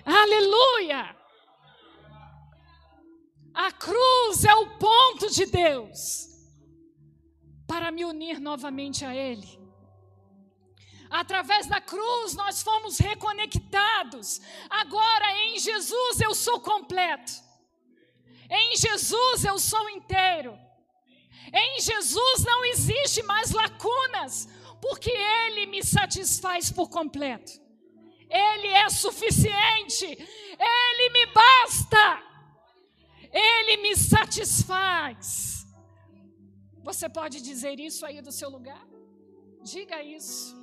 Aleluia! 0.03 1.15
A 3.53 3.72
cruz 3.72 4.43
é 4.43 4.55
o 4.55 4.78
ponto 4.78 5.30
de 5.30 5.45
Deus 5.45 6.28
para 7.67 7.91
me 7.91 8.03
unir 8.05 8.39
novamente 8.39 9.05
a 9.05 9.13
Ele. 9.13 9.59
Através 11.09 11.67
da 11.67 11.82
cruz 11.82 12.36
nós 12.36 12.63
fomos 12.63 12.97
reconectados. 12.97 14.39
Agora 14.70 15.32
em 15.43 15.59
Jesus 15.59 16.22
eu 16.22 16.34
sou 16.34 16.59
completo. 16.59 17.49
Em 18.50 18.76
Jesus 18.76 19.45
eu 19.45 19.60
sou 19.60 19.89
inteiro. 19.89 20.58
Em 21.54 21.80
Jesus 21.80 22.43
não 22.45 22.66
existe 22.66 23.24
mais 23.24 23.52
lacunas, 23.52 24.47
porque 24.82 25.12
Ele 25.12 25.66
me 25.68 25.84
satisfaz 25.84 26.72
por 26.72 26.89
completo. 26.89 27.52
Ele 28.30 28.68
é 28.68 28.89
suficiente. 28.89 30.06
Ele 30.06 31.10
me 31.10 31.26
basta. 31.34 32.24
Ele 33.32 33.78
me 33.78 33.95
satisfaz. 33.95 35.66
Você 36.84 37.10
pode 37.10 37.41
dizer 37.41 37.80
isso 37.80 38.06
aí 38.06 38.22
do 38.22 38.32
seu 38.32 38.50
lugar? 38.50 38.88
Diga 39.64 40.02
isso. 40.04 40.56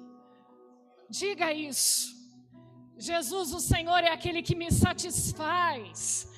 Diga 1.09 1.53
isso. 1.53 2.15
Jesus, 2.97 3.53
o 3.53 3.61
Senhor 3.61 4.03
é 4.03 4.11
aquele 4.11 4.43
que 4.43 4.55
me 4.55 4.71
satisfaz. 4.71 6.29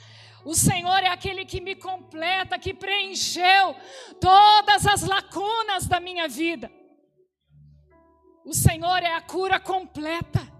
O 0.44 0.54
Senhor 0.54 0.98
é 1.02 1.08
aquele 1.08 1.44
que 1.44 1.60
me 1.60 1.74
completa, 1.74 2.58
que 2.58 2.72
preencheu 2.72 3.76
todas 4.20 4.86
as 4.86 5.02
lacunas 5.02 5.86
da 5.86 6.00
minha 6.00 6.28
vida. 6.28 6.70
O 8.44 8.54
Senhor 8.54 9.02
é 9.02 9.14
a 9.14 9.20
cura 9.20 9.60
completa 9.60 10.58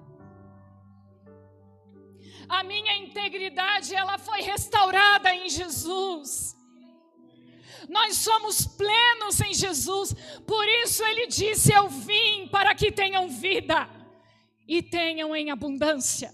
a 2.48 2.62
minha 2.62 2.96
integridade 2.96 3.94
ela 3.94 4.16
foi 4.16 4.40
restaurada 4.40 5.34
em 5.34 5.50
Jesus. 5.50 6.56
Nós 7.88 8.16
somos 8.16 8.66
plenos 8.66 9.40
em 9.40 9.52
Jesus, 9.54 10.14
por 10.46 10.66
isso 10.66 11.04
ele 11.04 11.26
disse: 11.26 11.72
Eu 11.72 11.88
vim 11.88 12.48
para 12.48 12.74
que 12.74 12.90
tenham 12.90 13.28
vida 13.28 13.88
e 14.66 14.82
tenham 14.82 15.36
em 15.36 15.50
abundância. 15.50 16.32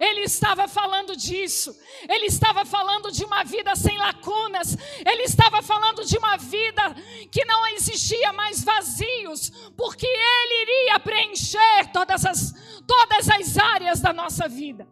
Ele 0.00 0.20
estava 0.22 0.66
falando 0.66 1.16
disso, 1.16 1.76
ele 2.08 2.26
estava 2.26 2.64
falando 2.64 3.12
de 3.12 3.24
uma 3.24 3.44
vida 3.44 3.76
sem 3.76 3.96
lacunas, 3.98 4.76
ele 5.04 5.22
estava 5.22 5.62
falando 5.62 6.04
de 6.04 6.16
uma 6.16 6.36
vida 6.36 6.82
que 7.30 7.44
não 7.44 7.66
existia 7.68 8.32
mais 8.32 8.64
vazios, 8.64 9.50
porque 9.76 10.06
ele 10.06 10.62
iria 10.62 11.00
preencher 11.00 11.92
todas 11.92 12.24
as, 12.24 12.52
todas 12.86 13.28
as 13.28 13.58
áreas 13.58 14.00
da 14.00 14.12
nossa 14.12 14.48
vida. 14.48 14.88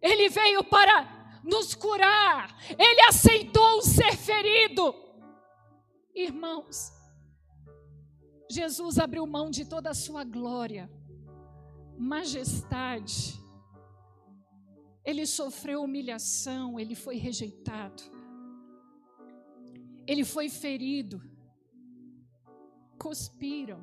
Ele 0.00 0.28
veio 0.28 0.62
para 0.64 1.16
nos 1.46 1.74
curar. 1.74 2.56
Ele 2.78 3.00
aceitou 3.02 3.80
ser 3.82 4.16
ferido. 4.16 4.94
Irmãos, 6.14 6.92
Jesus 8.50 8.98
abriu 8.98 9.26
mão 9.26 9.50
de 9.50 9.64
toda 9.64 9.90
a 9.90 9.94
sua 9.94 10.24
glória, 10.24 10.90
majestade. 11.98 13.42
Ele 15.04 15.24
sofreu 15.26 15.82
humilhação, 15.82 16.78
ele 16.78 16.94
foi 16.94 17.16
rejeitado. 17.16 18.02
Ele 20.06 20.24
foi 20.24 20.48
ferido. 20.48 21.22
Cuspiram. 22.98 23.80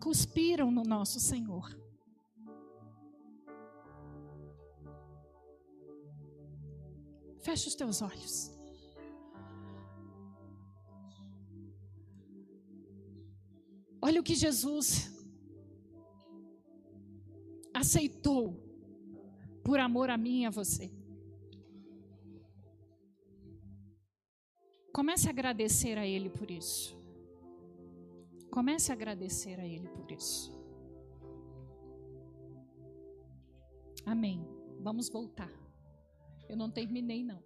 Cuspiram 0.00 0.70
no 0.70 0.82
nosso 0.82 1.20
Senhor. 1.20 1.76
Feche 7.40 7.68
os 7.68 7.74
teus 7.74 8.00
olhos. 8.02 8.52
Olha 14.00 14.20
o 14.20 14.24
que 14.24 14.34
Jesus 14.34 15.21
aceitou 17.74 18.56
por 19.64 19.78
amor 19.78 20.10
a 20.10 20.16
mim 20.16 20.42
e 20.42 20.46
a 20.46 20.50
você. 20.50 20.90
Comece 24.92 25.26
a 25.26 25.30
agradecer 25.30 25.96
a 25.96 26.06
Ele 26.06 26.28
por 26.28 26.50
isso. 26.50 26.94
Comece 28.50 28.92
a 28.92 28.94
agradecer 28.94 29.58
a 29.58 29.66
Ele 29.66 29.88
por 29.88 30.10
isso. 30.10 30.52
Amém. 34.04 34.46
Vamos 34.80 35.08
voltar. 35.08 35.50
Eu 36.48 36.56
não 36.56 36.70
terminei, 36.70 37.24
não. 37.24 37.42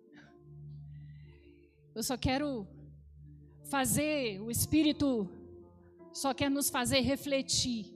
Eu 1.95 2.03
só 2.03 2.17
quero 2.17 2.67
fazer, 3.71 4.41
o 4.41 4.51
Espírito 4.51 5.29
só 6.13 6.35
quer 6.35 6.51
nos 6.51 6.69
fazer 6.69 7.01
refletir 7.01 7.95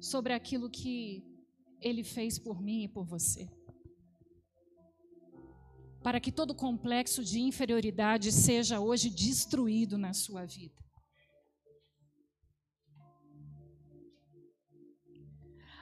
sobre 0.00 0.32
aquilo 0.32 0.68
que 0.68 1.24
Ele 1.86 2.02
fez 2.02 2.36
por 2.36 2.60
mim 2.60 2.82
e 2.82 2.88
por 2.88 3.04
você. 3.04 3.48
Para 6.02 6.18
que 6.18 6.32
todo 6.32 6.52
complexo 6.52 7.22
de 7.22 7.38
inferioridade 7.38 8.32
seja 8.32 8.80
hoje 8.80 9.08
destruído 9.08 9.96
na 9.96 10.12
sua 10.12 10.44
vida. 10.44 10.84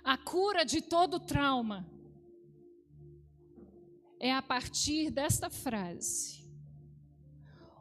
A 0.05 0.19
cura 0.19 0.63
de 0.63 0.83
todo 0.83 1.19
trauma 1.19 1.91
é 4.21 4.31
a 4.31 4.43
partir 4.43 5.11
desta 5.11 5.49
frase. 5.49 6.45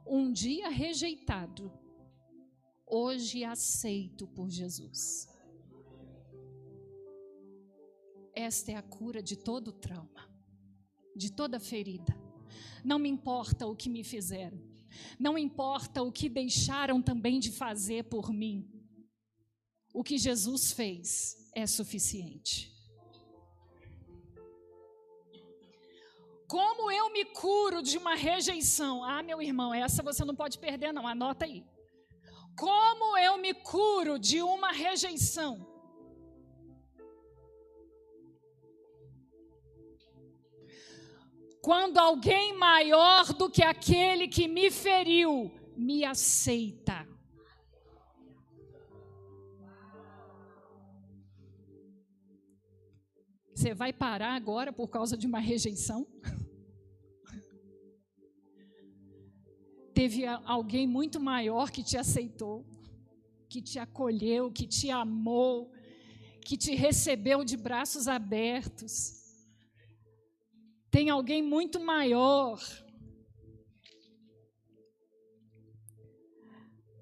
Um 0.08 0.32
dia 0.32 0.70
rejeitado, 0.70 1.70
hoje 2.88 3.44
aceito 3.44 4.26
por 4.28 4.50
Jesus. 4.50 5.33
Esta 8.36 8.72
é 8.72 8.76
a 8.76 8.82
cura 8.82 9.22
de 9.22 9.36
todo 9.36 9.72
trauma, 9.72 10.30
de 11.16 11.32
toda 11.32 11.60
ferida. 11.60 12.18
Não 12.84 13.00
me 13.00 13.10
importa 13.10 13.68
o 13.68 13.76
que 13.76 13.90
me 13.90 14.04
fizeram, 14.04 14.60
não 15.20 15.38
importa 15.38 16.02
o 16.02 16.12
que 16.12 16.30
deixaram 16.30 17.02
também 17.02 17.40
de 17.40 17.52
fazer 17.52 18.06
por 18.06 18.32
mim. 18.32 18.70
O 19.94 20.04
que 20.04 20.18
Jesus 20.18 20.72
fez 20.72 21.50
é 21.54 21.68
suficiente. 21.68 22.74
Como 26.48 26.92
eu 26.92 27.12
me 27.12 27.26
curo 27.26 27.82
de 27.82 27.98
uma 27.98 28.16
rejeição? 28.16 29.04
Ah, 29.04 29.24
meu 29.24 29.42
irmão, 29.42 29.74
essa 29.74 30.04
você 30.04 30.24
não 30.24 30.36
pode 30.36 30.60
perder, 30.60 30.92
não. 30.92 31.08
Anota 31.08 31.46
aí. 31.46 31.66
Como 32.56 33.18
eu 33.18 33.38
me 33.38 33.54
curo 33.54 34.20
de 34.20 34.42
uma 34.42 34.72
rejeição? 34.72 35.73
Quando 41.64 41.98
alguém 41.98 42.58
maior 42.58 43.34
do 43.34 43.50
que 43.50 43.64
aquele 43.64 44.28
que 44.28 44.50
me 44.50 44.70
feriu 44.70 45.50
me 45.78 46.04
aceita. 46.04 47.08
Você 53.56 53.74
vai 53.74 53.94
parar 53.94 54.34
agora 54.34 54.74
por 54.74 54.90
causa 54.90 55.16
de 55.16 55.26
uma 55.26 55.40
rejeição? 55.40 56.06
Teve 59.94 60.26
alguém 60.26 60.86
muito 60.86 61.18
maior 61.18 61.72
que 61.72 61.82
te 61.82 61.96
aceitou, 61.98 62.66
que 63.48 63.62
te 63.62 63.80
acolheu, 63.80 64.52
que 64.52 64.68
te 64.68 64.90
amou, 64.90 65.72
que 66.42 66.58
te 66.58 66.76
recebeu 66.76 67.46
de 67.46 67.56
braços 67.56 68.10
abertos. 68.10 69.23
Tem 70.94 71.10
alguém 71.10 71.42
muito 71.42 71.80
maior. 71.80 72.60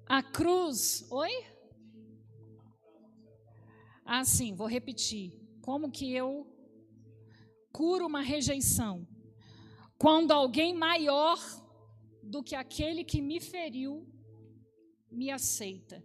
A 0.06 0.22
cruz, 0.22 1.06
oi? 1.10 1.30
Ah, 4.02 4.24
sim, 4.24 4.54
vou 4.54 4.66
repetir. 4.66 5.38
Como 5.60 5.90
que 5.90 6.10
eu 6.10 6.46
curo 7.70 8.06
uma 8.06 8.22
rejeição? 8.22 9.06
Quando 9.98 10.32
alguém 10.32 10.72
maior 10.74 11.38
do 12.22 12.42
que 12.42 12.54
aquele 12.54 13.04
que 13.04 13.20
me 13.20 13.40
feriu 13.40 14.10
me 15.10 15.30
aceita. 15.30 16.02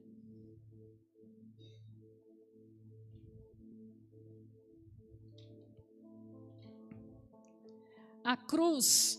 A 8.28 8.36
cruz, 8.36 9.18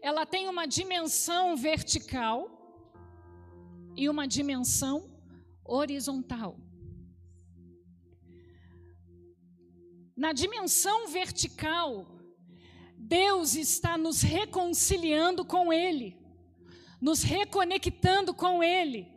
ela 0.00 0.24
tem 0.24 0.48
uma 0.48 0.64
dimensão 0.64 1.56
vertical 1.56 2.48
e 3.96 4.08
uma 4.08 4.28
dimensão 4.28 5.10
horizontal. 5.64 6.56
Na 10.16 10.32
dimensão 10.32 11.08
vertical, 11.08 12.06
Deus 12.96 13.56
está 13.56 13.98
nos 13.98 14.22
reconciliando 14.22 15.44
com 15.44 15.72
Ele, 15.72 16.16
nos 17.00 17.24
reconectando 17.24 18.32
com 18.32 18.62
Ele, 18.62 19.12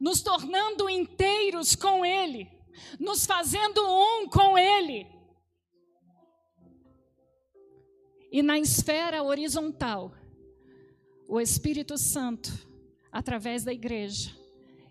nos 0.00 0.22
tornando 0.22 0.88
inteiros 0.88 1.76
com 1.76 2.02
Ele, 2.02 2.50
nos 2.98 3.26
fazendo 3.26 3.78
um 3.86 4.26
com 4.26 4.56
Ele. 4.56 5.19
E 8.30 8.42
na 8.42 8.58
esfera 8.58 9.22
horizontal, 9.22 10.14
o 11.28 11.40
Espírito 11.40 11.98
Santo, 11.98 12.50
através 13.10 13.64
da 13.64 13.72
igreja, 13.72 14.30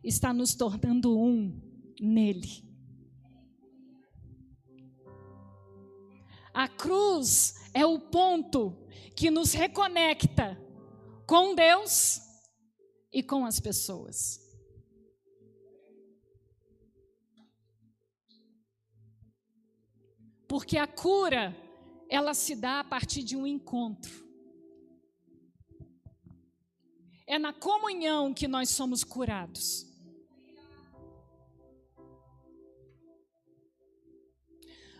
está 0.03 0.33
nos 0.33 0.53
tornando 0.55 1.17
um 1.17 1.61
nele. 1.99 2.67
A 6.53 6.67
cruz 6.67 7.55
é 7.73 7.85
o 7.85 7.99
ponto 7.99 8.75
que 9.15 9.31
nos 9.31 9.53
reconecta 9.53 10.57
com 11.25 11.55
Deus 11.55 12.21
e 13.13 13.21
com 13.23 13.45
as 13.45 13.59
pessoas. 13.59 14.39
Porque 20.47 20.77
a 20.77 20.87
cura, 20.87 21.55
ela 22.09 22.33
se 22.33 22.55
dá 22.55 22.79
a 22.79 22.83
partir 22.83 23.23
de 23.23 23.37
um 23.37 23.45
encontro. 23.45 24.27
É 27.27 27.37
na 27.37 27.53
comunhão 27.53 28.33
que 28.33 28.47
nós 28.47 28.71
somos 28.71 29.03
curados. 29.03 29.87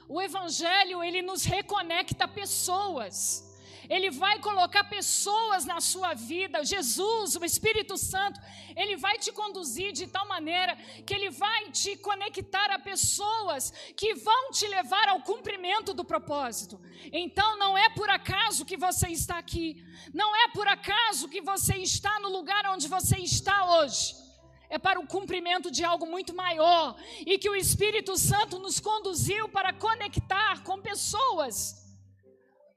O 0.08 0.22
evangelho, 0.22 1.04
ele 1.04 1.24
nos 1.24 1.44
reconecta 1.44 2.26
a 2.26 2.28
pessoas. 2.28 3.49
Ele 3.90 4.12
vai 4.12 4.40
colocar 4.40 4.84
pessoas 4.84 5.66
na 5.66 5.82
sua 5.82 6.14
vida. 6.14 6.64
Jesus, 6.64 7.36
o 7.36 7.44
Espírito 7.44 7.98
Santo, 7.98 8.40
ele 8.76 8.96
vai 8.96 9.18
te 9.18 9.32
conduzir 9.32 9.92
de 9.92 10.06
tal 10.06 10.28
maneira 10.28 10.76
que 11.06 11.14
ele 11.14 11.30
vai 11.32 11.72
te 11.72 11.96
conectar 11.98 12.70
a 12.72 12.78
pessoas 12.78 13.74
que 13.98 14.14
vão 14.14 14.52
te 14.52 14.68
levar 14.68 15.10
ao 15.10 15.22
cumprimento 15.22 15.94
do 15.94 16.06
propósito. 16.06 16.80
Então 17.12 17.58
não 17.58 17.76
é 17.78 17.90
por 17.90 18.10
acaso 18.10 18.64
que 18.64 18.78
você 18.78 19.08
está 19.08 19.40
aqui. 19.40 19.84
Não 20.14 20.36
é 20.36 20.50
por 20.50 20.68
acaso 20.68 21.28
que 21.28 21.42
você 21.42 21.78
está 21.78 22.20
no 22.20 22.30
lugar 22.30 22.64
onde 22.68 22.88
você 22.88 23.18
está 23.18 23.58
hoje 23.78 24.30
é 24.72 24.78
para 24.78 25.00
o 25.00 25.08
cumprimento 25.08 25.72
de 25.72 25.84
algo 25.84 26.06
muito 26.06 26.32
maior 26.32 26.96
e 27.26 27.40
que 27.40 27.50
o 27.50 27.56
Espírito 27.56 28.16
Santo 28.16 28.60
nos 28.60 28.80
conduziu 28.80 29.50
para 29.50 29.74
conectar 29.74 30.64
com 30.64 30.80
pessoas 30.80 31.89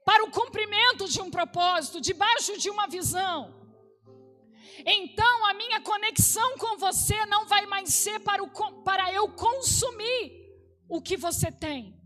para 0.05 0.23
o 0.23 0.31
cumprimento 0.31 1.07
de 1.07 1.21
um 1.21 1.29
propósito, 1.29 2.01
debaixo 2.01 2.57
de 2.57 2.69
uma 2.69 2.87
visão. 2.87 3.63
Então, 4.85 5.45
a 5.45 5.53
minha 5.53 5.79
conexão 5.81 6.57
com 6.57 6.77
você 6.77 7.25
não 7.27 7.45
vai 7.47 7.65
mais 7.65 7.93
ser 7.93 8.19
para, 8.19 8.43
o, 8.43 8.49
para 8.83 9.13
eu 9.13 9.29
consumir 9.29 10.43
o 10.89 11.01
que 11.01 11.15
você 11.15 11.51
tem. 11.51 11.99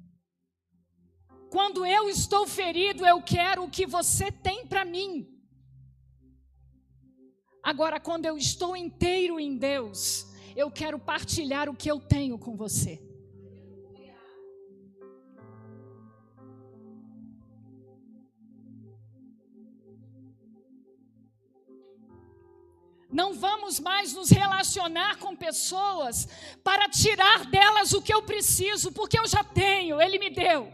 Quando 1.49 1.85
eu 1.85 2.09
estou 2.09 2.45
ferido, 2.45 3.05
eu 3.05 3.21
quero 3.21 3.63
o 3.63 3.69
que 3.69 3.85
você 3.85 4.31
tem 4.31 4.67
para 4.67 4.83
mim. 4.83 5.27
Agora, 7.63 7.99
quando 7.99 8.25
eu 8.25 8.37
estou 8.37 8.75
inteiro 8.75 9.39
em 9.39 9.57
Deus, 9.57 10.25
eu 10.55 10.69
quero 10.69 10.99
partilhar 10.99 11.69
o 11.69 11.75
que 11.75 11.89
eu 11.89 11.99
tenho 11.99 12.37
com 12.37 12.55
você. 12.55 13.06
Não 23.19 23.33
vamos 23.33 23.79
mais 23.79 24.13
nos 24.13 24.29
relacionar 24.29 25.17
com 25.17 25.35
pessoas 25.35 26.27
para 26.63 26.87
tirar 26.87 27.45
delas 27.45 27.91
o 27.91 27.99
que 27.99 28.13
eu 28.13 28.21
preciso, 28.21 28.91
porque 28.91 29.17
eu 29.17 29.27
já 29.27 29.43
tenho, 29.43 29.99
Ele 29.99 30.19
me 30.19 30.29
deu. 30.29 30.71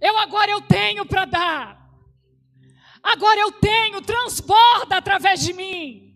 Eu 0.00 0.16
agora 0.16 0.52
eu 0.52 0.60
tenho 0.60 1.04
para 1.04 1.24
dar. 1.24 1.66
Agora 3.02 3.40
eu 3.40 3.50
tenho, 3.50 4.00
transborda 4.00 4.96
através 4.96 5.40
de 5.40 5.52
mim. 5.52 6.14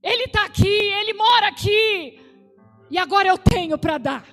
Ele 0.00 0.24
está 0.24 0.44
aqui, 0.44 0.76
ele 1.00 1.12
mora 1.14 1.48
aqui. 1.48 2.20
E 2.88 2.96
agora 2.96 3.26
eu 3.26 3.38
tenho 3.38 3.76
para 3.76 3.98
dar. 3.98 4.24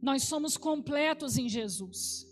Nós 0.00 0.24
somos 0.24 0.56
completos 0.56 1.36
em 1.36 1.48
Jesus. 1.48 2.26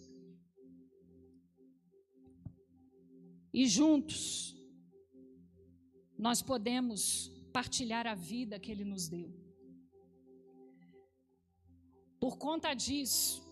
E 3.53 3.67
juntos, 3.67 4.55
nós 6.19 6.43
podemos 6.43 7.33
partilhar 7.53 8.07
a 8.07 8.15
vida 8.15 8.59
que 8.59 8.71
Ele 8.71 8.85
nos 8.85 9.09
deu. 9.09 9.35
Por 12.21 12.39
conta 12.39 12.75
disso, 12.75 13.43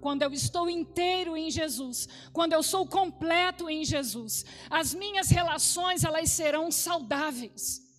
quando 0.00 0.22
eu 0.22 0.32
estou 0.32 0.70
inteiro 0.70 1.36
em 1.36 1.50
Jesus, 1.50 2.08
quando 2.32 2.52
eu 2.52 2.62
sou 2.62 2.86
completo 2.86 3.68
em 3.68 3.84
Jesus, 3.84 4.44
as 4.70 4.94
minhas 4.94 5.28
relações 5.28 6.04
elas 6.04 6.30
serão 6.30 6.70
saudáveis 6.70 7.89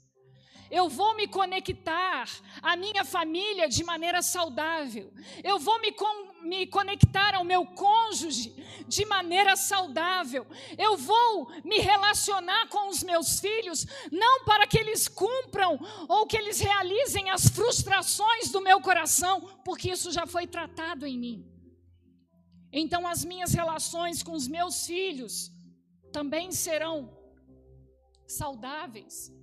eu 0.72 0.88
vou 0.88 1.15
me 1.15 1.28
conectar 1.28 2.30
à 2.61 2.78
minha 2.78 3.03
família 3.03 3.67
de 3.67 3.84
maneira 3.84 4.22
saudável, 4.22 5.13
eu 5.43 5.59
vou 5.59 5.80
me, 5.82 5.93
me 6.43 6.65
conectar 6.65 7.36
ao 7.36 7.43
meu 7.43 7.65
cônjuge 7.65 8.55
de 8.88 9.05
maneira 9.05 9.57
saudável, 9.57 10.47
eu 10.78 10.95
vou 10.95 11.51
me 11.63 11.78
relacionar 11.80 12.69
com 12.69 12.88
os 12.88 13.03
meus 13.03 13.39
filhos, 13.41 13.86
não 14.09 14.45
para 14.45 14.65
que 14.65 14.78
eles 14.78 15.09
cumpram 15.09 15.78
ou 16.07 16.26
que 16.26 16.38
eles 16.38 16.61
realizem 16.61 17.30
as 17.30 17.49
frustrações 17.49 18.49
do 18.49 18.61
meu 18.61 18.80
coração, 18.80 19.41
porque 19.65 19.91
isso 19.91 20.09
já 20.11 20.26
foi 20.26 20.47
tratado 20.47 21.05
em 21.05 21.19
mim. 21.19 21.45
Então, 22.72 23.05
as 23.05 23.26
minhas 23.26 23.53
relações 23.53 24.24
com 24.24 24.32
os 24.32 24.47
meus 24.47 24.86
filhos 24.86 25.51
também 26.13 26.53
serão 26.53 27.17
saudáveis 28.26 29.40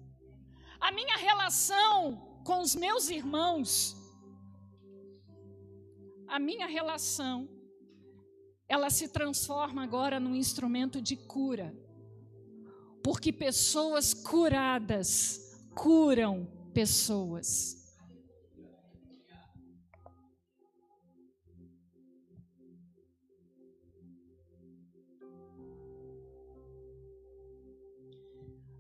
a 0.81 0.93
minha 0.93 1.16
relação 1.16 2.41
com 2.45 2.61
os 2.61 2.74
meus 2.74 3.09
irmãos, 3.11 3.97
a 6.26 6.39
minha 6.39 6.66
relação, 6.66 7.49
ela 8.68 8.91
se 8.91 9.09
transforma 9.09 9.83
agora 9.83 10.20
num 10.20 10.35
instrumento 10.35 11.01
de 11.01 11.16
cura. 11.16 11.74
Porque 13.03 13.33
pessoas 13.33 14.12
curadas 14.12 15.41
curam 15.74 16.47
pessoas. 16.74 17.76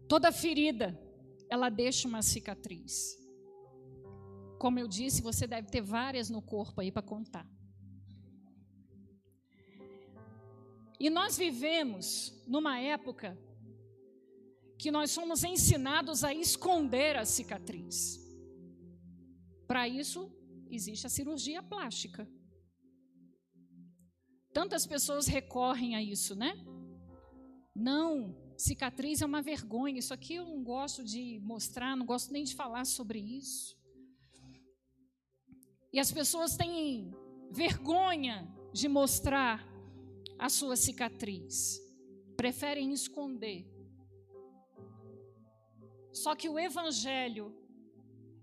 Toda 0.08 0.32
ferida 0.32 1.07
ela 1.50 1.68
deixa 1.68 2.06
uma 2.06 2.22
cicatriz. 2.22 3.16
Como 4.58 4.78
eu 4.78 4.88
disse, 4.88 5.22
você 5.22 5.46
deve 5.46 5.68
ter 5.68 5.80
várias 5.80 6.28
no 6.28 6.42
corpo 6.42 6.80
aí 6.80 6.90
para 6.90 7.02
contar. 7.02 7.48
E 10.98 11.08
nós 11.08 11.38
vivemos 11.38 12.42
numa 12.46 12.80
época 12.80 13.38
que 14.76 14.90
nós 14.90 15.10
somos 15.10 15.44
ensinados 15.44 16.24
a 16.24 16.34
esconder 16.34 17.16
a 17.16 17.24
cicatriz. 17.24 18.18
Para 19.66 19.88
isso, 19.88 20.32
existe 20.70 21.06
a 21.06 21.10
cirurgia 21.10 21.62
plástica. 21.62 22.28
Tantas 24.52 24.86
pessoas 24.86 25.26
recorrem 25.26 25.94
a 25.94 26.02
isso, 26.02 26.34
né? 26.34 26.54
Não, 27.74 28.34
Cicatriz 28.58 29.22
é 29.22 29.24
uma 29.24 29.40
vergonha. 29.40 30.00
Isso 30.00 30.12
aqui 30.12 30.34
eu 30.34 30.44
não 30.44 30.64
gosto 30.64 31.04
de 31.04 31.38
mostrar, 31.44 31.96
não 31.96 32.04
gosto 32.04 32.32
nem 32.32 32.42
de 32.42 32.56
falar 32.56 32.84
sobre 32.84 33.20
isso. 33.20 33.78
E 35.92 36.00
as 36.00 36.10
pessoas 36.10 36.56
têm 36.56 37.14
vergonha 37.52 38.52
de 38.72 38.88
mostrar 38.88 39.64
a 40.36 40.48
sua 40.48 40.74
cicatriz, 40.74 41.80
preferem 42.36 42.92
esconder. 42.92 43.64
Só 46.12 46.34
que 46.34 46.48
o 46.48 46.58
evangelho, 46.58 47.56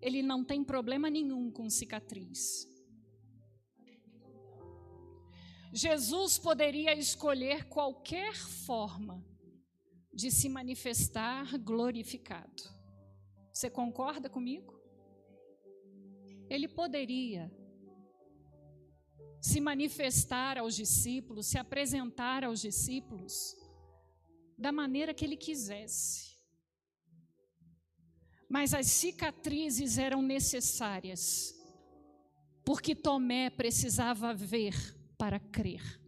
ele 0.01 0.23
não 0.23 0.45
tem 0.45 0.63
problema 0.63 1.09
nenhum 1.09 1.51
com 1.51 1.69
cicatriz. 1.69 2.65
Jesus 5.73 6.37
poderia 6.37 6.97
escolher 6.97 7.65
qualquer 7.65 8.33
forma 8.33 9.34
de 10.15 10.31
se 10.31 10.47
manifestar 10.47 11.57
glorificado. 11.57 12.63
Você 13.53 13.69
concorda 13.69 14.29
comigo? 14.29 14.73
Ele 16.49 16.67
poderia 16.67 17.51
se 19.41 19.59
manifestar 19.59 20.57
aos 20.57 20.75
discípulos, 20.75 21.47
se 21.47 21.57
apresentar 21.57 22.43
aos 22.43 22.61
discípulos 22.61 23.55
da 24.57 24.71
maneira 24.71 25.13
que 25.13 25.25
ele 25.25 25.35
quisesse. 25.35 26.35
Mas 28.47 28.73
as 28.73 28.87
cicatrizes 28.87 29.97
eram 29.97 30.21
necessárias, 30.21 31.53
porque 32.63 32.95
Tomé 32.95 33.49
precisava 33.49 34.33
ver 34.33 34.75
para 35.17 35.39
crer. 35.39 36.04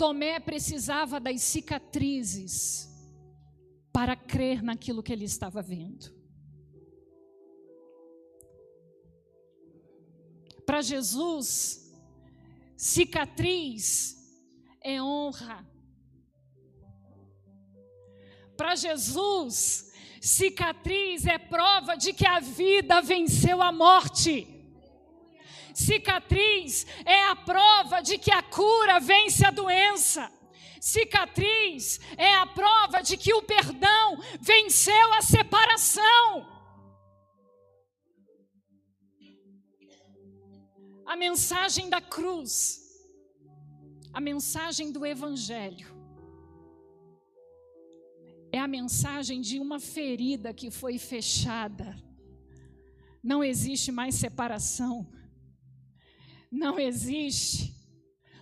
Tomé 0.00 0.40
precisava 0.40 1.20
das 1.20 1.42
cicatrizes 1.42 2.88
para 3.92 4.16
crer 4.16 4.62
naquilo 4.62 5.02
que 5.02 5.12
ele 5.12 5.26
estava 5.26 5.60
vendo. 5.60 6.10
Para 10.64 10.80
Jesus, 10.80 11.92
cicatriz 12.78 14.16
é 14.80 15.02
honra. 15.02 15.68
Para 18.56 18.74
Jesus, 18.76 19.92
cicatriz 20.18 21.26
é 21.26 21.36
prova 21.36 21.94
de 21.94 22.14
que 22.14 22.26
a 22.26 22.40
vida 22.40 23.02
venceu 23.02 23.60
a 23.60 23.70
morte. 23.70 24.59
Cicatriz 25.74 26.86
é 27.04 27.24
a 27.26 27.36
prova 27.36 28.00
de 28.00 28.18
que 28.18 28.30
a 28.30 28.42
cura 28.42 28.98
vence 29.00 29.44
a 29.44 29.50
doença. 29.50 30.30
Cicatriz 30.80 32.00
é 32.16 32.34
a 32.34 32.46
prova 32.46 33.02
de 33.02 33.16
que 33.16 33.34
o 33.34 33.42
perdão 33.42 34.18
venceu 34.40 35.12
a 35.14 35.20
separação. 35.20 36.60
A 41.06 41.16
mensagem 41.16 41.90
da 41.90 42.00
cruz, 42.00 42.80
a 44.12 44.20
mensagem 44.20 44.90
do 44.90 45.04
Evangelho, 45.04 46.00
é 48.52 48.58
a 48.58 48.66
mensagem 48.66 49.40
de 49.40 49.58
uma 49.60 49.78
ferida 49.78 50.54
que 50.54 50.70
foi 50.70 50.98
fechada. 50.98 51.96
Não 53.22 53.44
existe 53.44 53.92
mais 53.92 54.14
separação 54.14 55.06
não 56.50 56.78
existe. 56.78 57.74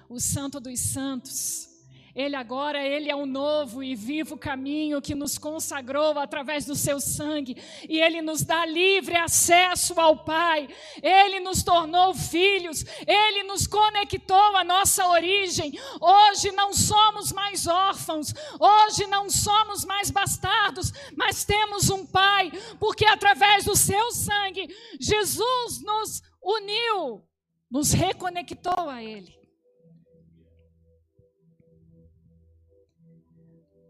O 0.08 0.18
Santo 0.18 0.58
dos 0.58 0.80
Santos. 0.80 1.68
Ele 2.14 2.34
agora, 2.34 2.84
ele 2.84 3.08
é 3.08 3.14
o 3.14 3.24
novo 3.24 3.80
e 3.80 3.94
vivo 3.94 4.36
caminho 4.36 5.00
que 5.00 5.14
nos 5.14 5.38
consagrou 5.38 6.18
através 6.18 6.64
do 6.64 6.74
seu 6.74 6.98
sangue, 6.98 7.56
e 7.88 8.00
ele 8.00 8.20
nos 8.20 8.42
dá 8.42 8.66
livre 8.66 9.14
acesso 9.14 10.00
ao 10.00 10.24
Pai. 10.24 10.68
Ele 11.00 11.38
nos 11.38 11.62
tornou 11.62 12.12
filhos, 12.14 12.84
ele 13.06 13.44
nos 13.44 13.68
conectou 13.68 14.56
à 14.56 14.64
nossa 14.64 15.06
origem. 15.06 15.78
Hoje 16.00 16.50
não 16.50 16.74
somos 16.74 17.30
mais 17.30 17.68
órfãos, 17.68 18.34
hoje 18.58 19.06
não 19.06 19.30
somos 19.30 19.84
mais 19.84 20.10
bastardos, 20.10 20.92
mas 21.16 21.44
temos 21.44 21.88
um 21.88 22.04
Pai, 22.04 22.50
porque 22.80 23.06
através 23.06 23.64
do 23.64 23.76
seu 23.76 24.10
sangue 24.10 24.66
Jesus 24.98 25.80
nos 25.84 26.20
uniu 26.42 27.28
nos 27.70 27.92
reconectou 27.92 28.88
a 28.88 29.02
Ele. 29.02 29.38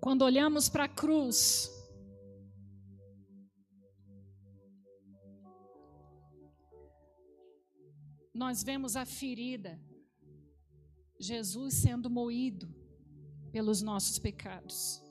Quando 0.00 0.22
olhamos 0.22 0.68
para 0.68 0.84
a 0.84 0.88
cruz, 0.88 1.70
nós 8.32 8.62
vemos 8.62 8.94
a 8.94 9.04
ferida, 9.04 9.80
Jesus 11.18 11.74
sendo 11.74 12.08
moído 12.08 12.72
pelos 13.50 13.82
nossos 13.82 14.18
pecados. 14.18 15.02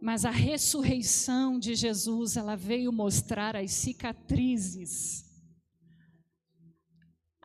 Mas 0.00 0.24
a 0.24 0.30
ressurreição 0.30 1.58
de 1.58 1.74
Jesus, 1.74 2.36
ela 2.36 2.56
veio 2.56 2.92
mostrar 2.92 3.56
as 3.56 3.70
cicatrizes, 3.72 5.27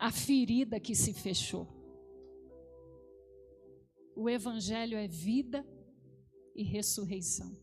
a 0.07 0.11
ferida 0.11 0.81
que 0.81 0.93
se 0.93 1.13
fechou. 1.13 1.65
O 4.13 4.29
Evangelho 4.29 4.97
é 4.97 5.07
vida 5.07 5.65
e 6.53 6.61
ressurreição. 6.61 7.57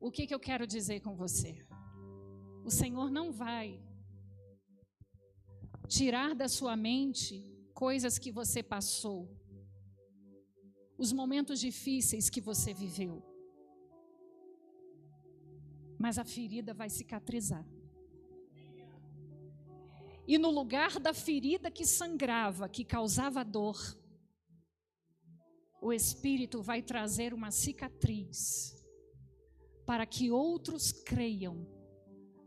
O 0.00 0.10
que, 0.10 0.26
que 0.26 0.34
eu 0.34 0.40
quero 0.40 0.66
dizer 0.66 0.98
com 0.98 1.14
você? 1.14 1.64
O 2.64 2.70
Senhor 2.72 3.08
não 3.08 3.30
vai 3.30 3.80
tirar 5.86 6.34
da 6.34 6.48
sua 6.48 6.76
mente 6.76 7.48
coisas 7.72 8.18
que 8.18 8.32
você 8.32 8.64
passou, 8.64 9.30
os 10.98 11.12
momentos 11.12 11.60
difíceis 11.60 12.28
que 12.28 12.40
você 12.40 12.74
viveu. 12.74 13.29
Mas 16.00 16.18
a 16.18 16.24
ferida 16.24 16.72
vai 16.72 16.88
cicatrizar. 16.88 17.62
E 20.26 20.38
no 20.38 20.48
lugar 20.50 20.98
da 20.98 21.12
ferida 21.12 21.70
que 21.70 21.84
sangrava, 21.84 22.70
que 22.70 22.86
causava 22.86 23.44
dor, 23.44 23.76
o 25.82 25.92
Espírito 25.92 26.62
vai 26.62 26.80
trazer 26.80 27.34
uma 27.34 27.50
cicatriz 27.50 28.74
para 29.84 30.06
que 30.06 30.30
outros 30.30 30.90
creiam 30.90 31.66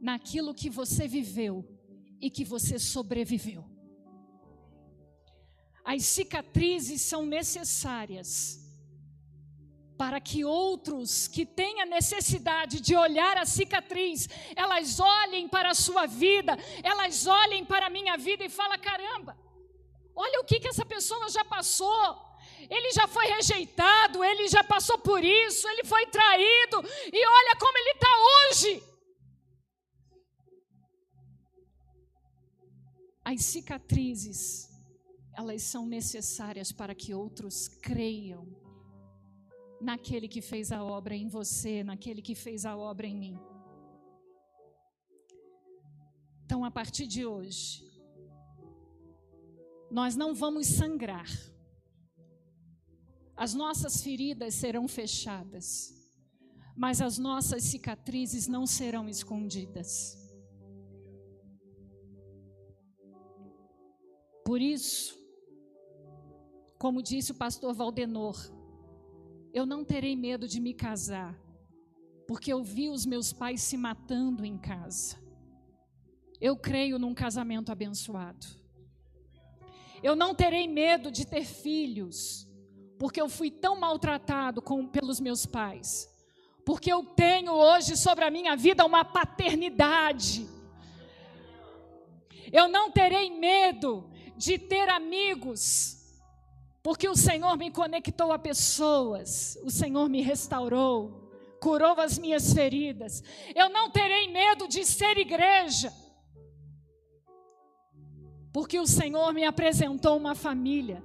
naquilo 0.01 0.55
que 0.55 0.69
você 0.69 1.07
viveu 1.07 1.63
e 2.19 2.31
que 2.31 2.43
você 2.43 2.79
sobreviveu. 2.79 3.63
As 5.85 6.03
cicatrizes 6.05 7.03
são 7.03 7.23
necessárias 7.23 8.62
para 9.97 10.19
que 10.19 10.43
outros 10.43 11.27
que 11.27 11.45
tenham 11.45 11.87
necessidade 11.87 12.79
de 12.79 12.95
olhar 12.95 13.37
a 13.37 13.45
cicatriz, 13.45 14.27
elas 14.55 14.99
olhem 14.99 15.47
para 15.47 15.69
a 15.71 15.75
sua 15.75 16.05
vida, 16.05 16.57
elas 16.83 17.27
olhem 17.27 17.63
para 17.63 17.87
a 17.87 17.89
minha 17.89 18.17
vida 18.17 18.43
e 18.43 18.49
falem: 18.49 18.79
caramba, 18.79 19.37
olha 20.15 20.39
o 20.41 20.45
que, 20.45 20.59
que 20.59 20.67
essa 20.67 20.85
pessoa 20.85 21.29
já 21.29 21.45
passou. 21.45 22.33
Ele 22.69 22.91
já 22.91 23.07
foi 23.07 23.25
rejeitado, 23.25 24.23
ele 24.23 24.47
já 24.47 24.63
passou 24.63 24.97
por 24.97 25.21
isso, 25.23 25.67
ele 25.67 25.83
foi 25.83 26.05
traído, 26.07 26.81
e 27.11 27.27
olha 27.27 27.55
como 27.59 27.77
ele 27.77 27.89
está 27.91 28.07
hoje. 28.31 28.83
As 33.25 33.43
cicatrizes, 33.43 34.69
elas 35.37 35.61
são 35.63 35.85
necessárias 35.85 36.71
para 36.71 36.95
que 36.95 37.13
outros 37.13 37.67
creiam 37.67 38.62
naquele 39.83 40.27
que 40.27 40.41
fez 40.41 40.71
a 40.71 40.83
obra 40.83 41.15
em 41.15 41.27
você, 41.27 41.83
naquele 41.83 42.21
que 42.21 42.33
fez 42.33 42.65
a 42.65 42.75
obra 42.75 43.05
em 43.05 43.17
mim. 43.17 43.39
Então, 46.45 46.63
a 46.63 46.71
partir 46.71 47.05
de 47.05 47.25
hoje, 47.25 47.83
nós 49.91 50.15
não 50.15 50.33
vamos 50.33 50.67
sangrar, 50.67 51.27
as 53.35 53.53
nossas 53.53 54.01
feridas 54.01 54.53
serão 54.55 54.87
fechadas, 54.87 55.93
mas 56.75 57.01
as 57.01 57.17
nossas 57.17 57.63
cicatrizes 57.63 58.47
não 58.47 58.65
serão 58.65 59.09
escondidas. 59.09 60.17
Por 64.45 64.61
isso, 64.61 65.17
como 66.77 67.01
disse 67.01 67.31
o 67.31 67.35
pastor 67.35 67.73
Valdenor, 67.73 68.37
eu 69.53 69.65
não 69.65 69.85
terei 69.85 70.15
medo 70.15 70.47
de 70.47 70.59
me 70.59 70.73
casar, 70.73 71.37
porque 72.27 72.51
eu 72.51 72.63
vi 72.63 72.89
os 72.89 73.05
meus 73.05 73.31
pais 73.31 73.61
se 73.61 73.77
matando 73.77 74.43
em 74.43 74.57
casa. 74.57 75.21
Eu 76.41 76.57
creio 76.57 76.97
num 76.97 77.13
casamento 77.13 77.71
abençoado. 77.71 78.45
Eu 80.01 80.15
não 80.15 80.33
terei 80.33 80.67
medo 80.67 81.11
de 81.11 81.25
ter 81.25 81.45
filhos, 81.45 82.49
porque 82.97 83.21
eu 83.21 83.29
fui 83.29 83.51
tão 83.51 83.79
maltratado 83.79 84.61
com, 84.61 84.87
pelos 84.87 85.19
meus 85.19 85.45
pais. 85.45 86.09
Porque 86.65 86.91
eu 86.91 87.03
tenho 87.03 87.53
hoje 87.53 87.95
sobre 87.95 88.25
a 88.25 88.31
minha 88.31 88.55
vida 88.55 88.85
uma 88.85 89.05
paternidade. 89.05 90.47
Eu 92.51 92.67
não 92.67 92.91
terei 92.91 93.29
medo 93.29 94.09
de 94.35 94.57
ter 94.57 94.89
amigos, 94.89 96.02
porque 96.83 97.07
o 97.07 97.15
Senhor 97.15 97.57
me 97.57 97.71
conectou 97.71 98.33
a 98.33 98.37
pessoas, 98.37 99.57
o 99.63 99.71
Senhor 99.71 100.09
me 100.09 100.21
restaurou, 100.21 101.31
curou 101.61 101.97
as 102.01 102.19
minhas 102.19 102.53
feridas. 102.53 103.23
Eu 103.55 103.69
não 103.69 103.89
terei 103.89 104.27
medo 104.27 104.67
de 104.67 104.85
ser 104.85 105.17
igreja, 105.17 105.93
porque 108.51 108.77
o 108.77 108.85
Senhor 108.85 109.33
me 109.33 109.45
apresentou 109.45 110.17
uma 110.17 110.35
família. 110.35 111.01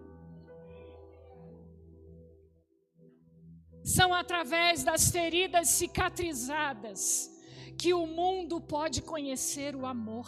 São 3.85 4.13
através 4.13 4.83
das 4.83 5.13
feridas 5.13 5.69
cicatrizadas 5.69 7.31
que 7.79 7.95
o 7.95 8.05
mundo 8.05 8.61
pode 8.61 9.01
conhecer 9.01 9.77
o 9.77 9.87
amor. 9.87 10.27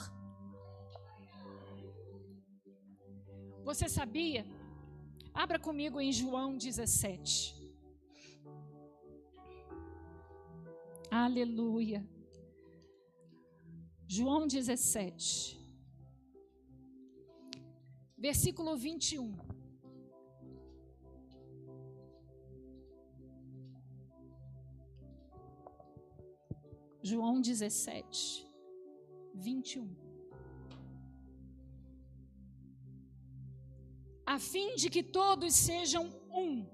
Você 3.65 3.89
sabia? 3.89 4.47
Abra 5.43 5.59
comigo 5.59 5.99
em 5.99 6.13
João 6.13 6.49
17. 6.59 7.57
Aleluia. 11.11 12.07
João 14.07 14.47
17. 14.47 15.59
Versículo 18.19 18.77
21. 18.77 19.35
João 27.03 27.41
17, 27.41 28.47
21. 29.35 30.10
A 34.31 34.39
fim 34.39 34.77
de 34.77 34.89
que 34.89 35.03
todos 35.03 35.53
sejam 35.53 36.05
um. 36.33 36.65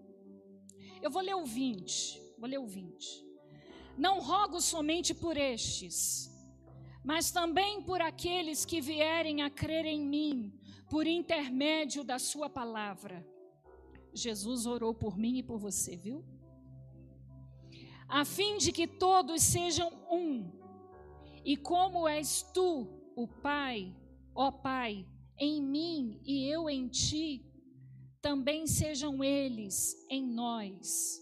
Eu 1.01 1.11
vou 1.11 1.23
ler 1.23 1.37
o 1.37 1.47
20, 1.47 2.21
vou 2.39 2.47
ler 2.51 2.59
o 2.59 2.67
20. 2.67 3.27
Não 3.97 4.21
rogo 4.21 4.61
somente 4.61 5.15
por 5.15 5.39
estes, 5.39 6.31
mas 7.03 7.31
também 7.31 7.81
por 7.81 8.03
aqueles 8.03 8.67
que 8.67 8.79
vierem 8.79 9.41
a 9.41 9.49
crer 9.49 9.87
em 9.87 9.99
mim, 9.99 10.53
por 10.91 11.07
intermédio 11.07 12.05
da 12.05 12.19
Sua 12.19 12.51
palavra. 12.51 13.27
Jesus 14.13 14.67
orou 14.67 14.93
por 14.93 15.17
mim 15.17 15.39
e 15.39 15.43
por 15.43 15.59
você, 15.59 15.97
viu? 15.97 16.23
A 18.07 18.27
fim 18.27 18.59
de 18.59 18.71
que 18.71 18.87
todos 18.87 19.41
sejam 19.41 19.91
um, 20.11 20.53
e 21.43 21.57
como 21.57 22.07
és 22.07 22.43
tu, 22.53 22.87
o 23.17 23.27
Pai, 23.27 23.97
ó 24.35 24.51
Pai, 24.51 25.07
em 25.39 25.63
mim 25.63 26.21
e 26.25 26.49
eu 26.49 26.69
em 26.69 26.89
ti, 26.89 27.45
também 28.21 28.67
sejam 28.67 29.23
eles 29.23 29.95
em 30.11 30.27
nós, 30.27 31.21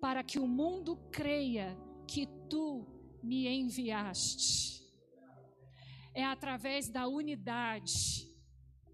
para 0.00 0.22
que 0.22 0.38
o 0.38 0.46
mundo 0.46 0.96
creia 1.10 1.76
que 2.06 2.26
tu 2.48 2.86
me 3.22 3.48
enviaste. 3.48 4.82
É 6.14 6.24
através 6.24 6.88
da 6.88 7.06
unidade 7.06 8.28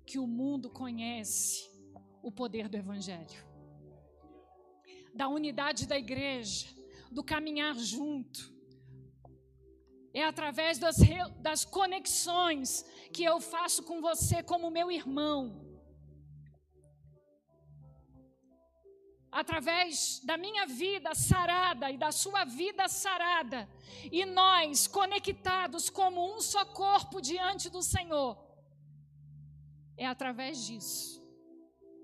que 0.07 0.19
o 0.19 0.27
mundo 0.27 0.70
conhece 0.70 1.70
o 2.23 2.31
poder 2.31 2.69
do 2.69 2.77
Evangelho, 2.77 3.47
da 5.15 5.28
unidade 5.28 5.86
da 5.86 5.99
igreja, 5.99 6.66
do 7.11 7.23
caminhar 7.23 7.74
junto. 7.78 8.54
É 10.15 10.23
através 10.24 10.78
das, 10.78 10.97
das 11.41 11.65
conexões 11.65 12.85
que 13.12 13.24
eu 13.24 13.41
faço 13.41 13.82
com 13.82 14.01
você 14.01 14.45
como 14.45 14.70
meu 14.70 14.91
irmão. 14.91 15.61
Através 19.31 20.20
da 20.24 20.36
minha 20.36 20.65
vida 20.66 21.12
sarada 21.16 21.91
e 21.91 21.99
da 21.99 22.12
sua 22.12 22.45
vida 22.45 22.86
sarada, 22.86 23.69
e 24.12 24.24
nós 24.24 24.86
conectados 24.86 25.91
como 25.91 26.32
um 26.32 26.41
só 26.41 26.65
corpo 26.65 27.20
diante 27.20 27.69
do 27.69 27.82
Senhor, 27.82 28.39
é 29.97 30.07
através 30.07 30.65
disso 30.65 31.20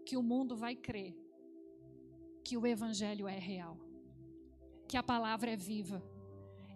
que 0.04 0.16
o 0.16 0.22
mundo 0.22 0.56
vai 0.56 0.74
crer 0.74 1.16
que 2.44 2.56
o 2.56 2.66
Evangelho 2.66 3.28
é 3.28 3.38
real, 3.38 3.78
que 4.88 4.96
a 4.96 5.02
palavra 5.04 5.52
é 5.52 5.56
viva, 5.56 6.02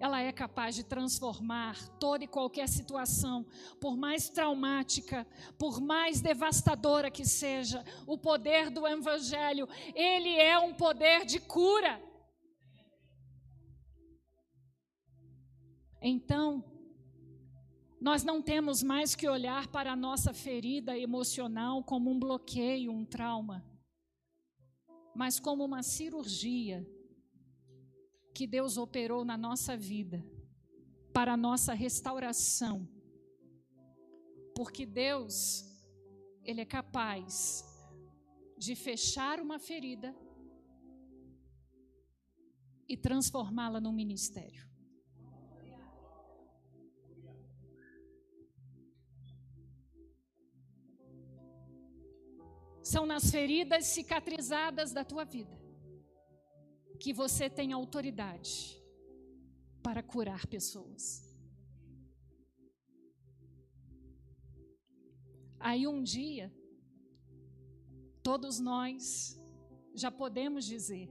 ela 0.00 0.20
é 0.20 0.32
capaz 0.32 0.74
de 0.74 0.84
transformar 0.84 1.88
toda 1.98 2.24
e 2.24 2.28
qualquer 2.28 2.68
situação, 2.68 3.46
por 3.80 3.96
mais 3.96 4.28
traumática, 4.28 5.26
por 5.58 5.80
mais 5.80 6.20
devastadora 6.20 7.10
que 7.10 7.24
seja, 7.24 7.84
o 8.06 8.18
poder 8.18 8.70
do 8.70 8.86
Evangelho, 8.86 9.68
ele 9.94 10.34
é 10.36 10.58
um 10.58 10.74
poder 10.74 11.24
de 11.24 11.40
cura. 11.40 12.02
Então, 16.02 16.62
nós 18.00 18.22
não 18.22 18.42
temos 18.42 18.82
mais 18.82 19.14
que 19.14 19.26
olhar 19.26 19.68
para 19.68 19.92
a 19.92 19.96
nossa 19.96 20.34
ferida 20.34 20.98
emocional 20.98 21.82
como 21.82 22.10
um 22.10 22.18
bloqueio, 22.18 22.92
um 22.92 23.06
trauma, 23.06 23.64
mas 25.14 25.40
como 25.40 25.64
uma 25.64 25.82
cirurgia 25.82 26.86
que 28.34 28.48
Deus 28.48 28.76
operou 28.76 29.24
na 29.24 29.36
nossa 29.36 29.76
vida 29.76 30.24
para 31.12 31.34
a 31.34 31.36
nossa 31.36 31.72
restauração. 31.72 32.88
Porque 34.56 34.84
Deus, 34.84 35.64
Ele 36.42 36.60
é 36.60 36.64
capaz 36.64 37.64
de 38.58 38.74
fechar 38.74 39.40
uma 39.40 39.58
ferida 39.60 40.14
e 42.88 42.96
transformá-la 42.96 43.80
num 43.80 43.92
ministério. 43.92 44.64
São 52.82 53.06
nas 53.06 53.30
feridas 53.30 53.86
cicatrizadas 53.86 54.92
da 54.92 55.04
tua 55.04 55.24
vida 55.24 55.53
que 57.04 57.12
você 57.12 57.50
tem 57.50 57.70
autoridade 57.74 58.82
para 59.82 60.02
curar 60.02 60.46
pessoas. 60.46 61.36
Aí 65.60 65.86
um 65.86 66.02
dia, 66.02 66.50
todos 68.22 68.58
nós 68.58 69.38
já 69.94 70.10
podemos 70.10 70.64
dizer, 70.64 71.10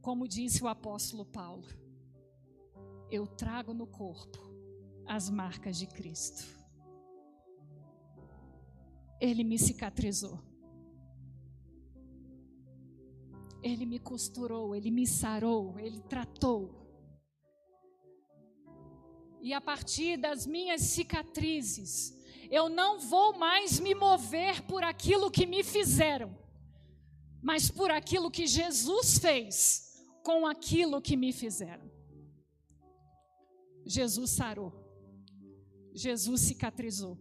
como 0.00 0.28
disse 0.28 0.62
o 0.62 0.68
apóstolo 0.68 1.24
Paulo, 1.24 1.66
eu 3.10 3.26
trago 3.26 3.74
no 3.74 3.88
corpo 3.88 4.38
as 5.06 5.28
marcas 5.28 5.76
de 5.76 5.88
Cristo. 5.88 6.44
Ele 9.20 9.42
me 9.42 9.58
cicatrizou. 9.58 10.49
Ele 13.62 13.84
me 13.84 13.98
costurou, 13.98 14.74
ele 14.74 14.90
me 14.90 15.06
sarou, 15.06 15.78
ele 15.78 16.00
tratou. 16.00 16.80
E 19.40 19.52
a 19.52 19.60
partir 19.60 20.16
das 20.16 20.46
minhas 20.46 20.82
cicatrizes, 20.82 22.16
eu 22.50 22.68
não 22.68 22.98
vou 22.98 23.38
mais 23.38 23.78
me 23.78 23.94
mover 23.94 24.62
por 24.62 24.82
aquilo 24.82 25.30
que 25.30 25.46
me 25.46 25.62
fizeram, 25.62 26.36
mas 27.42 27.70
por 27.70 27.90
aquilo 27.90 28.30
que 28.30 28.46
Jesus 28.46 29.18
fez 29.18 30.04
com 30.22 30.46
aquilo 30.46 31.00
que 31.00 31.16
me 31.16 31.32
fizeram. 31.32 31.90
Jesus 33.84 34.30
sarou, 34.30 34.72
Jesus 35.94 36.40
cicatrizou, 36.42 37.18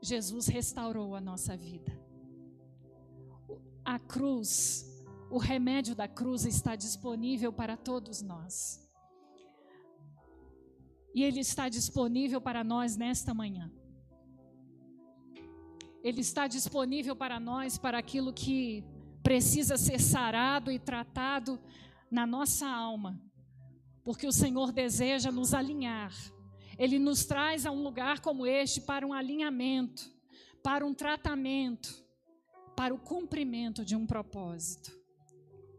Jesus 0.00 0.46
restaurou 0.46 1.14
a 1.14 1.20
nossa 1.20 1.56
vida 1.56 2.03
a 3.84 3.98
cruz, 3.98 4.90
o 5.30 5.38
remédio 5.38 5.94
da 5.94 6.08
cruz 6.08 6.44
está 6.46 6.74
disponível 6.74 7.52
para 7.52 7.76
todos 7.76 8.22
nós. 8.22 8.80
E 11.14 11.22
ele 11.22 11.40
está 11.40 11.68
disponível 11.68 12.40
para 12.40 12.64
nós 12.64 12.96
nesta 12.96 13.34
manhã. 13.34 13.70
Ele 16.02 16.20
está 16.20 16.46
disponível 16.46 17.14
para 17.14 17.38
nós 17.38 17.78
para 17.78 17.98
aquilo 17.98 18.32
que 18.32 18.84
precisa 19.22 19.76
ser 19.76 20.00
sarado 20.00 20.70
e 20.70 20.78
tratado 20.78 21.58
na 22.10 22.26
nossa 22.26 22.66
alma. 22.66 23.20
Porque 24.02 24.26
o 24.26 24.32
Senhor 24.32 24.72
deseja 24.72 25.30
nos 25.30 25.54
alinhar. 25.54 26.12
Ele 26.78 26.98
nos 26.98 27.24
traz 27.24 27.64
a 27.64 27.70
um 27.70 27.82
lugar 27.82 28.20
como 28.20 28.46
este 28.46 28.80
para 28.80 29.06
um 29.06 29.12
alinhamento, 29.12 30.12
para 30.62 30.84
um 30.84 30.92
tratamento 30.92 32.03
para 32.74 32.94
o 32.94 32.98
cumprimento 32.98 33.84
de 33.84 33.96
um 33.96 34.06
propósito. 34.06 35.03